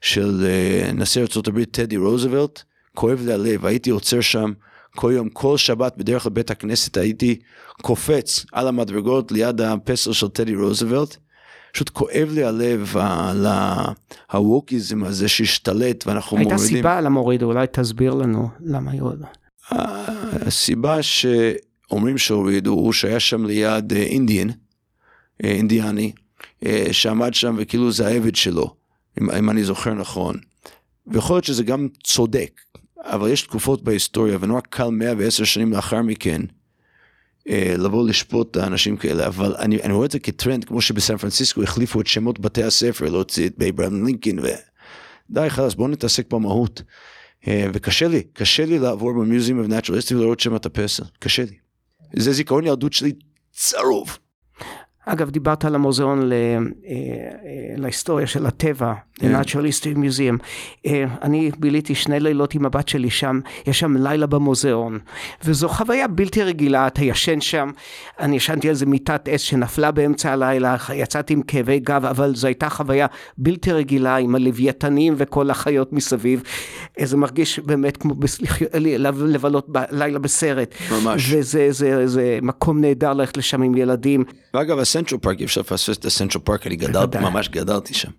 של 0.00 0.46
uh, 0.46 0.92
נשיא 0.92 1.22
ארה"ב 1.22 1.64
טדי 1.64 1.96
רוזוולט, 1.96 2.62
כואב 2.94 3.20
לי 3.26 3.32
הלב, 3.32 3.66
הייתי 3.66 3.90
עוצר 3.90 4.20
שם. 4.20 4.52
כל 4.96 5.12
יום, 5.14 5.28
כל 5.28 5.56
שבת 5.56 5.96
בדרך 5.96 6.26
לבית 6.26 6.50
הכנסת 6.50 6.96
הייתי 6.96 7.38
קופץ 7.82 8.46
על 8.52 8.68
המדרגות 8.68 9.32
ליד 9.32 9.60
הפסל 9.60 10.12
של 10.12 10.28
טדי 10.28 10.54
רוזוולט. 10.54 11.16
פשוט 11.72 11.88
כואב 11.88 12.28
לי 12.34 12.44
הלב 12.44 12.96
על 12.96 13.46
הווקיזם 14.32 15.04
הזה 15.04 15.28
שהשתלט 15.28 16.06
ואנחנו 16.06 16.36
הייתה 16.36 16.54
מורידים. 16.54 16.74
הייתה 16.74 16.88
סיבה 16.88 17.00
למה 17.00 17.20
הורידו, 17.20 17.46
אולי 17.46 17.66
תסביר 17.72 18.14
לנו 18.14 18.48
למה 18.60 18.94
יורידו. 18.94 19.24
הסיבה 20.46 21.02
שאומרים 21.02 22.18
שהורידו 22.18 22.70
הוא 22.70 22.92
שהיה 22.92 23.20
שם 23.20 23.44
ליד 23.44 23.92
אה, 23.92 24.02
אינדיאן, 24.02 24.48
אה, 25.44 25.50
אינדיאני, 25.50 26.12
אה, 26.66 26.86
שעמד 26.92 27.34
שם 27.34 27.56
וכאילו 27.58 27.92
זה 27.92 28.06
העבד 28.06 28.36
שלו, 28.36 28.74
אם, 29.20 29.30
אם 29.30 29.50
אני 29.50 29.64
זוכר 29.64 29.94
נכון. 29.94 30.36
ויכול 31.06 31.36
להיות 31.36 31.44
שזה 31.44 31.62
גם 31.62 31.88
צודק, 32.04 32.60
אבל 33.04 33.30
יש 33.30 33.42
תקופות 33.42 33.82
בהיסטוריה 33.82 34.38
ונורא 34.40 34.60
קל 34.60 34.88
110 34.88 35.44
שנים 35.44 35.72
לאחר 35.72 36.02
מכן 36.02 36.40
אה, 37.48 37.74
לבוא 37.78 38.08
לשפוט 38.08 38.56
אנשים 38.56 38.96
כאלה, 38.96 39.26
אבל 39.26 39.54
אני, 39.58 39.82
אני 39.82 39.92
רואה 39.92 40.06
את 40.06 40.10
זה 40.10 40.18
כטרנד, 40.18 40.64
כמו 40.64 40.80
שבסן 40.80 41.16
פרנסיסקו 41.16 41.62
החליפו 41.62 42.00
את 42.00 42.06
שמות 42.06 42.40
בתי 42.40 42.62
הספר, 42.62 43.08
להוציא 43.08 43.46
את 43.46 43.54
אייברהם 43.58 44.04
לינקולן 44.06 44.38
ודי 44.38 45.50
חלאס 45.50 45.74
בואו 45.74 45.88
נתעסק 45.88 46.32
במהות. 46.32 46.82
אה, 47.48 47.66
וקשה 47.74 48.08
לי, 48.08 48.22
קשה 48.22 48.64
לי 48.64 48.78
לעבור 48.78 49.12
ב-Museum 49.12 49.64
of 49.64 49.68
Natural 49.68 50.14
ולראות 50.14 50.40
שם 50.40 50.56
את 50.56 50.66
הפסל, 50.66 51.04
קשה 51.18 51.44
לי. 51.44 51.56
זה 52.16 52.32
זיכרון 52.32 52.66
ילדות 52.66 52.92
שלי 52.92 53.12
צרוב. 53.52 54.18
אגב, 55.06 55.30
דיברת 55.30 55.64
על 55.64 55.74
המוזיאון 55.74 56.28
ל, 56.28 56.32
אה, 56.32 56.38
אה, 56.86 56.96
להיסטוריה 57.76 58.26
של 58.26 58.46
הטבע, 58.46 58.92
yeah. 58.92 59.20
כן. 59.20 59.40
Naturalistic 59.40 59.96
Museum. 59.96 60.44
אה, 60.86 61.04
אני 61.22 61.50
ביליתי 61.58 61.94
שני 61.94 62.20
לילות 62.20 62.54
עם 62.54 62.66
הבת 62.66 62.88
שלי 62.88 63.10
שם, 63.10 63.40
יש 63.66 63.78
שם 63.78 63.96
לילה 63.96 64.26
במוזיאון, 64.26 64.98
וזו 65.44 65.68
חוויה 65.68 66.08
בלתי 66.08 66.42
רגילה, 66.42 66.86
אתה 66.86 67.04
ישן 67.04 67.40
שם, 67.40 67.70
אני 68.20 68.36
ישנתי 68.36 68.68
על 68.68 68.70
איזה 68.70 68.86
מיטת 68.86 69.28
עץ 69.28 69.40
שנפלה 69.40 69.90
באמצע 69.90 70.32
הלילה, 70.32 70.76
יצאתי 70.94 71.32
עם 71.32 71.42
כאבי 71.42 71.78
גב, 71.78 72.04
אבל 72.04 72.34
זו 72.34 72.46
הייתה 72.46 72.68
חוויה 72.70 73.06
בלתי 73.38 73.72
רגילה 73.72 74.16
עם 74.16 74.34
הלוויתנים 74.34 75.14
וכל 75.16 75.50
החיות 75.50 75.92
מסביב. 75.92 76.42
זה 77.02 77.16
מרגיש 77.16 77.58
באמת 77.58 77.96
כמו 77.96 78.14
לבלות 79.14 79.68
לילה 79.90 80.18
בסרט. 80.18 80.74
ממש. 80.90 81.32
וזה 81.32 81.66
זה, 81.70 82.06
זה 82.06 82.38
מקום 82.42 82.80
נהדר 82.80 83.12
ללכת 83.12 83.36
לשם 83.36 83.62
עם 83.62 83.76
ילדים. 83.76 84.24
ואגב, 84.54 84.78
הסנטרל 84.90 85.18
פארק, 85.18 85.40
אי 85.40 85.44
אפשר 85.44 85.60
לפספס 85.60 85.98
את 85.98 86.04
הסנטרל 86.04 86.42
פארק, 86.44 86.66
אני 86.66 86.76
גדלתי, 86.76 87.18
ממש 87.18 87.48
גדלתי 87.48 87.94
שם. 87.94 88.10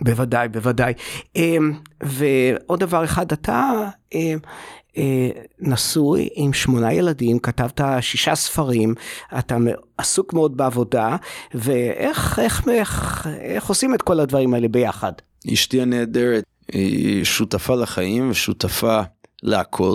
בוודאי, 0.00 0.48
בוודאי. 0.48 0.92
אמ, 1.36 1.72
ועוד 2.02 2.80
דבר 2.80 3.04
אחד, 3.04 3.32
אתה 3.32 3.72
אמ, 4.14 4.38
אה, 4.96 5.30
נשוי 5.58 6.28
עם 6.34 6.52
שמונה 6.52 6.92
ילדים, 6.92 7.38
כתבת 7.38 7.80
שישה 8.00 8.34
ספרים, 8.34 8.94
אתה 9.38 9.56
עסוק 9.98 10.32
מאוד 10.32 10.56
בעבודה, 10.56 11.16
ואיך 11.54 12.38
איך, 12.38 12.68
איך, 12.68 13.26
איך 13.40 13.66
עושים 13.66 13.94
את 13.94 14.02
כל 14.02 14.20
הדברים 14.20 14.54
האלה 14.54 14.68
ביחד? 14.68 15.12
אשתי 15.52 15.82
הנהדרת 15.82 16.44
היא 16.72 17.24
שותפה 17.24 17.74
לחיים 17.74 18.30
ושותפה 18.30 19.00
להכל. 19.42 19.94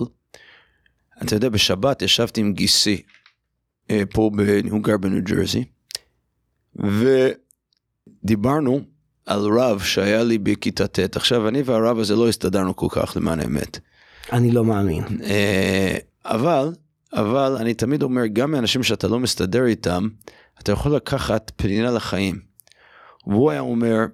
אתה 1.24 1.36
יודע, 1.36 1.50
בשבת 1.50 2.02
ישבתי 2.02 2.42
עם 2.42 2.54
גיסי, 2.54 3.02
אה, 3.90 4.04
פה, 4.14 4.30
הוא 4.70 4.82
גר 4.82 4.98
בניו 4.98 5.24
ג'רזי, 5.24 5.64
ודיברנו 8.24 8.82
על 9.26 9.40
רב 9.60 9.80
שהיה 9.80 10.24
לי 10.24 10.38
בכיתה 10.38 10.88
ט'. 10.88 11.16
עכשיו, 11.16 11.48
אני 11.48 11.62
והרב 11.62 12.00
הזה 12.00 12.16
לא 12.16 12.30
הסתדרנו 12.30 12.76
כל 12.76 12.88
כך, 12.90 13.18
למען 13.18 13.40
האמת. 13.40 13.80
אני 14.34 14.52
לא 14.52 14.66
מאמין. 14.66 15.04
אה, 15.24 15.98
אבל, 16.26 16.72
אבל 17.14 17.56
אני 17.60 17.74
תמיד 17.74 18.04
אומר, 18.04 18.28
גם 18.28 18.52
מאנשים 18.52 18.84
שאתה 18.84 19.08
לא 19.08 19.20
מסתדר 19.20 19.66
איתם, 19.66 20.08
אתה 20.60 20.72
יכול 20.72 20.96
לקחת 20.96 21.52
פנינה 21.56 21.92
לחיים. 21.92 22.40
והוא 23.28 23.52
היה 23.52 23.60
אומר 23.60 24.06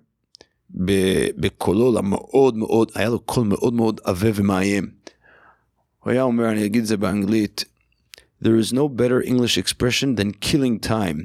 בקולו 1.38 1.98
המאוד 1.98 2.58
מאוד, 2.58 2.92
היה 2.96 3.10
לו 3.10 3.20
קול 3.20 3.48
מאוד 3.48 3.74
מאוד 3.74 4.02
עבה 4.04 4.30
ומאיים. 4.36 4.90
הוא 6.04 6.12
היה 6.12 6.24
אומר, 6.24 6.50
אני 6.50 6.66
אגיד 6.66 6.82
את 6.82 6.88
זה 6.88 6.98
באנגלית, 6.98 7.66
There 8.44 8.58
is 8.58 8.74
no 8.74 8.88
better 8.88 9.22
English 9.22 9.56
expression 9.56 10.16
than 10.16 10.32
killing 10.32 10.80
time. 10.80 11.20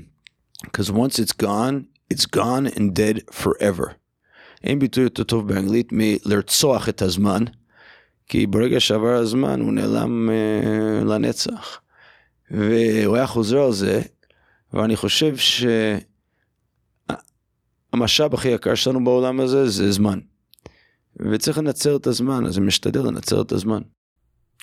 Because 0.65 0.91
once 0.91 1.19
it's 1.19 1.33
gone, 1.33 1.87
it's 2.11 2.27
gone 2.27 2.67
and 2.67 2.95
dead 2.95 3.21
forever. 3.33 3.95
אין 4.65 4.79
ביטוי 4.79 5.05
יותר 5.05 5.23
טוב 5.23 5.49
באנגלית 5.49 5.89
מלרצוח 5.93 6.89
את 6.89 7.03
הזמן, 7.03 7.45
כי 8.29 8.47
ברגע 8.47 8.81
שעבר 8.81 9.15
הזמן 9.15 9.61
הוא 9.61 9.73
נעלם 9.73 10.31
uh, 10.31 11.05
לנצח. 11.05 11.81
והוא 12.51 13.17
היה 13.17 13.27
חוזר 13.27 13.63
על 13.63 13.73
זה, 13.73 14.03
ואני 14.73 14.97
חושב 14.97 15.37
שהמשאב 17.93 18.35
הכי 18.35 18.49
יקר 18.49 18.75
שלנו 18.75 19.05
בעולם 19.05 19.41
הזה 19.41 19.69
זה 19.69 19.93
זמן. 19.93 20.19
וצריך 21.17 21.59
לנצר 21.59 21.97
את 21.97 22.07
הזמן, 22.07 22.47
אז 22.47 22.59
אני 22.59 22.67
משתדל 22.67 23.01
לנצר 23.01 23.43
את 23.43 23.53
הזמן. 23.53 23.83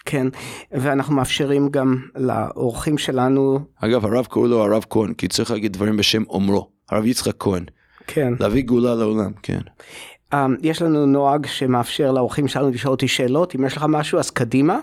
כן, 0.06 0.28
ואנחנו 0.72 1.16
מאפשרים 1.16 1.70
גם 1.70 1.98
לאורחים 2.16 2.98
שלנו, 2.98 3.60
אגב, 3.76 4.06
הרב 4.06 4.26
קורא 4.26 4.48
לו 4.48 4.64
הרב 4.64 4.86
כהן, 4.90 5.14
כי 5.14 5.28
צריך 5.28 5.52
להגיד 5.52 5.74
דברים 5.74 5.98
בשם 5.98 6.24
אומרו. 6.30 6.70
הרב 6.90 7.06
יצחק 7.06 7.34
כהן. 7.40 7.66
כן, 8.08 8.34
להביא 8.40 8.64
גאולה 8.64 8.96
לעולם, 8.96 9.32
כן. 9.44 9.60
um, 10.34 10.38
יש 10.62 10.82
לנו 10.82 11.06
נוהג 11.06 11.46
שמאפשר 11.46 12.12
לאורחים 12.12 12.48
שלנו 12.48 12.70
לשאול 12.70 12.92
אותי 12.92 13.08
שאלות, 13.08 13.56
אם 13.56 13.66
יש 13.66 13.78
לך 13.78 13.86
משהו 13.90 14.20
אז 14.20 14.30
קדימה. 14.30 14.80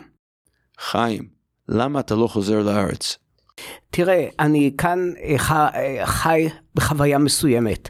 חיים, 0.79 1.29
למה 1.69 2.01
אתה 2.01 2.15
לא 2.15 2.27
חוזר 2.27 2.63
לארץ? 2.63 3.19
תראה, 3.91 4.29
אני 4.39 4.71
כאן 4.79 5.11
אה, 5.23 5.69
אה, 5.75 6.07
חי 6.07 6.49
בחוויה 6.75 7.19
מסוימת. 7.19 7.89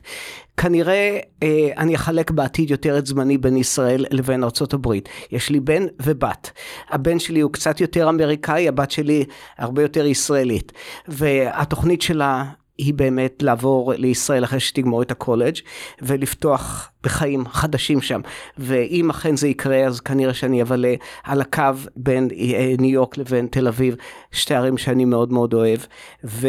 כנראה 0.60 1.18
אה, 1.42 1.68
אני 1.78 1.94
אחלק 1.94 2.30
בעתיד 2.30 2.70
יותר 2.70 2.98
את 2.98 3.06
זמני 3.06 3.38
בין 3.38 3.56
ישראל 3.56 4.04
לבין 4.10 4.44
הברית. 4.72 5.08
יש 5.32 5.50
לי 5.50 5.60
בן 5.60 5.86
ובת. 6.02 6.50
הבן 6.90 7.18
שלי 7.18 7.40
הוא 7.40 7.52
קצת 7.52 7.80
יותר 7.80 8.08
אמריקאי, 8.08 8.68
הבת 8.68 8.90
שלי 8.90 9.24
הרבה 9.58 9.82
יותר 9.82 10.06
ישראלית. 10.06 10.72
והתוכנית 11.08 12.02
שלה 12.02 12.44
היא 12.78 12.94
באמת 12.94 13.42
לעבור 13.42 13.92
לישראל 13.96 14.44
אחרי 14.44 14.60
שתגמור 14.60 15.02
את 15.02 15.10
הקולג' 15.10 15.56
ולפתוח 16.02 16.89
בחיים 17.04 17.48
חדשים 17.48 18.00
שם. 18.00 18.20
ואם 18.58 19.10
אכן 19.10 19.36
זה 19.36 19.48
יקרה, 19.48 19.86
אז 19.86 20.00
כנראה 20.00 20.34
שאני 20.34 20.62
אבלה 20.62 20.94
על 21.24 21.40
הקו 21.40 21.62
בין 21.96 22.28
אה, 22.38 22.74
ניו 22.78 22.90
יורק 22.90 23.18
לבין 23.18 23.46
תל 23.50 23.68
אביב, 23.68 23.96
שתי 24.32 24.54
ערים 24.54 24.78
שאני 24.78 25.04
מאוד 25.04 25.32
מאוד 25.32 25.54
אוהב. 25.54 25.80
ו... 26.24 26.48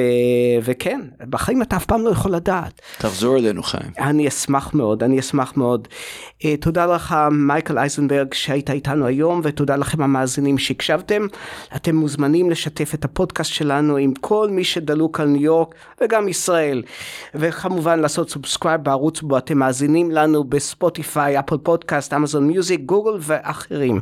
וכן, 0.64 1.02
בחיים 1.30 1.62
אתה 1.62 1.76
אף 1.76 1.86
פעם 1.86 2.02
לא 2.06 2.10
יכול 2.10 2.32
לדעת. 2.32 2.82
תחזור 2.97 3.38
אלינו 3.38 3.64
חיים. 3.64 3.91
אני 3.99 4.28
אשמח 4.28 4.74
מאוד, 4.74 5.04
אני 5.04 5.20
אשמח 5.20 5.58
מאוד. 5.58 5.88
Uh, 6.39 6.45
תודה 6.62 6.86
לך 6.86 7.16
מייקל 7.32 7.78
אייזנברג 7.78 8.34
שהיית 8.34 8.70
איתנו 8.70 9.06
היום 9.06 9.41
ותודה 9.43 9.76
לכם 9.76 10.02
המאזינים 10.02 10.58
שהקשבתם. 10.58 11.28
אתם 11.76 11.95
מוזמנים 11.95 12.49
לשתף 12.49 12.93
את 12.93 13.06
הפודקאסט 13.06 13.52
שלנו 13.54 13.97
עם 13.97 14.14
כל 14.22 14.49
מי 14.49 14.64
שדלוק 14.64 15.20
על 15.20 15.28
ניו 15.28 15.41
יורק 15.41 15.76
וגם 16.02 16.28
ישראל. 16.28 16.84
וכמובן 17.36 17.99
לעשות 17.99 18.30
subscribe 18.30 18.82
בערוץ 18.82 19.22
בו 19.22 19.38
אתם 19.38 19.58
מאזינים 19.58 20.12
לנו 20.12 20.41
אותנו 20.42 20.50
בספוטיפיי, 20.50 21.39
אפל 21.39 21.58
פודקאסט, 21.58 22.14
אמזון 22.14 22.48
מיוזיק, 22.48 22.82
גוגל 22.86 23.18
ואחרים. 23.20 24.02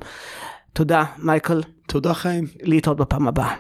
תודה 0.74 1.04
מייקל. 1.18 1.62
תודה 1.88 2.14
חיים. 2.14 2.48
להתראות 2.62 2.98
בפעם 2.98 3.28
הבאה. 3.28 3.56